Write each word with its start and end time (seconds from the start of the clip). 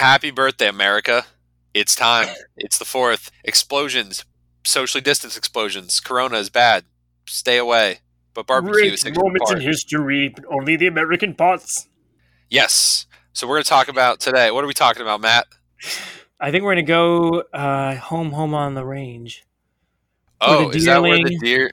Happy 0.00 0.30
birthday, 0.30 0.66
America. 0.66 1.26
It's 1.74 1.94
time. 1.94 2.28
It's 2.56 2.78
the 2.78 2.86
fourth. 2.86 3.30
Explosions, 3.44 4.24
socially 4.64 5.02
distanced 5.02 5.36
explosions. 5.36 6.00
Corona 6.00 6.38
is 6.38 6.48
bad. 6.48 6.84
Stay 7.26 7.58
away. 7.58 7.98
But 8.32 8.46
barbecue 8.46 8.96
Great 8.96 9.14
moments 9.14 9.52
in 9.52 9.60
history, 9.60 10.32
but 10.34 10.46
only 10.50 10.76
the 10.76 10.86
American 10.86 11.34
parts. 11.34 11.86
Yes. 12.48 13.04
So 13.34 13.46
we're 13.46 13.56
going 13.56 13.64
to 13.64 13.68
talk 13.68 13.88
about 13.88 14.20
today. 14.20 14.50
What 14.50 14.64
are 14.64 14.66
we 14.66 14.72
talking 14.72 15.02
about, 15.02 15.20
Matt? 15.20 15.46
I 16.40 16.50
think 16.50 16.64
we're 16.64 16.76
gonna 16.76 16.82
go 16.84 17.42
uh, 17.52 17.96
home, 17.96 18.30
home 18.30 18.54
on 18.54 18.72
the 18.72 18.86
range. 18.86 19.44
Oh, 20.40 20.70
the 20.70 20.78
is 20.78 20.86
that 20.86 21.02
where 21.02 21.22
the 21.22 21.38
deer? 21.38 21.72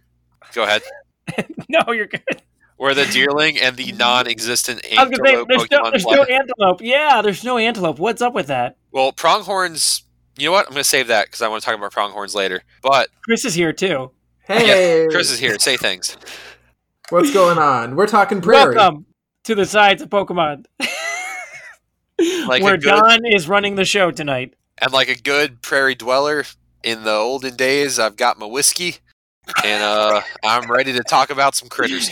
Go 0.52 0.64
ahead. 0.64 0.82
no, 1.70 1.94
you're 1.94 2.08
good. 2.08 2.42
Where 2.78 2.94
the 2.94 3.06
deerling 3.06 3.60
and 3.60 3.76
the 3.76 3.92
non-existent 3.92 4.86
I 4.96 5.04
was 5.04 5.18
gonna 5.18 5.30
say 5.30 5.36
antelope 5.36 5.48
there's 5.50 5.72
no, 5.72 5.92
there's 5.92 6.06
no 6.06 6.24
antelope. 6.24 6.82
Yeah, 6.82 7.22
there's 7.24 7.44
no 7.44 7.58
antelope. 7.58 7.98
What's 7.98 8.22
up 8.22 8.34
with 8.34 8.48
that? 8.48 8.78
Well, 8.92 9.12
pronghorns. 9.12 10.04
You 10.38 10.46
know 10.46 10.52
what? 10.52 10.68
I'm 10.68 10.74
going 10.74 10.84
to 10.84 10.90
save 10.90 11.08
that 11.08 11.26
because 11.26 11.42
I 11.42 11.48
want 11.48 11.64
to 11.64 11.66
talk 11.66 11.76
about 11.76 11.92
pronghorns 11.92 12.36
later. 12.36 12.62
But 12.84 13.10
Chris 13.26 13.44
is 13.44 13.56
here 13.56 13.74
too. 13.74 14.12
Hey, 14.46 15.08
Chris 15.10 15.32
is 15.32 15.40
here. 15.40 15.58
Say 15.58 15.76
things. 15.78 16.16
what's 17.10 17.34
going 17.34 17.58
on? 17.58 17.96
We're 17.96 18.06
talking 18.06 18.40
prairie. 18.40 18.76
Welcome 18.76 19.08
to 19.46 19.56
the 19.56 19.66
sides 19.66 20.02
of 20.02 20.10
Pokemon, 20.10 20.66
Like 22.48 22.62
a 22.62 22.64
where 22.64 22.78
good- 22.78 22.90
Don 22.90 23.26
is 23.26 23.48
running 23.48 23.76
the 23.76 23.86
show 23.86 24.12
tonight. 24.12 24.54
And 24.78 24.94
like 24.94 25.10
a 25.10 25.16
good 25.16 25.64
prairie 25.64 25.96
dweller 25.96 26.44
in 26.84 27.04
the 27.04 27.14
olden 27.14 27.56
days, 27.56 27.98
I've 27.98 28.16
got 28.16 28.38
my 28.38 28.46
whiskey, 28.46 28.98
and 29.64 29.82
uh, 29.84 30.22
I'm 30.44 30.70
ready 30.70 30.94
to 30.94 31.02
talk 31.02 31.32
about 31.32 31.56
some 31.56 31.68
critters. 31.68 32.12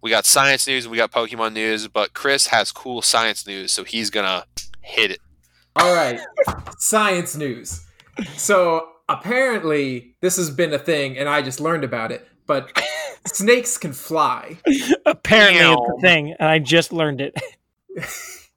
we 0.00 0.10
got 0.10 0.26
science 0.26 0.66
news, 0.66 0.84
and 0.84 0.92
we 0.92 0.96
got 0.98 1.10
Pokemon 1.10 1.52
news. 1.52 1.88
But 1.88 2.12
Chris 2.12 2.48
has 2.48 2.72
cool 2.72 3.02
science 3.02 3.46
news, 3.46 3.72
so 3.72 3.84
he's 3.84 4.10
gonna 4.10 4.44
hit 4.80 5.10
it. 5.10 5.20
All 5.76 5.94
right, 5.94 6.20
science 6.78 7.36
news. 7.36 7.84
So 8.36 8.88
apparently, 9.08 10.14
this 10.20 10.36
has 10.36 10.50
been 10.50 10.72
a 10.72 10.78
thing, 10.78 11.18
and 11.18 11.28
I 11.28 11.42
just 11.42 11.60
learned 11.60 11.84
about 11.84 12.12
it. 12.12 12.26
But 12.46 12.70
snakes 13.26 13.78
can 13.78 13.92
fly. 13.92 14.58
Apparently, 15.06 15.60
it's 15.60 15.98
a 15.98 16.00
thing, 16.00 16.34
and 16.38 16.48
I 16.48 16.58
just 16.58 16.92
learned 16.92 17.20
it. 17.20 17.36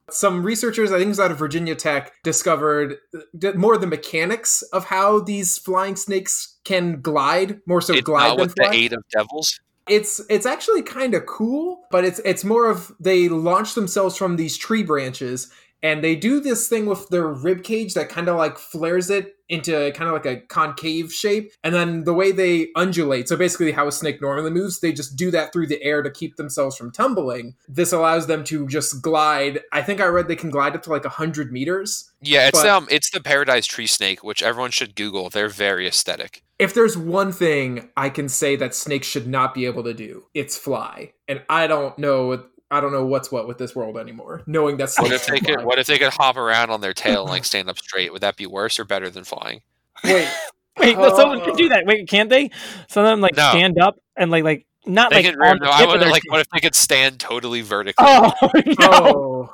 Some 0.10 0.44
researchers, 0.44 0.92
I 0.92 0.96
think 0.96 1.06
it 1.06 1.10
was 1.10 1.20
out 1.22 1.32
of 1.32 1.38
Virginia 1.38 1.74
Tech, 1.74 2.12
discovered 2.24 2.98
d- 3.38 3.54
more 3.54 3.78
the 3.78 3.88
mechanics 3.88 4.62
of 4.74 4.86
how 4.86 5.22
these 5.22 5.58
flying 5.58 5.96
snakes 5.96 6.58
can 6.66 7.00
glide. 7.02 7.62
More 7.66 7.80
so, 7.80 7.94
it's 7.94 8.02
glide 8.02 8.28
not 8.28 8.38
than 8.38 8.48
with 8.48 8.56
fly. 8.58 8.70
the 8.70 8.76
aid 8.76 8.94
of 8.94 9.04
devils. 9.10 9.62
It's 9.92 10.22
it's 10.30 10.46
actually 10.46 10.82
kind 10.82 11.14
of 11.14 11.26
cool 11.26 11.82
but 11.92 12.06
it's 12.06 12.20
it's 12.24 12.46
more 12.46 12.70
of 12.70 12.92
they 13.00 13.28
launch 13.28 13.74
themselves 13.76 14.16
from 14.16 14.38
these 14.38 14.58
tree 14.58 14.84
branches 14.84 15.52
and 15.84 16.04
they 16.04 16.16
do 16.16 16.40
this 16.40 16.68
thing 16.70 16.86
with 16.86 17.10
their 17.10 17.28
rib 17.28 17.64
cage 17.64 17.94
that 17.96 18.08
kind 18.08 18.30
of 18.30 18.38
like 18.38 18.58
flares 18.58 19.10
it 19.10 19.34
into 19.50 19.92
kind 19.92 20.08
of 20.08 20.14
like 20.14 20.26
a 20.26 20.40
concave 20.48 21.12
shape 21.12 21.52
and 21.62 21.76
then 21.76 22.06
the 22.06 22.14
way 22.14 22.32
they 22.32 22.70
undulate 22.76 23.28
so 23.28 23.36
basically 23.36 23.74
how 23.74 23.86
a 23.86 23.92
snake 23.92 24.22
normally 24.22 24.50
moves 24.50 24.80
they 24.80 24.94
just 24.94 25.18
do 25.18 25.30
that 25.30 25.52
through 25.52 25.68
the 25.68 25.84
air 25.84 26.02
to 26.02 26.10
keep 26.10 26.38
themselves 26.38 26.78
from 26.78 26.90
tumbling 26.90 27.54
this 27.68 27.92
allows 27.92 28.28
them 28.28 28.46
to 28.46 28.66
just 28.68 29.02
glide 29.02 29.60
i 29.74 29.82
think 29.82 30.00
i 30.00 30.06
read 30.06 30.30
they 30.30 30.38
can 30.38 30.50
glide 30.52 30.74
up 30.74 30.84
to 30.84 30.90
like 30.90 31.04
100 31.04 31.52
meters 31.52 32.12
Yeah, 32.22 32.48
it's 32.48 32.62
But- 32.62 32.70
um, 32.70 32.88
it's 32.90 33.10
the 33.10 33.20
paradise 33.20 33.66
tree 33.66 33.88
snake, 33.88 34.24
which 34.24 34.44
everyone 34.44 34.70
should 34.72 34.96
Google. 34.96 35.30
They're 35.30 35.50
very 35.50 35.88
aesthetic. 35.88 36.44
If 36.62 36.76
there's 36.76 36.96
one 36.96 37.32
thing 37.32 37.90
I 37.98 38.10
can 38.10 38.30
say 38.30 38.56
that 38.56 38.76
snakes 38.76 39.08
should 39.08 39.26
not 39.28 39.56
be 39.56 39.66
able 39.66 39.84
to 39.84 39.96
do, 39.96 40.26
it's 40.36 40.56
fly. 40.56 41.12
And 41.28 41.42
I 41.50 41.66
don't 41.66 41.98
know 41.98 42.44
I 42.70 42.80
don't 42.80 42.94
know 42.94 43.06
what's 43.06 43.32
what 43.32 43.48
with 43.48 43.58
this 43.58 43.76
world 43.76 43.98
anymore. 43.98 44.44
Knowing 44.46 44.78
that 44.78 44.94
What 45.00 45.12
if 45.12 45.26
they 45.26 45.40
can 45.40 45.58
could? 45.58 45.66
What 45.66 45.80
if 45.80 45.88
they 45.88 45.98
could 45.98 46.14
hop 46.14 46.38
around 46.38 46.70
on 46.70 46.80
their 46.80 46.94
tail 46.94 47.24
and 47.24 47.32
like 47.32 47.46
stand 47.52 47.68
up 47.68 47.80
straight? 47.80 48.14
Would 48.14 48.22
that 48.22 48.38
be 48.38 48.46
worse 48.46 48.80
or 48.80 48.86
better 48.86 49.10
than 49.10 49.24
flying? 49.24 49.62
Wait, 50.06 50.28
Wait, 50.80 50.96
no, 50.96 51.10
someone 51.16 51.42
can 51.42 51.56
do 51.56 51.68
that. 51.70 51.86
Wait, 51.86 52.08
can't 52.08 52.30
they? 52.30 52.52
Some 52.90 53.04
of 53.06 53.10
them 53.10 53.22
like 53.22 53.36
No. 53.36 53.50
stand 53.50 53.80
up 53.80 53.96
and 54.16 54.30
like 54.30 54.44
like 54.44 54.68
not 54.86 55.10
They 55.10 55.18
like 55.24 55.26
can. 55.26 55.42
on 55.42 55.58
no, 55.60 55.66
the 55.66 55.72
I 55.72 55.78
tip 55.80 55.86
of 55.88 55.92
would 55.94 56.02
their 56.02 56.12
like. 56.12 56.24
tail. 56.24 56.32
What 56.32 56.42
if 56.42 56.48
they 56.54 56.60
could 56.60 56.76
stand 56.76 57.20
totally 57.20 57.62
vertically? 57.62 58.06
Oh 58.08 58.32
no! 58.80 59.52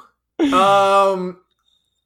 oh, 0.54 1.14
um, 1.14 1.40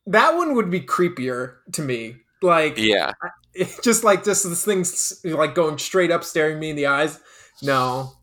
that 0.06 0.36
one 0.36 0.56
would 0.56 0.70
be 0.70 0.80
creepier 0.80 1.56
to 1.74 1.82
me. 1.82 2.18
Like, 2.42 2.78
Yeah. 2.78 3.12
just 3.84 4.04
like 4.04 4.24
just 4.24 4.48
this 4.48 4.66
thing's 4.66 5.22
like 5.24 5.56
going 5.56 5.78
straight 5.78 6.12
up, 6.12 6.24
staring 6.24 6.60
me 6.60 6.70
in 6.70 6.76
the 6.76 6.88
eyes. 6.88 7.20
No, 7.62 8.14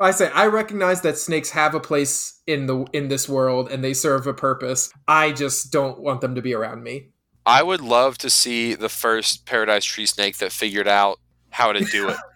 I 0.00 0.10
say 0.10 0.30
I 0.32 0.46
recognize 0.46 1.02
that 1.02 1.18
snakes 1.18 1.50
have 1.50 1.74
a 1.74 1.80
place 1.80 2.40
in 2.46 2.66
the 2.66 2.84
in 2.92 3.08
this 3.08 3.28
world 3.28 3.70
and 3.70 3.82
they 3.82 3.94
serve 3.94 4.26
a 4.26 4.34
purpose. 4.34 4.92
I 5.06 5.32
just 5.32 5.72
don't 5.72 6.00
want 6.00 6.20
them 6.20 6.34
to 6.34 6.42
be 6.42 6.54
around 6.54 6.82
me. 6.82 7.10
I 7.44 7.62
would 7.62 7.80
love 7.80 8.18
to 8.18 8.30
see 8.30 8.74
the 8.74 8.88
first 8.88 9.46
paradise 9.46 9.84
tree 9.84 10.06
snake 10.06 10.38
that 10.38 10.52
figured 10.52 10.88
out 10.88 11.18
how 11.50 11.72
to 11.72 11.80
do 11.80 12.08
it. 12.08 12.16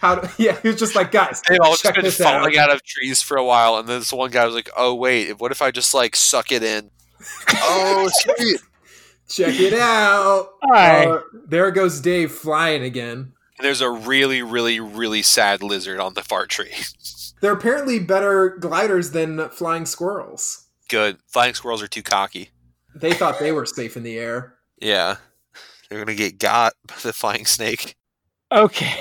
How? 0.00 0.16
Do, 0.16 0.28
yeah, 0.42 0.58
he 0.60 0.68
was 0.68 0.78
just 0.78 0.94
like, 0.94 1.12
guys, 1.12 1.42
They've 1.48 1.58
all 1.60 1.76
just 1.76 1.94
been 1.94 2.10
falling 2.10 2.56
out. 2.58 2.70
out 2.70 2.76
of 2.76 2.82
trees 2.82 3.22
for 3.22 3.36
a 3.36 3.44
while, 3.44 3.76
and 3.76 3.86
then 3.88 4.00
this 4.00 4.12
one 4.12 4.30
guy 4.30 4.44
was 4.46 4.54
like, 4.54 4.70
"Oh 4.76 4.94
wait, 4.94 5.38
what 5.38 5.52
if 5.52 5.62
I 5.62 5.70
just 5.70 5.94
like 5.94 6.16
suck 6.16 6.50
it 6.50 6.62
in?" 6.62 6.90
oh 7.52 8.08
sweet. 8.12 8.60
Check 9.28 9.58
it 9.58 9.74
out. 9.74 10.50
Hi. 10.64 11.06
Uh, 11.06 11.20
there 11.46 11.70
goes 11.70 12.00
Dave 12.00 12.30
flying 12.32 12.82
again. 12.82 13.32
There's 13.60 13.80
a 13.80 13.90
really, 13.90 14.42
really, 14.42 14.80
really 14.80 15.22
sad 15.22 15.62
lizard 15.62 16.00
on 16.00 16.14
the 16.14 16.22
fart 16.22 16.50
tree. 16.50 16.72
They're 17.40 17.52
apparently 17.52 17.98
better 17.98 18.50
gliders 18.50 19.10
than 19.12 19.48
flying 19.50 19.86
squirrels. 19.86 20.66
Good. 20.88 21.18
Flying 21.28 21.54
squirrels 21.54 21.82
are 21.82 21.88
too 21.88 22.02
cocky. 22.02 22.50
They 22.94 23.12
thought 23.12 23.38
they 23.38 23.52
were 23.52 23.66
safe 23.66 23.96
in 23.96 24.02
the 24.02 24.18
air. 24.18 24.54
Yeah. 24.80 25.16
They're 25.88 25.98
gonna 25.98 26.14
get 26.16 26.38
got 26.38 26.74
by 26.86 26.94
the 27.02 27.12
flying 27.12 27.44
snake. 27.46 27.96
Okay. 28.52 28.96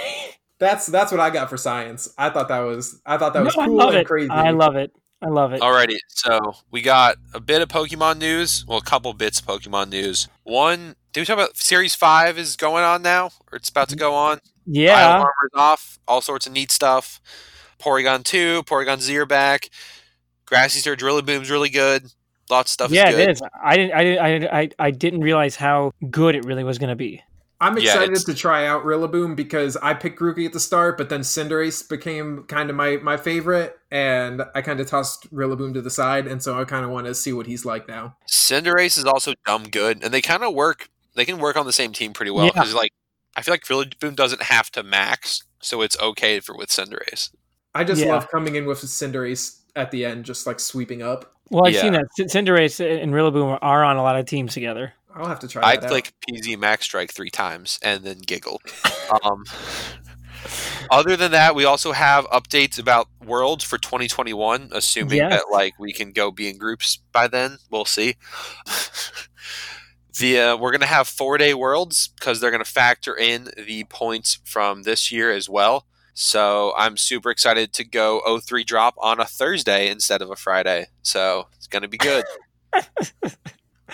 That's 0.60 0.86
that's 0.88 1.12
what 1.12 1.20
I 1.22 1.30
got 1.30 1.50
for 1.50 1.58
science. 1.58 2.14
I 2.18 2.30
thought 2.30 2.48
that 2.48 2.60
was 2.60 3.02
I 3.06 3.18
thought 3.18 3.34
that 3.34 3.40
No, 3.40 3.46
was 3.46 3.58
I 3.58 3.66
cool 3.66 3.76
love 3.76 3.90
and 3.90 3.98
it. 3.98 4.08
crazy. 4.08 4.30
I 4.30 4.52
love 4.52 4.76
it. 4.76 4.92
I 5.24 5.28
love 5.30 5.54
it. 5.54 5.62
Alrighty, 5.62 5.98
so 6.08 6.56
we 6.72 6.82
got 6.82 7.16
a 7.34 7.40
bit 7.40 7.62
of 7.62 7.70
Pokemon 7.70 8.18
news. 8.20 8.66
Well, 8.68 8.78
a 8.78 8.84
couple 8.84 9.14
bits 9.14 9.40
of 9.40 9.46
Pokemon 9.46 9.90
news. 9.90 10.28
One, 10.44 10.96
did 11.14 11.22
we 11.22 11.26
talk 11.26 11.36
about 11.36 11.58
Series 11.58 11.96
5 11.96 12.38
is 12.38 12.56
going 12.56 12.84
on 12.84 13.02
now? 13.02 13.32
Or 13.52 13.58
it's 13.58 13.70
about 13.70 13.90
to 13.90 13.96
go 13.96 14.14
on? 14.14 14.34
Isle 14.38 14.40
Yeah. 14.66 15.12
Armor's 15.14 15.52
off. 15.56 16.00
All 16.08 16.22
sorts 16.22 16.46
of 16.48 16.54
neat 16.54 16.72
stuff. 16.72 17.22
Porygon 17.80 18.24
2, 18.24 18.64
Porygon 18.64 19.00
Z 19.00 19.16
are 19.18 19.26
back. 19.26 19.70
Grassy 20.46 20.80
Surge 20.80 21.02
Rillaboom's 21.02 21.50
really 21.50 21.70
good. 21.70 22.04
Lots 22.50 22.72
of 22.72 22.74
stuff 22.74 22.92
Yeah, 22.92 23.10
is 23.10 23.16
good. 23.16 23.30
it 23.30 23.32
is. 23.32 23.42
I 23.64 23.76
didn't. 23.78 23.94
I 23.94 24.04
didn't. 24.04 24.20
I, 24.50 24.60
I. 24.62 24.70
I 24.80 24.92
didn't 24.92 25.22
realize 25.22 25.56
how 25.56 25.92
good 26.10 26.36
it 26.36 26.44
really 26.46 26.64
was 26.64 26.78
going 26.78 26.90
to 26.90 26.96
be. 26.96 27.22
I'm 27.64 27.78
excited 27.78 28.10
it's- 28.10 28.24
to 28.26 28.34
try 28.34 28.68
out 28.68 28.84
Rillaboom 28.84 29.36
because 29.36 29.78
I 29.78 29.94
picked 29.94 30.20
Grookey 30.20 30.46
at 30.46 30.54
the 30.54 30.60
start, 30.60 30.98
but 30.98 31.10
then 31.10 31.22
Cinderace 31.22 31.88
became 31.88 32.44
kind 32.44 32.70
of 32.70 32.76
my, 32.76 32.98
my 32.98 33.18
favorite, 33.18 33.78
and 33.92 34.42
I 34.54 34.62
kind 34.62 34.80
of 34.80 34.88
tossed 34.88 35.34
Rillaboom 35.34 35.74
to 35.76 35.82
the 35.82 35.90
side, 35.90 36.28
and 36.28 36.44
so 36.44 36.60
I 36.60 36.66
kind 36.66 36.84
of 36.84 36.92
want 36.92 37.08
to 37.08 37.16
see 37.16 37.32
what 37.34 37.48
he's 37.48 37.66
like 37.66 37.88
now. 37.88 38.18
Cinderace 38.30 38.98
is 38.98 39.06
also 39.06 39.34
dumb 39.46 39.64
good, 39.70 40.04
and 40.04 40.14
they 40.14 40.22
kind 40.22 40.44
of 40.44 40.54
work. 40.54 40.90
They 41.16 41.26
can 41.26 41.38
work 41.40 41.56
on 41.56 41.66
the 41.66 41.74
same 41.74 41.94
team 41.94 42.14
pretty 42.14 42.32
well 42.32 42.46
Yeah. 42.46 42.52
because, 42.54 42.74
like, 42.74 42.92
I 43.36 43.42
feel 43.42 43.54
like 43.54 43.64
Rillaboom 43.66 44.16
doesn't 44.16 44.44
have 44.44 44.70
to 44.72 44.84
max, 44.84 45.44
so 45.62 45.82
it's 45.82 45.98
okay 46.00 46.40
for 46.40 46.56
with 46.58 46.70
Cinderace. 46.70 47.30
I 47.74 47.84
just 47.84 48.02
Yeah. 48.04 48.14
love 48.14 48.30
coming 48.30 48.56
in 48.56 48.66
with 48.66 48.82
Cinderace 48.82 49.60
at 49.76 49.90
the 49.92 50.06
end, 50.06 50.26
just 50.26 50.46
like 50.46 50.60
sweeping 50.60 51.02
up. 51.02 51.34
Well, 51.50 51.66
I've 51.68 51.74
Yeah. 51.74 51.82
seen 51.82 51.94
that 51.94 52.06
Cinderace 52.20 52.80
and 52.80 53.14
Rillaboom 53.14 53.58
are 53.62 53.84
on 53.84 53.98
a 53.98 54.04
lot 54.04 54.18
of 54.18 54.26
teams 54.26 54.54
together. 54.54 54.94
I'll 55.16 55.28
have 55.28 55.40
to 55.42 55.48
try 55.48 55.62
I 55.64 55.76
that 55.76 55.84
out. 55.86 55.90
click 55.90 56.12
PZ 56.30 56.58
Max 56.58 56.86
Strike 56.86 57.14
three 57.14 57.30
times 57.30 57.80
and 57.84 58.04
then 58.04 58.20
giggle. 58.20 58.62
um, 59.24 59.44
other 60.92 61.16
than 61.16 61.32
that, 61.32 61.56
we 61.56 61.66
also 61.66 61.92
have 61.92 62.26
updates 62.26 62.78
about 62.80 63.08
Worlds 63.24 63.64
for 63.64 63.78
2021, 63.78 64.70
assuming 64.74 65.18
Yes. 65.18 65.32
that 65.32 65.52
like 65.52 65.78
we 65.80 65.94
can 65.94 66.12
go 66.12 66.32
be 66.32 66.50
in 66.50 66.58
groups 66.58 67.00
by 67.12 67.28
then. 67.28 67.58
We'll 67.70 67.86
see. 67.86 68.16
the 70.20 70.40
uh, 70.40 70.58
we're 70.58 70.72
gonna 70.72 70.86
have 70.86 71.08
four 71.08 71.38
day 71.38 71.54
Worlds 71.54 72.10
because 72.20 72.40
they're 72.40 72.52
gonna 72.52 72.66
factor 72.66 73.16
in 73.16 73.50
the 73.56 73.84
points 73.86 74.40
from 74.44 74.84
this 74.84 75.12
year 75.12 75.32
as 75.32 75.48
well. 75.50 75.86
So 76.16 76.74
I'm 76.78 76.98
super 76.98 77.32
excited 77.32 77.74
to 77.74 77.84
go 77.84 78.22
03 78.40 78.64
drop 78.64 78.94
on 79.00 79.20
a 79.20 79.26
Thursday 79.26 79.90
instead 79.90 80.22
of 80.22 80.30
a 80.30 80.36
Friday. 80.36 80.88
So 81.02 81.48
it's 81.56 81.68
gonna 81.68 81.88
be 81.88 81.98
good. 81.98 82.26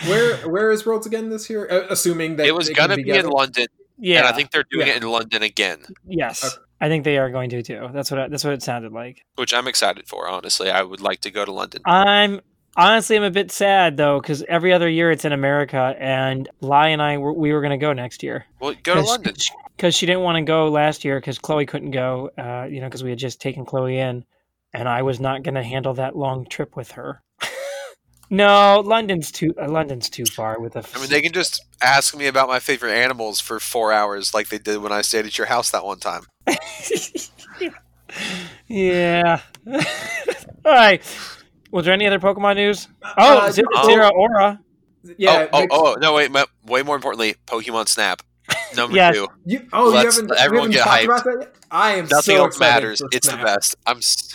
Where 0.06 0.36
where 0.48 0.70
is 0.70 0.86
Worlds 0.86 1.06
again 1.06 1.28
this 1.30 1.48
year? 1.50 1.68
Uh, 1.70 1.86
assuming 1.90 2.36
that 2.36 2.46
it 2.46 2.54
was 2.54 2.68
gonna 2.70 2.96
be 2.96 3.10
in. 3.10 3.26
London, 3.28 3.66
Yeah, 3.98 4.18
and 4.20 4.26
I 4.28 4.32
think 4.32 4.50
they're 4.50 4.64
doing 4.70 4.86
Yeah. 4.86 4.94
it 4.94 5.02
in 5.02 5.08
London 5.08 5.42
again, 5.42 5.80
yes, 6.06 6.44
Okay. 6.44 6.54
I 6.80 6.88
think 6.88 7.04
they 7.04 7.18
are 7.18 7.28
going 7.30 7.50
to 7.50 7.62
too. 7.62 7.88
That's 7.92 8.10
what 8.10 8.20
I, 8.20 8.28
that's 8.28 8.42
what 8.44 8.54
it 8.54 8.62
sounded 8.62 8.92
like. 8.92 9.22
which 9.36 9.52
I'm 9.52 9.68
excited 9.68 10.08
for. 10.08 10.28
Honestly, 10.28 10.70
I 10.70 10.82
would 10.82 11.00
like 11.00 11.20
to 11.22 11.30
go 11.30 11.44
to 11.44 11.52
London. 11.52 11.82
I'm 11.84 12.40
honestly 12.76 13.16
I'm 13.16 13.22
a 13.22 13.30
bit 13.30 13.52
sad 13.52 13.96
though 13.98 14.20
because 14.20 14.42
every 14.48 14.72
other 14.72 14.88
year 14.88 15.10
it's 15.10 15.24
in 15.26 15.32
America, 15.32 15.94
and 15.98 16.48
Lai 16.62 16.88
and 16.88 17.02
I 17.02 17.18
were, 17.18 17.32
we 17.34 17.52
were 17.52 17.60
going 17.60 17.78
to 17.78 17.84
go 17.84 17.92
next 17.92 18.22
year. 18.22 18.46
Well, 18.60 18.74
go 18.82 18.94
to 18.94 19.02
London. 19.02 19.34
because 19.76 19.94
she 19.94 20.06
didn't 20.06 20.22
want 20.22 20.36
to 20.36 20.42
go 20.42 20.68
last 20.70 21.04
year 21.04 21.20
because 21.20 21.38
Chloe 21.38 21.66
couldn't 21.66 21.90
go. 21.90 22.30
Uh, 22.38 22.66
you 22.70 22.80
know, 22.80 22.86
because 22.86 23.04
we 23.04 23.10
had 23.10 23.18
just 23.18 23.40
taken 23.42 23.66
Chloe 23.66 23.98
in, 23.98 24.24
and 24.72 24.88
I 24.88 25.02
was 25.02 25.20
not 25.20 25.42
going 25.42 25.56
to 25.56 25.62
handle 25.62 25.92
that 25.94 26.16
long 26.16 26.46
trip 26.46 26.76
with 26.76 26.92
her. 26.92 27.20
No, 28.32 28.80
London's 28.86 29.32
too 29.32 29.52
uh, 29.60 29.68
London's 29.68 30.08
too 30.08 30.24
far 30.24 30.60
with 30.60 30.76
a. 30.76 30.84
I 30.94 31.00
mean, 31.00 31.10
they 31.10 31.20
can 31.20 31.32
just 31.32 31.64
ask 31.82 32.16
me 32.16 32.26
about 32.28 32.46
my 32.48 32.60
favorite 32.60 32.92
animals 32.92 33.40
for 33.40 33.58
four 33.58 33.92
hours, 33.92 34.32
like 34.32 34.48
they 34.48 34.58
did 34.58 34.78
when 34.78 34.92
I 34.92 35.00
stayed 35.02 35.26
at 35.26 35.36
your 35.36 35.48
house 35.48 35.70
that 35.72 35.84
one 35.84 35.98
time. 35.98 36.22
yeah. 38.68 39.40
All 39.66 39.76
right. 40.64 41.02
Was 41.70 41.84
there 41.84 41.94
any 41.94 42.06
other 42.06 42.18
Pokemon 42.18 42.56
news? 42.56 42.88
Oh, 43.16 43.38
Uh, 43.38 43.50
Zero, 43.50 43.68
oh. 43.74 43.88
Zeraora. 43.88 44.58
Yeah. 45.16 45.48
oh, 45.52 45.66
oh, 45.70 45.92
oh, 45.94 45.96
no, 46.00 46.14
wait, 46.14 46.30
ma- 46.30 46.44
way 46.66 46.82
more 46.82 46.94
importantly, 46.96 47.34
Pokemon 47.46 47.88
Snap. 47.88 48.22
Number 48.76 48.96
Yes. 48.96 49.14
two. 49.14 49.28
You, 49.44 49.66
oh, 49.72 49.88
you 49.88 49.94
Let's- 49.94 50.16
haven't, 50.20 50.36
everyone 50.38 50.70
you 50.72 50.78
get 50.78 50.86
haven't 50.86 51.08
talked 51.08 51.26
hyped. 51.26 51.34
about 51.34 51.40
that? 51.52 51.54
I 51.70 51.90
am 51.92 52.04
Nothing 52.06 52.36
so 52.36 52.44
else 52.44 52.58
matters. 52.60 52.98
for 53.00 53.08
It's 53.12 53.28
the 53.30 53.36
best. 53.36 53.76
I'm. 53.86 53.98
s- 53.98 54.34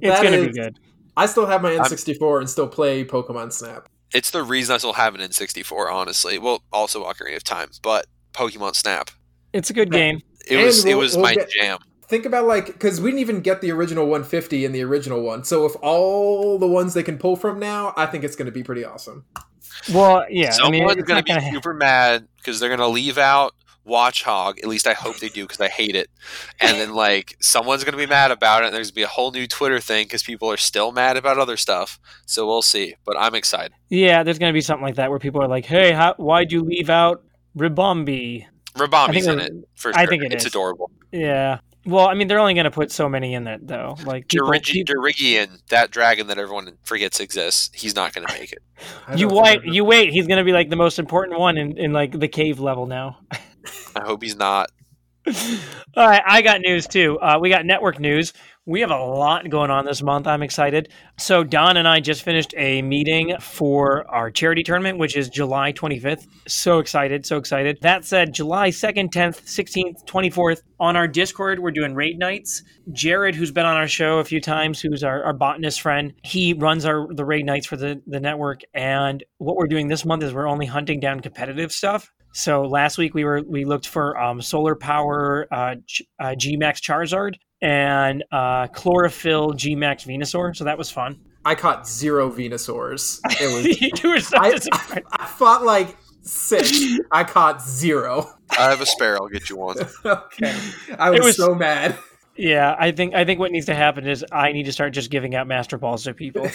It's 0.00 0.14
That 0.16 0.22
going 0.22 0.32
to 0.32 0.40
is- 0.40 0.46
be 0.48 0.52
good. 0.62 0.78
I 1.18 1.26
still 1.26 1.46
have 1.46 1.60
my 1.62 1.72
I'm- 1.72 1.80
N64 1.82 2.40
and 2.40 2.48
still 2.48 2.68
play 2.68 3.04
Pokemon 3.04 3.52
Snap. 3.52 3.88
It's 4.14 4.30
the 4.30 4.42
reason 4.42 4.74
I 4.74 4.78
still 4.78 4.94
have 4.94 5.14
an 5.14 5.20
N64. 5.20 5.92
Honestly, 5.92 6.38
well, 6.38 6.62
also 6.72 7.04
Ocarina 7.04 7.36
of 7.36 7.44
Time, 7.44 7.68
but 7.82 8.06
Pokemon 8.32 8.74
Snap. 8.74 9.10
It's 9.52 9.68
a 9.68 9.74
good 9.74 9.90
game. 9.92 10.22
It 10.46 10.56
And 10.56 10.64
was. 10.64 10.84
it 10.84 10.88
we'll- 10.90 10.98
was 10.98 11.14
we'll 11.14 11.24
my 11.24 11.34
get- 11.34 11.50
jam. 11.50 11.78
Think 12.08 12.24
about 12.24 12.46
like 12.46 12.66
because 12.68 13.02
we 13.02 13.10
didn't 13.10 13.20
even 13.20 13.40
get 13.42 13.60
the 13.60 13.70
original 13.70 14.06
150 14.06 14.64
in 14.64 14.72
the 14.72 14.82
original 14.82 15.20
one. 15.20 15.44
So 15.44 15.66
if 15.66 15.74
all 15.82 16.58
the 16.58 16.66
ones 16.66 16.94
they 16.94 17.02
can 17.02 17.18
pull 17.18 17.36
from 17.36 17.58
now, 17.58 17.92
I 17.98 18.06
think 18.06 18.24
it's 18.24 18.34
going 18.34 18.46
to 18.46 18.52
be 18.52 18.62
pretty 18.62 18.82
awesome. 18.82 19.26
Well, 19.92 20.24
yeah. 20.30 20.48
I 20.48 20.50
Someone's 20.52 20.72
mean, 20.72 21.04
gonna 21.04 21.22
be 21.22 21.28
gonna 21.28 21.40
ha- 21.42 21.50
super 21.52 21.74
mad 21.74 22.26
because 22.38 22.60
they're 22.60 22.70
gonna 22.70 22.88
leave 22.88 23.18
out 23.18 23.54
Watchog. 23.88 24.58
At 24.58 24.66
least 24.66 24.86
I 24.86 24.92
hope 24.92 25.18
they 25.18 25.28
do 25.28 25.44
because 25.44 25.60
I 25.60 25.68
hate 25.68 25.96
it. 25.96 26.10
And 26.60 26.78
then 26.78 26.94
like 27.06 27.36
someone's 27.40 27.84
gonna 27.84 27.96
be 27.96 28.06
mad 28.06 28.30
about 28.30 28.62
it. 28.62 28.66
and 28.66 28.74
There's 28.76 28.90
gonna 28.90 28.96
be 28.96 29.02
a 29.02 29.08
whole 29.08 29.30
new 29.32 29.46
Twitter 29.46 29.80
thing 29.80 30.04
because 30.06 30.22
people 30.22 30.50
are 30.52 30.56
still 30.56 30.92
mad 30.92 31.16
about 31.16 31.38
other 31.38 31.56
stuff. 31.56 31.98
So 32.26 32.46
we'll 32.46 32.62
see. 32.62 32.94
But 33.04 33.16
I'm 33.18 33.34
excited. 33.34 33.72
Yeah, 33.88 34.22
there's 34.22 34.38
going 34.38 34.50
to 34.50 34.54
be 34.56 34.60
something 34.60 34.84
like 34.84 34.96
that 34.96 35.10
where 35.10 35.18
people 35.18 35.42
are 35.42 35.48
like, 35.48 35.64
"Hey, 35.64 35.92
how, 35.92 36.14
why'd 36.18 36.52
you 36.52 36.62
leave 36.62 36.90
out 36.90 37.22
Ribombee?" 37.56 38.44
I 38.76 38.78
Ribombee's 38.78 39.24
think 39.24 39.26
in 39.26 39.40
it- 39.40 39.52
it 39.52 39.68
for 39.74 39.92
sure. 39.92 40.00
I 40.00 40.06
think 40.06 40.22
it 40.22 40.32
it's 40.32 40.44
is. 40.44 40.50
adorable. 40.52 40.90
Yeah. 41.10 41.60
Well, 41.86 42.06
I 42.06 42.12
mean, 42.14 42.28
they're 42.28 42.38
only 42.38 42.52
going 42.52 42.64
to 42.64 42.70
put 42.70 42.92
so 42.92 43.08
many 43.08 43.32
in 43.32 43.46
it, 43.46 43.66
though. 43.66 43.96
Like, 44.04 44.28
people, 44.28 44.48
Dirigi- 44.48 44.72
people- 44.74 44.94
Druddigon, 45.02 45.66
that 45.70 45.90
dragon 45.90 46.26
that 46.26 46.36
everyone 46.38 46.76
forgets 46.82 47.18
exists, 47.18 47.70
he's 47.74 47.94
not 47.96 48.12
gonna 48.12 48.26
make 48.30 48.52
it. 48.52 48.58
You 49.16 49.28
wait, 49.28 49.64
you 49.64 49.84
wait. 49.84 50.10
He's 50.10 50.26
going 50.26 50.36
to 50.38 50.44
be 50.44 50.52
like 50.52 50.68
the 50.68 50.76
most 50.76 50.98
important 50.98 51.38
one 51.40 51.56
in, 51.56 51.78
in 51.78 51.92
like 51.94 52.12
the 52.18 52.28
cave 52.28 52.60
level 52.60 52.86
now. 52.86 53.18
I 53.96 54.04
hope 54.04 54.22
he's 54.22 54.36
not. 54.36 54.70
All 55.96 56.06
right, 56.08 56.22
I 56.26 56.42
got 56.42 56.60
news 56.60 56.86
too. 56.86 57.18
Uh, 57.18 57.38
we 57.40 57.50
got 57.50 57.66
network 57.66 57.98
news. 57.98 58.32
We 58.68 58.82
have 58.82 58.90
a 58.90 59.02
lot 59.02 59.48
going 59.48 59.70
on 59.70 59.86
this 59.86 60.02
month. 60.02 60.26
I'm 60.26 60.42
excited. 60.42 60.90
So 61.16 61.42
Don 61.42 61.78
and 61.78 61.88
I 61.88 62.00
just 62.00 62.22
finished 62.22 62.52
a 62.54 62.82
meeting 62.82 63.34
for 63.40 64.06
our 64.10 64.30
charity 64.30 64.62
tournament, 64.62 64.98
which 64.98 65.16
is 65.16 65.30
July 65.30 65.72
25th. 65.72 66.26
So 66.46 66.78
excited, 66.78 67.24
so 67.24 67.38
excited. 67.38 67.78
That 67.80 68.04
said, 68.04 68.34
July 68.34 68.68
2nd, 68.68 69.10
10th, 69.10 69.40
16th, 69.44 70.04
24th 70.04 70.60
on 70.78 70.96
our 70.96 71.08
Discord, 71.08 71.60
we're 71.60 71.70
doing 71.70 71.94
raid 71.94 72.18
nights. 72.18 72.62
Jared, 72.92 73.34
who's 73.34 73.50
been 73.50 73.64
on 73.64 73.78
our 73.78 73.88
show 73.88 74.18
a 74.18 74.24
few 74.24 74.38
times, 74.38 74.82
who's 74.82 75.02
our, 75.02 75.24
our 75.24 75.32
botanist 75.32 75.80
friend, 75.80 76.12
he 76.22 76.52
runs 76.52 76.84
our 76.84 77.08
the 77.14 77.24
raid 77.24 77.46
nights 77.46 77.64
for 77.64 77.78
the 77.78 78.02
the 78.06 78.20
network. 78.20 78.60
And 78.74 79.24
what 79.38 79.56
we're 79.56 79.66
doing 79.66 79.88
this 79.88 80.04
month 80.04 80.22
is 80.22 80.34
we're 80.34 80.46
only 80.46 80.66
hunting 80.66 81.00
down 81.00 81.20
competitive 81.20 81.72
stuff. 81.72 82.12
So 82.34 82.64
last 82.64 82.98
week 82.98 83.14
we 83.14 83.24
were 83.24 83.42
we 83.46 83.64
looked 83.64 83.88
for 83.88 84.18
um, 84.18 84.42
solar 84.42 84.74
power 84.74 85.48
uh, 85.50 85.76
G- 85.86 86.06
uh, 86.20 86.34
Gmax 86.38 86.82
Charizard 86.82 87.36
and 87.60 88.24
uh, 88.30 88.66
chlorophyll 88.68 89.52
Gmax 89.52 90.06
Venusaur. 90.06 90.56
So 90.56 90.64
that 90.64 90.78
was 90.78 90.90
fun. 90.90 91.18
I 91.44 91.54
caught 91.54 91.88
zero 91.88 92.30
Venusaurs. 92.30 93.20
It 93.40 93.54
was 93.54 93.80
you 94.02 94.10
were 94.10 94.20
so 94.20 94.38
I, 94.38 94.50
disappointed. 94.52 95.04
I 95.10 95.26
fought 95.26 95.64
like 95.64 95.96
six. 96.22 96.98
I 97.10 97.24
caught 97.24 97.62
zero. 97.62 98.34
I 98.50 98.70
have 98.70 98.80
a 98.80 98.86
spare. 98.86 99.16
I'll 99.16 99.28
get 99.28 99.48
you 99.48 99.56
one. 99.56 99.76
okay, 100.04 100.54
I 100.98 101.10
was, 101.10 101.20
was- 101.20 101.36
so 101.36 101.54
mad. 101.54 101.96
Yeah, 102.38 102.76
I 102.78 102.92
think 102.92 103.14
I 103.14 103.24
think 103.24 103.40
what 103.40 103.50
needs 103.50 103.66
to 103.66 103.74
happen 103.74 104.06
is 104.06 104.24
I 104.30 104.52
need 104.52 104.62
to 104.64 104.72
start 104.72 104.92
just 104.92 105.10
giving 105.10 105.34
out 105.34 105.48
master 105.48 105.76
balls 105.76 106.04
to 106.04 106.14
people. 106.14 106.48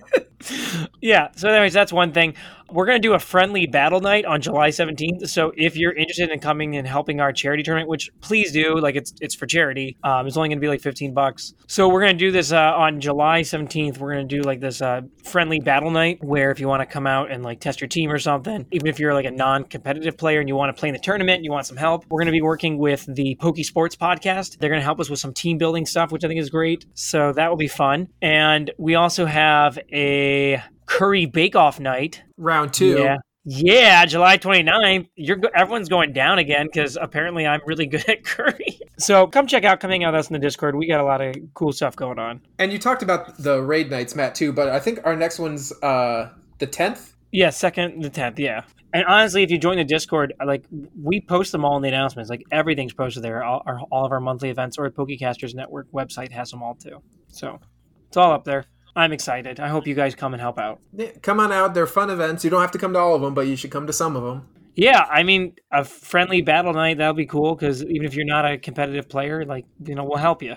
yeah. 1.00 1.28
So, 1.36 1.48
anyways, 1.48 1.72
that's 1.72 1.92
one 1.92 2.12
thing. 2.12 2.34
We're 2.70 2.86
gonna 2.86 2.98
do 2.98 3.14
a 3.14 3.18
friendly 3.18 3.66
battle 3.66 4.00
night 4.00 4.24
on 4.24 4.40
July 4.40 4.70
seventeenth. 4.70 5.28
So, 5.30 5.52
if 5.56 5.76
you're 5.76 5.92
interested 5.92 6.30
in 6.30 6.38
coming 6.40 6.76
and 6.76 6.86
helping 6.86 7.20
our 7.20 7.32
charity 7.32 7.62
tournament, 7.62 7.88
which 7.88 8.10
please 8.20 8.52
do, 8.52 8.78
like 8.78 8.94
it's 8.94 9.14
it's 9.20 9.34
for 9.34 9.46
charity. 9.46 9.96
Um, 10.04 10.26
it's 10.26 10.36
only 10.36 10.50
gonna 10.50 10.60
be 10.60 10.68
like 10.68 10.80
fifteen 10.80 11.14
bucks. 11.14 11.54
So, 11.66 11.88
we're 11.88 12.00
gonna 12.00 12.14
do 12.14 12.30
this 12.30 12.52
uh, 12.52 12.74
on 12.76 13.00
July 13.00 13.42
seventeenth. 13.42 13.98
We're 13.98 14.12
gonna 14.12 14.24
do 14.24 14.42
like 14.42 14.60
this 14.60 14.82
uh, 14.82 15.02
friendly 15.24 15.60
battle 15.60 15.90
night 15.90 16.18
where 16.22 16.50
if 16.50 16.60
you 16.60 16.68
want 16.68 16.82
to 16.82 16.86
come 16.86 17.06
out 17.06 17.30
and 17.30 17.42
like 17.42 17.60
test 17.60 17.80
your 17.80 17.88
team 17.88 18.10
or 18.10 18.18
something, 18.18 18.66
even 18.70 18.86
if 18.86 18.98
you're 18.98 19.14
like 19.14 19.26
a 19.26 19.30
non-competitive 19.30 20.16
player 20.16 20.40
and 20.40 20.48
you 20.48 20.56
want 20.56 20.74
to 20.74 20.78
play 20.78 20.88
in 20.88 20.94
the 20.94 21.00
tournament, 21.00 21.36
and 21.36 21.44
you 21.44 21.50
want 21.50 21.66
some 21.66 21.76
help, 21.76 22.04
we're 22.10 22.20
gonna 22.20 22.32
be 22.32 22.42
working 22.42 22.78
with 22.78 23.06
the 23.08 23.34
Pokey 23.36 23.62
Sports 23.62 23.96
podcast. 23.96 24.58
They're 24.58 24.70
gonna 24.70 24.82
help 24.82 25.00
us 25.00 25.08
with 25.08 25.20
some 25.20 25.32
team 25.32 25.58
building 25.58 25.86
stuff, 25.86 26.12
which 26.12 26.24
I 26.24 26.28
think 26.28 26.40
is 26.40 26.50
great. 26.50 26.84
So 26.94 27.32
that 27.32 27.48
will 27.48 27.56
be 27.56 27.68
fun. 27.68 28.08
And 28.20 28.70
we 28.78 28.94
also 28.94 29.24
have 29.24 29.78
a 29.92 30.62
curry 30.88 31.26
bake 31.26 31.54
off 31.54 31.78
night. 31.78 32.22
Round 32.36 32.72
two. 32.72 32.98
Yeah. 32.98 33.18
Yeah, 33.50 34.04
July 34.04 34.36
29th. 34.36 35.08
You're 35.16 35.38
everyone's 35.54 35.88
going 35.88 36.12
down 36.12 36.38
again 36.38 36.66
because 36.66 36.98
apparently 37.00 37.46
I'm 37.46 37.60
really 37.64 37.86
good 37.86 38.06
at 38.06 38.22
curry. 38.24 38.78
So 38.98 39.26
come 39.26 39.46
check 39.46 39.64
out 39.64 39.80
coming 39.80 40.04
out 40.04 40.12
with 40.12 40.20
us 40.20 40.28
in 40.28 40.34
the 40.34 40.38
Discord. 40.38 40.74
We 40.74 40.86
got 40.86 41.00
a 41.00 41.04
lot 41.04 41.22
of 41.22 41.34
cool 41.54 41.72
stuff 41.72 41.96
going 41.96 42.18
on. 42.18 42.42
And 42.58 42.72
you 42.72 42.78
talked 42.78 43.02
about 43.02 43.38
the 43.38 43.62
raid 43.62 43.90
nights, 43.90 44.14
Matt, 44.14 44.34
too. 44.34 44.52
But 44.52 44.68
I 44.68 44.80
think 44.80 45.00
our 45.04 45.16
next 45.16 45.38
one's 45.38 45.72
uh, 45.82 46.30
the 46.58 46.66
tenth. 46.66 47.14
Yeah, 47.32 47.48
second 47.48 48.02
the 48.02 48.10
tenth. 48.10 48.38
Yeah, 48.38 48.64
and 48.92 49.04
honestly, 49.04 49.42
if 49.42 49.50
you 49.50 49.58
join 49.58 49.76
the 49.76 49.84
Discord, 49.84 50.34
like 50.44 50.64
we 51.00 51.20
post 51.20 51.52
them 51.52 51.64
all 51.64 51.76
in 51.76 51.82
the 51.82 51.88
announcements. 51.88 52.30
Like 52.30 52.44
everything's 52.50 52.94
posted 52.94 53.22
there. 53.22 53.44
All, 53.44 53.62
our, 53.66 53.80
all 53.90 54.06
of 54.06 54.12
our 54.12 54.20
monthly 54.20 54.50
events 54.50 54.78
or 54.78 54.88
the 54.88 54.94
Pokecasters 54.94 55.54
Network 55.54 55.90
website 55.92 56.32
has 56.32 56.50
them 56.50 56.62
all 56.62 56.74
too. 56.74 57.02
So 57.28 57.60
it's 58.08 58.16
all 58.16 58.32
up 58.32 58.44
there. 58.44 58.64
I'm 58.98 59.12
excited. 59.12 59.60
I 59.60 59.68
hope 59.68 59.86
you 59.86 59.94
guys 59.94 60.14
come 60.16 60.34
and 60.34 60.40
help 60.40 60.58
out. 60.58 60.80
Yeah, 60.92 61.12
come 61.22 61.38
on 61.40 61.52
out. 61.52 61.72
They're 61.72 61.86
fun 61.86 62.10
events. 62.10 62.42
You 62.42 62.50
don't 62.50 62.60
have 62.60 62.72
to 62.72 62.78
come 62.78 62.92
to 62.94 62.98
all 62.98 63.14
of 63.14 63.22
them, 63.22 63.32
but 63.32 63.46
you 63.46 63.54
should 63.56 63.70
come 63.70 63.86
to 63.86 63.92
some 63.92 64.16
of 64.16 64.24
them. 64.24 64.48
Yeah, 64.74 65.06
I 65.10 65.22
mean, 65.22 65.54
a 65.72 65.84
friendly 65.84 66.42
battle 66.42 66.72
night 66.72 66.98
that'll 66.98 67.14
be 67.14 67.26
cool 67.26 67.54
because 67.54 67.82
even 67.84 68.04
if 68.04 68.14
you're 68.14 68.24
not 68.26 68.44
a 68.44 68.58
competitive 68.58 69.08
player, 69.08 69.44
like 69.44 69.66
you 69.84 69.94
know, 69.94 70.04
we'll 70.04 70.18
help 70.18 70.42
you. 70.42 70.56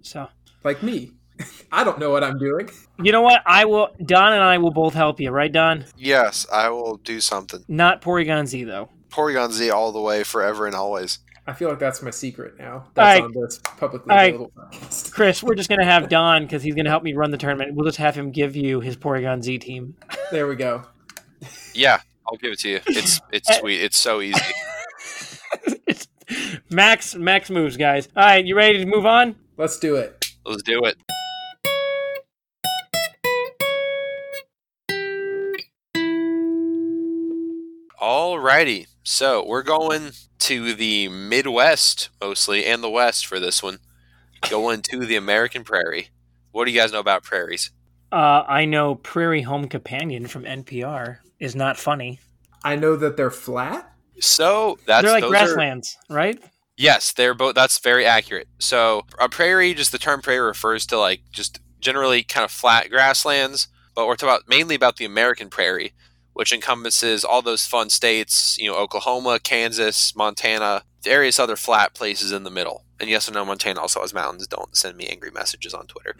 So 0.00 0.28
Like 0.64 0.82
me. 0.82 1.12
I 1.72 1.82
don't 1.84 1.98
know 1.98 2.10
what 2.10 2.22
I'm 2.24 2.38
doing. 2.38 2.68
you 3.02 3.12
know 3.12 3.22
what? 3.22 3.42
I 3.46 3.64
will. 3.64 3.88
Don 4.04 4.32
and 4.32 4.42
I 4.42 4.58
will 4.58 4.70
both 4.72 4.94
help 4.94 5.20
you, 5.20 5.30
right, 5.30 5.50
Don? 5.52 5.84
Yes, 5.96 6.46
I 6.52 6.68
will 6.70 6.96
do 6.98 7.20
something. 7.20 7.64
Not 7.68 8.00
Porygon 8.02 8.46
Z 8.46 8.64
though. 8.64 8.88
Porygon 9.10 9.50
Z 9.52 9.70
all 9.70 9.92
the 9.92 10.00
way, 10.00 10.22
forever 10.22 10.66
and 10.66 10.74
always. 10.74 11.18
I 11.46 11.52
feel 11.54 11.68
like 11.68 11.78
that's 11.80 12.02
my 12.02 12.10
secret 12.10 12.58
now. 12.58 12.84
That's 12.94 13.20
right. 13.20 13.22
on 13.24 13.32
this 13.32 13.58
publicly 13.76 14.10
All 14.10 14.16
right. 14.16 14.34
available 14.34 14.52
podcast. 14.56 15.12
Chris, 15.14 15.42
we're 15.42 15.54
just 15.56 15.68
gonna 15.68 15.84
have 15.84 16.08
Don 16.08 16.42
because 16.44 16.62
he's 16.62 16.74
gonna 16.74 16.90
help 16.90 17.02
me 17.02 17.14
run 17.14 17.30
the 17.30 17.38
tournament. 17.38 17.74
We'll 17.74 17.84
just 17.86 17.98
have 17.98 18.14
him 18.14 18.30
give 18.30 18.54
you 18.54 18.80
his 18.80 18.96
Porygon 18.96 19.42
Z 19.42 19.58
team. 19.58 19.96
There 20.30 20.46
we 20.46 20.54
go. 20.56 20.82
Yeah, 21.74 22.00
I'll 22.28 22.36
give 22.38 22.52
it 22.52 22.58
to 22.60 22.68
you. 22.68 22.80
It's 22.86 23.20
it's 23.32 23.56
sweet. 23.58 23.80
It's 23.82 23.98
so 23.98 24.20
easy. 24.20 24.40
It's- 25.86 26.06
max 26.70 27.14
max 27.14 27.50
moves, 27.50 27.76
guys. 27.76 28.08
All 28.16 28.22
right, 28.24 28.44
you 28.44 28.54
ready 28.56 28.78
to 28.78 28.86
move 28.86 29.04
on? 29.06 29.36
Let's 29.56 29.78
do 29.78 29.96
it. 29.96 30.24
Let's 30.46 30.62
do 30.62 30.84
it. 30.84 30.96
Alrighty, 38.22 38.86
so 39.02 39.44
we're 39.44 39.64
going 39.64 40.12
to 40.38 40.74
the 40.74 41.08
Midwest 41.08 42.08
mostly 42.20 42.64
and 42.64 42.80
the 42.80 42.88
West 42.88 43.26
for 43.26 43.40
this 43.40 43.64
one. 43.64 43.78
Going 44.48 44.80
to 44.82 45.04
the 45.04 45.16
American 45.16 45.64
Prairie. 45.64 46.10
What 46.52 46.66
do 46.66 46.70
you 46.70 46.78
guys 46.78 46.92
know 46.92 47.00
about 47.00 47.24
prairies? 47.24 47.72
Uh, 48.12 48.44
I 48.46 48.64
know 48.64 48.94
Prairie 48.94 49.42
Home 49.42 49.66
Companion 49.66 50.28
from 50.28 50.44
NPR 50.44 51.18
is 51.40 51.56
not 51.56 51.76
funny. 51.76 52.20
I 52.62 52.76
know 52.76 52.94
that 52.94 53.16
they're 53.16 53.28
flat. 53.32 53.92
So 54.20 54.78
that's 54.86 55.02
They're 55.02 55.12
like 55.14 55.22
those 55.22 55.32
are- 55.32 55.44
grasslands, 55.46 55.98
right? 56.08 56.38
Yes, 56.76 57.12
they're 57.12 57.34
both. 57.34 57.56
That's 57.56 57.80
very 57.80 58.06
accurate. 58.06 58.46
So 58.60 59.02
a 59.18 59.28
prairie, 59.28 59.74
just 59.74 59.90
the 59.90 59.98
term 59.98 60.22
prairie 60.22 60.46
refers 60.46 60.86
to 60.86 60.96
like 60.96 61.22
just 61.32 61.58
generally 61.80 62.22
kind 62.22 62.44
of 62.44 62.52
flat 62.52 62.88
grasslands. 62.88 63.66
But 63.96 64.06
we're 64.06 64.14
talking 64.14 64.28
about 64.36 64.48
mainly 64.48 64.76
about 64.76 64.98
the 64.98 65.06
American 65.06 65.50
prairie, 65.50 65.92
which 66.34 66.52
encompasses 66.52 67.24
all 67.24 67.42
those 67.42 67.66
fun 67.66 67.90
states, 67.90 68.56
you 68.58 68.70
know, 68.70 68.76
Oklahoma, 68.76 69.38
Kansas, 69.42 70.14
Montana, 70.16 70.82
various 71.02 71.38
other 71.38 71.56
flat 71.56 71.94
places 71.94 72.32
in 72.32 72.44
the 72.44 72.50
middle. 72.50 72.84
And 73.00 73.10
yes, 73.10 73.28
I 73.28 73.32
know 73.32 73.44
Montana 73.44 73.80
also 73.80 74.00
has 74.00 74.14
mountains. 74.14 74.46
Don't 74.46 74.76
send 74.76 74.96
me 74.96 75.06
angry 75.08 75.30
messages 75.30 75.74
on 75.74 75.86
Twitter. 75.86 76.14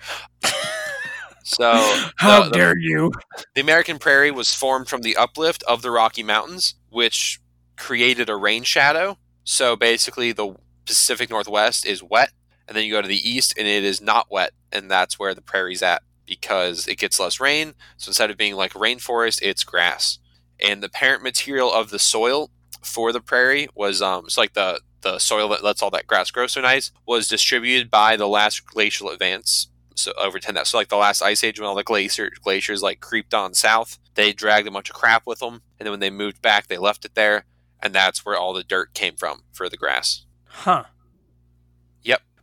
so, 1.44 1.72
How 2.16 2.44
the- 2.44 2.50
the- 2.50 2.56
dare 2.56 2.78
you? 2.78 3.12
the 3.54 3.60
American 3.60 3.98
prairie 3.98 4.30
was 4.30 4.54
formed 4.54 4.88
from 4.88 5.02
the 5.02 5.16
uplift 5.16 5.62
of 5.64 5.82
the 5.82 5.90
Rocky 5.90 6.22
Mountains, 6.22 6.74
which 6.90 7.40
created 7.76 8.28
a 8.28 8.36
rain 8.36 8.62
shadow. 8.64 9.18
So 9.44 9.76
basically, 9.76 10.32
the 10.32 10.54
Pacific 10.86 11.30
Northwest 11.30 11.86
is 11.86 12.02
wet, 12.02 12.30
and 12.68 12.76
then 12.76 12.84
you 12.84 12.92
go 12.92 13.02
to 13.02 13.08
the 13.08 13.28
east, 13.28 13.54
and 13.58 13.66
it 13.66 13.84
is 13.84 14.00
not 14.00 14.30
wet, 14.30 14.52
and 14.72 14.90
that's 14.90 15.18
where 15.18 15.34
the 15.34 15.42
prairie's 15.42 15.82
at 15.82 16.02
because 16.26 16.86
it 16.86 16.98
gets 16.98 17.20
less 17.20 17.40
rain. 17.40 17.74
So 17.96 18.10
instead 18.10 18.30
of 18.30 18.36
being 18.36 18.54
like 18.54 18.72
rainforest, 18.72 19.40
it's 19.42 19.64
grass. 19.64 20.18
And 20.60 20.82
the 20.82 20.88
parent 20.88 21.22
material 21.22 21.72
of 21.72 21.90
the 21.90 21.98
soil 21.98 22.50
for 22.82 23.12
the 23.12 23.20
prairie 23.20 23.68
was 23.74 24.02
um, 24.02 24.24
it's 24.26 24.38
like 24.38 24.54
the 24.54 24.80
the 25.02 25.18
soil 25.18 25.48
that 25.48 25.64
lets 25.64 25.82
all 25.82 25.90
that 25.90 26.06
grass 26.06 26.30
grow 26.30 26.46
so 26.46 26.60
nice 26.60 26.92
was 27.06 27.28
distributed 27.28 27.90
by 27.90 28.16
the 28.16 28.28
last 28.28 28.64
glacial 28.66 29.08
advance 29.08 29.68
so 29.94 30.12
over 30.18 30.38
10 30.38 30.54
that 30.54 30.66
so 30.66 30.78
like 30.78 30.88
the 30.88 30.96
last 30.96 31.22
ice 31.22 31.44
age 31.44 31.58
when 31.58 31.68
all 31.68 31.74
the 31.74 31.82
glacier 31.82 32.30
glaciers 32.42 32.82
like 32.82 33.00
creeped 33.00 33.34
on 33.34 33.52
south 33.52 33.98
they 34.14 34.32
dragged 34.32 34.66
a 34.66 34.70
bunch 34.70 34.88
of 34.88 34.96
crap 34.96 35.26
with 35.26 35.40
them 35.40 35.62
and 35.78 35.86
then 35.86 35.90
when 35.90 36.00
they 36.00 36.10
moved 36.10 36.40
back 36.40 36.66
they 36.68 36.78
left 36.78 37.04
it 37.04 37.14
there 37.14 37.44
and 37.80 37.92
that's 37.92 38.24
where 38.24 38.36
all 38.36 38.52
the 38.52 38.64
dirt 38.64 38.94
came 38.94 39.16
from 39.16 39.42
for 39.52 39.68
the 39.68 39.76
grass 39.76 40.24
Huh. 40.46 40.84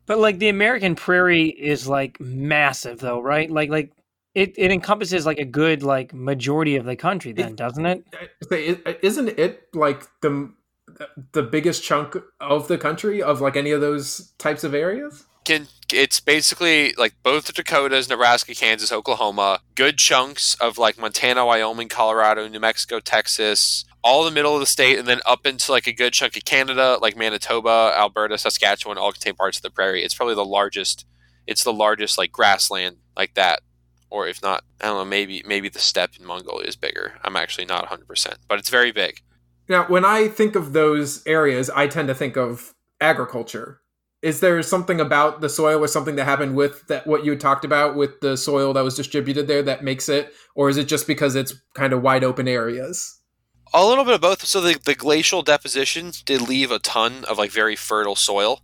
Yep. 0.10 0.18
But 0.18 0.20
like 0.20 0.40
the 0.40 0.50
American 0.50 0.96
prairie 0.96 1.50
is 1.50 1.88
like 1.88 2.20
massive 2.20 3.00
though, 3.00 3.22
right? 3.22 3.50
Like 3.50 3.70
like 3.70 3.92
it, 4.36 4.54
it 4.58 4.72
encompasses 4.72 5.26
like 5.26 5.40
a 5.40 5.46
good 5.46 5.84
like 5.84 6.14
majority 6.14 6.76
of 6.76 6.86
the 6.86 6.96
country 6.96 7.32
then, 7.32 7.56
doesn't 7.56 7.86
it? 7.86 8.04
Say, 8.50 8.78
i- 8.86 8.98
Isn't 9.02 9.30
it 9.40 9.68
like 9.74 10.04
the 10.22 10.52
the 11.34 11.44
biggest 11.44 11.84
chunk 11.84 12.16
of 12.42 12.68
the 12.68 12.78
country 12.78 13.22
of 13.22 13.40
like 13.42 13.56
any 13.56 13.72
of 13.72 13.82
those 13.82 14.32
types 14.38 14.64
of 14.64 14.74
areas? 14.74 15.26
can 15.46 15.68
it's 15.92 16.20
basically 16.20 16.94
like 16.98 17.14
both 17.24 17.46
the 17.46 17.54
Dakotas, 17.54 18.10
Nebraska, 18.10 18.54
Kansas, 18.54 18.92
Oklahoma, 18.92 19.60
good 19.74 19.98
chunks 19.98 20.56
of 20.56 20.78
like 20.78 21.00
Montana, 21.00 21.46
Wyoming, 21.46 21.88
Colorado, 21.90 22.48
New 22.48 22.60
Mexico, 22.60 23.00
Texas, 23.00 23.86
all 24.04 24.24
the 24.24 24.32
middle 24.32 24.54
of 24.54 24.60
the 24.60 24.66
state, 24.66 24.98
and 24.98 25.08
then 25.08 25.22
up 25.26 25.46
into 25.46 25.72
like 25.72 25.88
a 25.88 25.94
good 25.94 26.14
chunk 26.14 26.38
of 26.38 26.46
Canada, 26.46 26.98
like 27.02 27.18
Manitoba, 27.18 27.94
Alberta, 27.98 28.38
Saskatchewan, 28.38 28.98
all 28.98 29.12
contain 29.12 29.36
parts 29.36 29.58
of 29.58 29.64
the 29.64 29.70
prairie. 29.70 30.04
It's 30.04 30.16
probably 30.16 30.36
the 30.36 30.46
largest. 30.46 31.06
It's 31.48 31.64
the 31.64 31.74
largest 31.74 32.18
like 32.18 32.32
grassland 32.32 32.98
like 33.18 33.34
that, 33.34 33.62
or 34.10 34.28
if 34.28 34.42
not, 34.42 34.64
I 34.82 34.86
don't 34.88 34.98
know. 34.98 35.06
Maybe 35.06 35.44
maybe 35.46 35.70
the 35.70 35.80
steppe 35.80 36.18
in 36.20 36.26
Mongolia 36.26 36.68
is 36.68 36.76
bigger. 36.76 37.14
I'm 37.24 37.36
actually 37.36 37.66
not 37.66 37.84
100, 37.84 38.08
percent 38.08 38.38
but 38.48 38.60
it's 38.60 38.70
very 38.70 38.92
big. 38.92 39.22
Now, 39.68 39.86
when 39.86 40.04
I 40.04 40.28
think 40.28 40.56
of 40.56 40.74
those 40.74 41.26
areas, 41.28 41.70
I 41.70 41.88
tend 41.88 42.08
to 42.08 42.16
think 42.16 42.36
of 42.38 42.74
agriculture. 43.00 43.82
Is 44.22 44.42
there 44.42 44.62
something 44.64 45.00
about 45.00 45.40
the 45.40 45.48
soil 45.48 45.82
or 45.82 45.88
something 45.88 46.16
that 46.18 46.26
happened 46.26 46.56
with 46.56 46.88
that 46.88 47.08
what 47.08 47.24
you 47.24 47.38
talked 47.38 47.64
about 47.64 47.96
with 47.96 48.20
the 48.20 48.36
soil 48.36 48.74
that 48.74 48.84
was 48.84 48.96
distributed 48.96 49.48
there 49.48 49.62
that 49.64 49.84
makes 49.84 50.10
it, 50.10 50.34
or 50.56 50.70
is 50.70 50.78
it 50.78 50.88
just 50.88 51.08
because 51.08 51.36
it's 51.36 51.54
kind 51.74 51.94
of 51.94 52.02
wide 52.02 52.24
open 52.24 52.48
areas? 52.48 53.19
A 53.74 53.86
little 53.86 54.04
bit 54.04 54.16
of 54.16 54.22
both. 54.22 54.46
So 54.46 54.62
the, 54.62 54.80
the 54.84 54.96
glacial 54.96 55.42
depositions 55.44 56.22
did 56.22 56.42
leave 56.42 56.72
a 56.72 56.80
ton 56.80 57.24
of 57.26 57.38
like 57.38 57.52
very 57.52 57.76
fertile 57.76 58.16
soil 58.16 58.62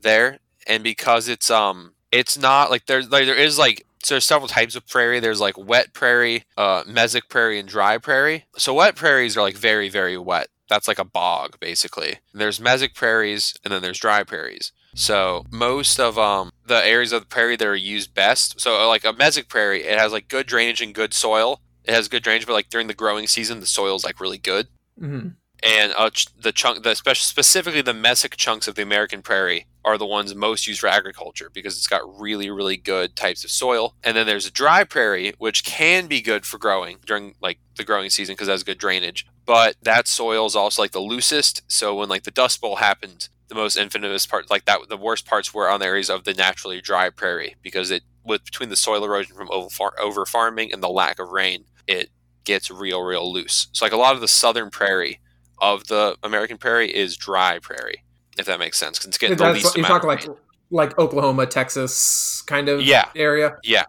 there, 0.00 0.38
and 0.66 0.82
because 0.82 1.28
it's 1.28 1.50
um 1.50 1.94
it's 2.10 2.36
not 2.36 2.70
like 2.70 2.86
there's 2.86 3.10
like 3.10 3.24
there 3.24 3.34
is 3.34 3.58
like 3.58 3.86
so 4.02 4.14
there's 4.14 4.26
several 4.26 4.48
types 4.48 4.76
of 4.76 4.86
prairie. 4.86 5.20
There's 5.20 5.40
like 5.40 5.56
wet 5.56 5.94
prairie, 5.94 6.44
uh, 6.56 6.82
mesic 6.84 7.28
prairie, 7.30 7.58
and 7.58 7.68
dry 7.68 7.96
prairie. 7.98 8.44
So 8.58 8.74
wet 8.74 8.94
prairies 8.94 9.36
are 9.36 9.42
like 9.42 9.56
very 9.56 9.88
very 9.88 10.18
wet. 10.18 10.48
That's 10.68 10.88
like 10.88 10.98
a 10.98 11.04
bog 11.04 11.58
basically. 11.58 12.18
There's 12.34 12.58
mesic 12.58 12.94
prairies, 12.94 13.56
and 13.64 13.72
then 13.72 13.80
there's 13.80 13.98
dry 13.98 14.22
prairies. 14.22 14.72
So 14.94 15.46
most 15.50 15.98
of 15.98 16.18
um 16.18 16.50
the 16.66 16.84
areas 16.86 17.12
of 17.12 17.22
the 17.22 17.26
prairie 17.26 17.56
that 17.56 17.66
are 17.66 17.74
used 17.74 18.12
best. 18.12 18.60
So 18.60 18.86
like 18.86 19.04
a 19.04 19.14
mesic 19.14 19.48
prairie, 19.48 19.84
it 19.84 19.98
has 19.98 20.12
like 20.12 20.28
good 20.28 20.46
drainage 20.46 20.82
and 20.82 20.94
good 20.94 21.14
soil. 21.14 21.61
It 21.84 21.94
has 21.94 22.08
good 22.08 22.22
drainage, 22.22 22.46
but 22.46 22.52
like 22.52 22.70
during 22.70 22.86
the 22.86 22.94
growing 22.94 23.26
season, 23.26 23.60
the 23.60 23.66
soil's 23.66 24.04
like 24.04 24.20
really 24.20 24.38
good 24.38 24.68
hmm 24.98 25.28
and 25.62 25.94
uh, 25.96 26.10
the 26.40 26.52
chunk, 26.52 26.82
the 26.82 26.94
spec- 26.94 27.16
specifically 27.16 27.82
the 27.82 27.92
mesic 27.92 28.36
chunks 28.36 28.66
of 28.66 28.74
the 28.74 28.82
American 28.82 29.22
prairie 29.22 29.66
are 29.84 29.96
the 29.96 30.06
ones 30.06 30.34
most 30.34 30.66
used 30.66 30.80
for 30.80 30.88
agriculture 30.88 31.50
because 31.52 31.76
it's 31.76 31.86
got 31.86 32.02
really, 32.20 32.50
really 32.50 32.76
good 32.76 33.14
types 33.14 33.44
of 33.44 33.50
soil. 33.50 33.94
And 34.02 34.16
then 34.16 34.26
there's 34.26 34.46
a 34.46 34.50
dry 34.50 34.84
prairie, 34.84 35.34
which 35.38 35.64
can 35.64 36.08
be 36.08 36.20
good 36.20 36.44
for 36.44 36.58
growing 36.58 36.98
during 37.06 37.34
like 37.40 37.58
the 37.76 37.84
growing 37.84 38.10
season 38.10 38.34
because 38.34 38.48
it 38.48 38.52
has 38.52 38.64
good 38.64 38.78
drainage. 38.78 39.26
But 39.46 39.76
that 39.82 40.08
soil 40.08 40.46
is 40.46 40.56
also 40.56 40.82
like 40.82 40.92
the 40.92 41.00
loosest. 41.00 41.62
So 41.68 41.94
when 41.94 42.08
like 42.08 42.24
the 42.24 42.30
Dust 42.30 42.60
Bowl 42.60 42.76
happened, 42.76 43.28
the 43.48 43.54
most 43.54 43.76
infamous 43.76 44.26
part, 44.26 44.50
like 44.50 44.64
that, 44.64 44.88
the 44.88 44.96
worst 44.96 45.26
parts 45.26 45.54
were 45.54 45.68
on 45.68 45.78
the 45.80 45.86
areas 45.86 46.10
of 46.10 46.24
the 46.24 46.34
naturally 46.34 46.80
dry 46.80 47.10
prairie 47.10 47.54
because 47.62 47.90
it, 47.90 48.02
with 48.24 48.44
between 48.44 48.68
the 48.68 48.76
soil 48.76 49.04
erosion 49.04 49.36
from 49.36 49.48
over, 49.50 49.68
far- 49.70 49.98
over 50.00 50.24
farming 50.26 50.72
and 50.72 50.82
the 50.82 50.88
lack 50.88 51.18
of 51.18 51.28
rain, 51.30 51.64
it 51.86 52.10
gets 52.44 52.70
real, 52.70 53.02
real 53.02 53.32
loose. 53.32 53.68
So 53.72 53.84
like 53.84 53.92
a 53.92 53.96
lot 53.96 54.14
of 54.14 54.20
the 54.20 54.28
southern 54.28 54.70
prairie 54.70 55.20
of 55.60 55.86
the 55.88 56.16
American 56.22 56.58
prairie 56.58 56.92
is 56.94 57.16
dry 57.16 57.58
prairie, 57.60 58.02
if 58.38 58.46
that 58.46 58.58
makes 58.58 58.78
sense. 58.78 58.98
'cause 58.98 59.06
it's 59.08 59.18
getting 59.18 59.36
the 59.36 59.52
least 59.52 59.64
what- 59.66 59.76
you 59.76 59.84
amount 59.84 60.02
talk 60.02 60.02
of 60.02 60.08
like 60.08 60.26
rain. 60.26 60.36
like 60.70 60.98
Oklahoma, 60.98 61.46
Texas 61.46 62.42
kind 62.46 62.68
of 62.68 62.82
Yeah. 62.82 63.04
area. 63.14 63.56
Yeah. 63.62 63.84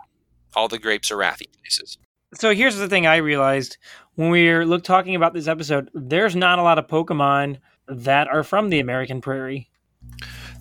All 0.55 0.67
the 0.67 0.77
grapes 0.77 1.09
are 1.11 1.17
rathy 1.17 1.47
places. 1.61 1.97
So 2.35 2.53
here's 2.53 2.75
the 2.77 2.87
thing 2.87 3.07
I 3.07 3.17
realized 3.17 3.77
when 4.15 4.29
we 4.29 4.47
were 4.51 4.65
look 4.65 4.83
talking 4.83 5.15
about 5.15 5.33
this 5.33 5.47
episode, 5.47 5.89
there's 5.93 6.35
not 6.35 6.59
a 6.59 6.63
lot 6.63 6.77
of 6.77 6.87
Pokemon 6.87 7.57
that 7.87 8.27
are 8.27 8.43
from 8.43 8.69
the 8.69 8.79
American 8.79 9.19
prairie. 9.21 9.69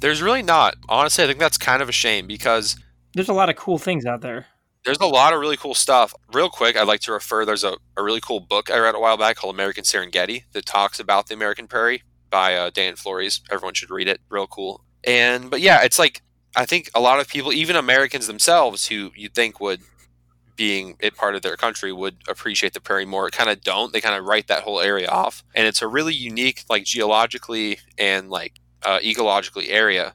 There's 0.01 0.23
really 0.23 0.43
not. 0.43 0.75
Honestly, 0.89 1.25
I 1.25 1.27
think 1.27 1.39
that's 1.39 1.59
kind 1.59 1.83
of 1.83 1.89
a 1.89 1.93
shame 1.93 2.27
because 2.27 2.77
There's 3.15 3.29
a 3.29 3.35
lot 3.35 3.49
of 3.49 3.57
cool 3.57 3.79
things 3.79 4.07
out 4.07 4.21
there. 4.23 4.47
there's 4.85 4.99
a 5.01 5.07
lot 5.07 5.33
of 5.33 5.41
really 5.41 5.57
cool 5.57 5.75
stuff. 5.75 6.13
Real 6.33 6.49
quick, 6.49 6.77
I'd 6.77 6.89
like 6.89 7.01
to 7.03 7.13
refer 7.13 7.45
there's 7.45 7.65
a, 7.65 7.77
a 7.97 8.03
really 8.03 8.21
cool 8.21 8.41
book 8.41 8.71
I 8.71 8.79
read 8.79 8.95
a 8.95 9.01
while 9.01 9.17
back 9.17 9.37
called 9.37 9.55
American 9.55 9.85
Serengeti 9.85 10.45
that 10.53 10.67
talks 10.67 10.99
about 10.99 11.29
the 11.29 11.35
American 11.35 11.67
prairie 11.69 12.03
by 12.31 12.57
uh, 12.57 12.71
Dan 12.71 12.97
Flores. 12.97 13.43
Everyone 13.51 13.75
should 13.75 13.91
read 13.91 14.09
it. 14.09 14.21
Real 14.29 14.47
cool. 14.47 14.85
And 15.05 15.51
but 15.51 15.61
yeah, 15.61 15.83
it's 15.83 15.99
like 15.99 16.23
I 16.57 16.67
think 16.67 16.91
a 16.95 17.01
lot 17.01 17.21
of 17.21 17.29
people, 17.29 17.53
even 17.53 17.77
Americans 17.77 18.27
themselves, 18.27 18.89
who 18.89 19.13
you'd 19.17 19.35
think 19.35 19.61
would 19.61 19.81
being 20.57 20.97
it 21.01 21.17
part 21.17 21.35
of 21.35 21.43
their 21.43 21.57
country 21.57 21.93
would 21.93 22.17
appreciate 22.29 22.75
the 22.75 22.81
prairie 22.81 23.07
more 23.07 23.31
kind 23.31 23.49
of 23.49 23.63
don't 23.63 23.93
they 23.93 24.03
kind 24.03 24.15
of 24.15 24.25
write 24.27 24.49
that 24.49 24.63
whole 24.63 24.81
area 24.81 25.09
off 25.09 25.43
and 25.55 25.67
it's 25.67 25.81
a 25.81 25.89
really 25.89 26.13
unique 26.13 26.63
like 26.69 26.85
geologically 26.85 27.79
and 27.97 28.29
like 28.29 28.61
uh, 28.83 28.99
ecologically 28.99 29.71
area 29.71 30.15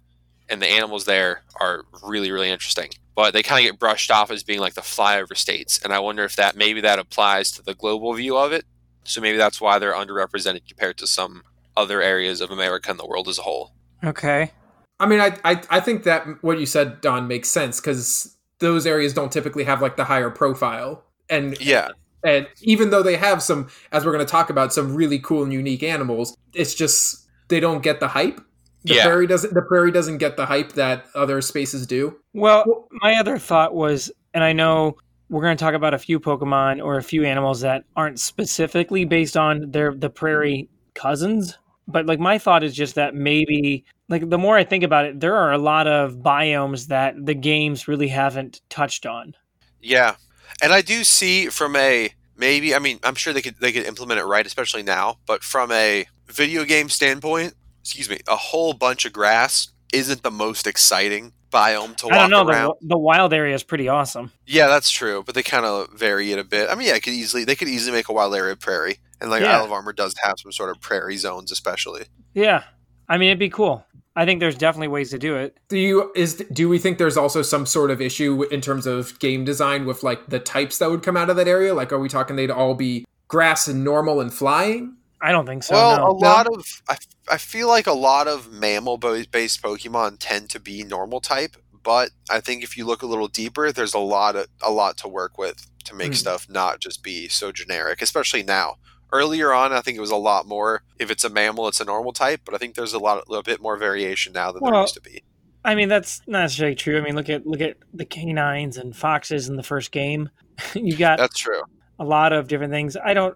and 0.50 0.62
the 0.62 0.68
animals 0.68 1.06
there 1.06 1.44
are 1.60 1.84
really 2.04 2.32
really 2.32 2.50
interesting. 2.50 2.90
But 3.16 3.34
they 3.34 3.42
kind 3.42 3.66
of 3.66 3.72
get 3.72 3.80
brushed 3.80 4.12
off 4.12 4.30
as 4.30 4.44
being 4.44 4.60
like 4.60 4.76
the 4.76 4.82
flyover 4.82 5.36
states 5.36 5.80
and 5.84 5.92
i 5.92 6.00
wonder 6.00 6.24
if 6.24 6.36
that 6.36 6.56
maybe 6.56 6.82
that 6.82 7.00
applies 7.00 7.52
to 7.52 7.64
the 7.64 7.74
global 7.74 8.14
view 8.14 8.38
of 8.38 8.52
it. 8.52 8.66
So 9.04 9.22
maybe 9.22 9.38
that's 9.38 9.62
why 9.62 9.80
they're 9.80 9.94
underrepresented 9.94 10.68
compared 10.68 10.98
to 10.98 11.08
some 11.08 11.44
other 11.76 12.02
areas 12.02 12.42
of 12.42 12.52
america 12.52 12.90
and 12.90 13.00
the 13.00 13.08
world 13.08 13.28
as 13.28 13.40
a 13.40 13.44
whole. 13.44 13.74
Okay. 14.04 14.52
I 15.00 15.06
mean, 15.06 15.20
I 15.20 15.38
I, 15.44 15.62
I 15.70 15.80
think 15.80 16.04
that 16.04 16.26
what 16.44 16.60
you 16.60 16.66
said, 16.66 17.02
Don, 17.02 17.28
makes 17.28 17.50
sense 17.50 17.80
because 17.80 18.36
those 18.60 18.86
areas 18.86 19.14
don't 19.14 19.32
typically 19.32 19.64
have 19.64 19.82
like 19.82 19.96
the 19.96 20.06
higher 20.06 20.30
profile, 20.30 21.04
and 21.30 21.60
yeah. 21.62 21.90
and 22.24 22.48
even 22.62 22.90
though 22.90 23.04
they 23.04 23.18
have 23.18 23.44
some, 23.44 23.70
as 23.92 24.06
we're 24.06 24.12
going 24.12 24.26
to 24.26 24.32
talk 24.32 24.50
about, 24.50 24.74
some 24.74 24.96
really 24.96 25.20
cool 25.20 25.44
and 25.44 25.54
unique 25.54 25.84
animals, 25.84 26.36
it's 26.54 26.74
just 26.74 27.28
they 27.50 27.60
don't 27.60 27.84
get 27.84 28.00
the 28.00 28.10
hype. 28.10 28.42
The 28.88 28.96
Yeah. 28.96 29.06
prairie 29.06 29.28
doesn't. 29.28 29.54
The 29.54 29.62
prairie 29.62 29.92
doesn't 29.92 30.18
get 30.18 30.38
the 30.38 30.46
hype 30.46 30.74
that 30.74 31.06
other 31.16 31.42
spaces 31.42 31.86
do. 31.86 32.18
Well, 32.34 32.88
my 32.92 33.16
other 33.16 33.38
thought 33.38 33.74
was, 33.76 34.12
and 34.34 34.44
I 34.44 34.54
know 34.54 34.96
we're 35.30 35.42
going 35.42 35.58
to 35.58 35.64
talk 35.64 35.74
about 35.74 35.94
a 35.94 35.98
few 36.00 36.20
Pokemon 36.20 36.84
or 36.84 36.98
a 36.98 37.04
few 37.04 37.26
animals 37.26 37.62
that 37.62 37.84
aren't 37.96 38.20
specifically 38.20 39.04
based 39.06 39.36
on 39.36 39.72
their 39.72 39.94
the 39.94 40.10
prairie 40.10 40.70
cousins, 40.94 41.58
but 41.88 42.06
like 42.06 42.20
my 42.20 42.38
thought 42.38 42.64
is 42.64 42.74
just 42.74 42.96
that 42.96 43.14
maybe 43.14 43.84
like 44.10 44.30
the 44.30 44.38
more 44.38 44.56
I 44.58 44.64
think 44.64 44.84
about 44.84 45.06
it, 45.06 45.20
there 45.20 45.36
are 45.36 45.52
a 45.52 45.58
lot 45.58 45.86
of 45.88 46.16
biomes 46.16 46.88
that 46.88 47.14
the 47.26 47.34
games 47.34 47.88
really 47.88 48.08
haven't 48.08 48.62
touched 48.70 49.06
on. 49.06 49.36
Yeah, 49.82 50.16
and 50.62 50.72
I 50.72 50.82
do 50.82 51.04
see 51.04 51.48
from 51.48 51.76
a 51.76 52.10
maybe. 52.38 52.74
I 52.74 52.80
mean, 52.80 53.00
I'm 53.04 53.16
sure 53.16 53.34
they 53.34 53.42
could 53.42 53.60
they 53.60 53.72
could 53.74 53.86
implement 53.86 54.20
it 54.22 54.26
right, 54.26 54.46
especially 54.46 54.84
now. 54.84 55.18
But 55.26 55.44
from 55.44 55.72
a 55.72 56.06
video 56.28 56.64
game 56.64 56.88
standpoint, 56.90 57.54
excuse 57.88 58.10
me, 58.10 58.20
a 58.28 58.36
whole 58.36 58.74
bunch 58.74 59.06
of 59.06 59.14
grass 59.14 59.70
isn't 59.94 60.22
the 60.24 60.32
most 60.32 60.68
exciting 60.68 61.34
biome 61.52 61.96
to 61.96 62.08
walk 62.08 62.16
I 62.16 62.28
don't 62.28 62.30
know. 62.32 62.48
around. 62.52 62.74
The, 62.82 62.88
the 62.90 62.98
wild 62.98 63.34
area 63.34 63.56
is 63.56 63.64
pretty 63.64 63.88
awesome. 63.88 64.32
Yeah, 64.46 64.68
that's 64.68 64.90
true, 64.92 65.24
but 65.26 65.34
they 65.34 65.44
kind 65.44 65.66
of 65.66 65.90
vary 65.94 66.32
it 66.34 66.40
a 66.40 66.44
bit. 66.44 66.70
I 66.70 66.76
mean, 66.76 66.88
yeah, 66.90 66.96
it 66.96 67.04
could 67.04 67.14
easily 67.14 67.46
they 67.46 67.56
could 67.56 67.70
easily 67.70 67.96
make 67.96 68.10
a 68.10 68.14
wild 68.14 68.36
area 68.36 68.56
prairie, 68.58 68.98
and 69.22 69.30
like 69.30 69.42
Yeah. 69.44 69.58
Isle 69.60 69.66
of 69.66 69.72
Armor 69.72 69.94
does 69.94 70.14
have 70.24 70.36
some 70.40 70.52
sort 70.52 70.70
of 70.70 70.82
prairie 70.82 71.18
zones, 71.18 71.52
especially. 71.52 72.04
Yeah. 72.34 72.64
I 73.08 73.18
mean, 73.18 73.30
it'd 73.30 73.40
be 73.40 73.50
cool. 73.50 73.86
I 74.18 74.26
think 74.26 74.42
there's 74.42 74.58
definitely 74.58 74.90
ways 74.90 75.12
to 75.12 75.20
do 75.20 75.38
it. 75.38 75.58
Do 75.70 75.78
you 75.78 76.12
is 76.16 76.36
do 76.52 76.68
we 76.68 76.80
think 76.80 76.98
there's 76.98 77.16
also 77.18 77.42
some 77.42 77.66
sort 77.66 77.92
of 77.92 78.02
issue 78.02 78.44
in 78.52 78.60
terms 78.60 78.86
of 78.86 79.18
game 79.20 79.46
design 79.46 79.86
with 79.86 80.04
like 80.04 80.28
the 80.28 80.40
types 80.40 80.80
that 80.80 80.90
would 80.90 81.04
come 81.04 81.16
out 81.16 81.30
of 81.30 81.38
that 81.38 81.48
area? 81.48 81.74
Like, 81.74 81.94
are 81.94 82.00
we 82.00 82.10
talking 82.10 82.36
they'd 82.36 82.52
all 82.52 82.74
be 82.76 83.06
grass 83.30 83.68
and 83.70 83.84
normal 83.86 84.20
and 84.20 84.34
flying? 84.34 84.97
I 85.22 85.32
don't 85.32 85.46
think 85.46 85.64
so. 85.64 85.76
well, 85.76 85.98
no. 85.98 86.08
a 86.08 86.12
lot 86.14 86.48
of 86.48 86.82
I, 86.88 86.98
I 87.32 87.38
feel 87.38 87.68
like 87.68 87.88
a 87.88 87.94
lot 87.94 88.28
of 88.28 88.52
mammal 88.52 88.98
based 88.98 89.62
Pokemon 89.62 90.18
tend 90.20 90.50
to 90.52 90.60
be 90.60 90.84
normal 90.84 91.22
type, 91.22 91.58
but 91.84 92.12
I 92.30 92.40
think 92.40 92.64
if 92.64 92.78
you 92.78 92.86
look 92.86 93.02
a 93.02 93.08
little 93.08 93.28
deeper, 93.28 93.72
there's 93.72 93.94
a 93.94 94.00
lot 94.00 94.36
of 94.36 94.48
a 94.62 94.72
lot 94.72 94.98
to 95.00 95.08
work 95.08 95.38
with 95.38 95.66
to 95.86 95.96
make 95.96 96.10
Hmm. 96.10 96.14
stuff 96.14 96.48
not 96.50 96.80
just 96.80 97.02
be 97.04 97.28
so 97.28 97.52
generic, 97.52 98.02
especially 98.02 98.44
now. 98.44 98.76
Earlier 99.14 99.54
on, 99.54 99.72
I 99.72 99.80
think 99.80 99.98
it 99.98 100.02
was 100.02 100.12
a 100.12 100.18
lot 100.18 100.46
more. 100.48 100.84
If 101.00 101.10
it's 101.10 101.24
a 101.24 101.30
mammal, 101.30 101.68
it's 101.70 101.80
a 101.80 101.86
normal 101.86 102.12
type, 102.12 102.42
but 102.44 102.54
I 102.54 102.58
think 102.58 102.76
there's 102.76 102.94
a 102.94 103.00
lot, 103.00 103.24
a 103.32 103.42
bit 103.42 103.62
more 103.62 103.78
variation 103.78 104.34
now 104.34 104.52
than 104.52 104.62
there 104.64 104.82
used 104.82 104.96
to 104.96 105.02
be. 105.02 105.24
I 105.64 105.76
mean, 105.76 105.88
that's 105.90 106.22
not 106.28 106.42
necessarily 106.42 106.76
true. 106.76 106.98
I 106.98 107.02
mean, 107.02 107.16
look 107.16 107.30
at 107.30 107.48
look 107.48 107.62
at 107.62 107.78
the 107.94 108.06
canines 108.06 108.76
and 108.78 108.96
foxes 108.96 109.48
in 109.48 109.56
the 109.56 109.64
first 109.64 109.92
game. 109.92 110.30
you 110.74 110.96
got 110.98 111.18
That's 111.20 111.38
true. 111.40 111.62
a 112.00 112.04
lot 112.06 112.34
of 112.34 112.48
different 112.48 112.72
things. 112.74 112.98
I 112.98 113.14
don't. 113.14 113.36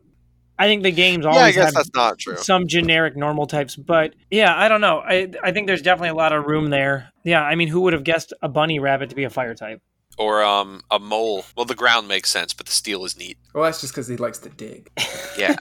I 0.61 0.67
think 0.67 0.83
the 0.83 0.91
games 0.91 1.25
Yeah, 1.25 1.31
I 1.31 1.33
always 1.39 1.55
guess 1.55 1.65
have 1.65 1.73
that's 1.73 1.89
not 1.95 2.19
true. 2.19 2.37
some 2.37 2.67
generic 2.67 3.17
normal 3.17 3.47
types, 3.47 3.75
but 3.75 4.13
yeah, 4.29 4.53
I 4.55 4.67
don't 4.67 4.79
know. 4.79 4.99
I 4.99 5.31
I 5.43 5.51
think 5.51 5.65
there's 5.65 5.81
definitely 5.81 6.09
a 6.09 6.13
lot 6.13 6.33
of 6.33 6.45
room 6.45 6.69
there. 6.69 7.11
Yeah, 7.23 7.41
I 7.41 7.55
mean, 7.55 7.67
who 7.67 7.81
would 7.81 7.93
have 7.93 8.03
guessed 8.03 8.31
a 8.43 8.47
bunny 8.47 8.77
rabbit 8.77 9.09
to 9.09 9.15
be 9.15 9.23
a 9.23 9.29
fire 9.31 9.55
type? 9.55 9.81
Or 10.19 10.43
um, 10.43 10.81
a 10.91 10.99
mole. 10.99 11.45
Well, 11.57 11.65
the 11.65 11.73
ground 11.73 12.07
makes 12.07 12.29
sense, 12.29 12.53
but 12.53 12.67
the 12.67 12.71
steel 12.73 13.03
is 13.05 13.17
neat. 13.17 13.39
Well, 13.55 13.63
that's 13.63 13.81
just 13.81 13.91
because 13.93 14.07
he 14.07 14.17
likes 14.17 14.37
to 14.39 14.49
dig. 14.49 14.91
Yeah, 15.37 15.55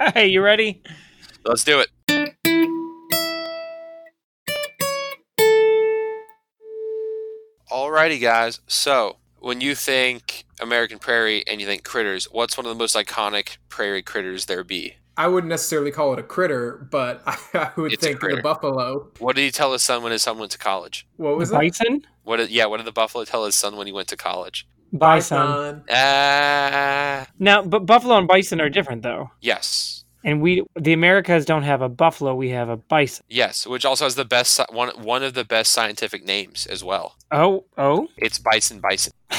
Hey, 0.14 0.26
you 0.26 0.42
ready? 0.42 0.82
let's 1.44 1.62
do 1.62 1.78
it. 1.80 1.88
Alrighty, 7.70 8.20
guys. 8.20 8.60
So, 8.66 9.18
when 9.40 9.60
you 9.60 9.74
think 9.74 10.44
American 10.60 10.98
Prairie 10.98 11.44
and 11.46 11.60
you 11.60 11.66
think 11.66 11.84
critters, 11.84 12.26
what's 12.30 12.56
one 12.56 12.66
of 12.66 12.70
the 12.70 12.78
most 12.78 12.94
iconic 12.96 13.56
prairie 13.68 14.02
critters 14.02 14.46
there 14.46 14.64
be? 14.64 14.94
I 15.16 15.26
wouldn't 15.28 15.50
necessarily 15.50 15.90
call 15.90 16.12
it 16.14 16.18
a 16.18 16.22
critter, 16.22 16.86
but 16.90 17.22
I, 17.26 17.36
I 17.54 17.80
would 17.80 17.92
It's 17.92 18.02
think 18.02 18.20
critter. 18.20 18.36
the 18.36 18.42
buffalo. 18.42 19.08
What 19.18 19.36
did 19.36 19.42
he 19.42 19.50
tell 19.50 19.72
his 19.72 19.82
son 19.82 20.02
when 20.02 20.12
his 20.12 20.22
son 20.22 20.38
went 20.38 20.52
to 20.52 20.58
college? 20.58 21.06
What 21.16 21.36
was 21.36 21.50
the 21.50 21.56
it? 21.56 21.72
bison? 21.78 22.06
What? 22.24 22.36
Did, 22.38 22.50
yeah, 22.50 22.66
what 22.66 22.78
did 22.78 22.86
the 22.86 22.92
buffalo 22.92 23.24
tell 23.24 23.44
his 23.44 23.54
son 23.54 23.76
when 23.76 23.86
he 23.86 23.92
went 23.92 24.08
to 24.08 24.16
college? 24.16 24.66
Bison. 24.92 25.84
Ah, 25.90 27.26
Now, 27.38 27.62
but 27.62 27.86
buffalo 27.86 28.16
and 28.18 28.26
bison 28.28 28.60
are 28.60 28.68
different 28.68 29.02
though. 29.02 29.30
yes, 29.40 29.99
And 30.24 30.42
we, 30.42 30.64
the 30.78 30.92
Americas, 30.92 31.44
don't 31.44 31.62
have 31.62 31.80
a 31.82 31.88
buffalo. 31.88 32.34
We 32.34 32.50
have 32.50 32.68
a 32.68 32.76
bison. 32.76 33.24
yes. 33.28 33.66
Which 33.66 33.84
also 33.84 34.04
has 34.04 34.14
the 34.14 34.24
best 34.24 34.60
one 34.70 34.90
one 35.02 35.22
of 35.22 35.34
the 35.34 35.44
best 35.44 35.72
scientific 35.72 36.24
names 36.24 36.66
as 36.66 36.84
well. 36.84 37.16
Oh, 37.30 37.64
oh. 37.78 38.08
It's 38.16 38.38
bison 38.38 38.80
bison. 38.80 39.12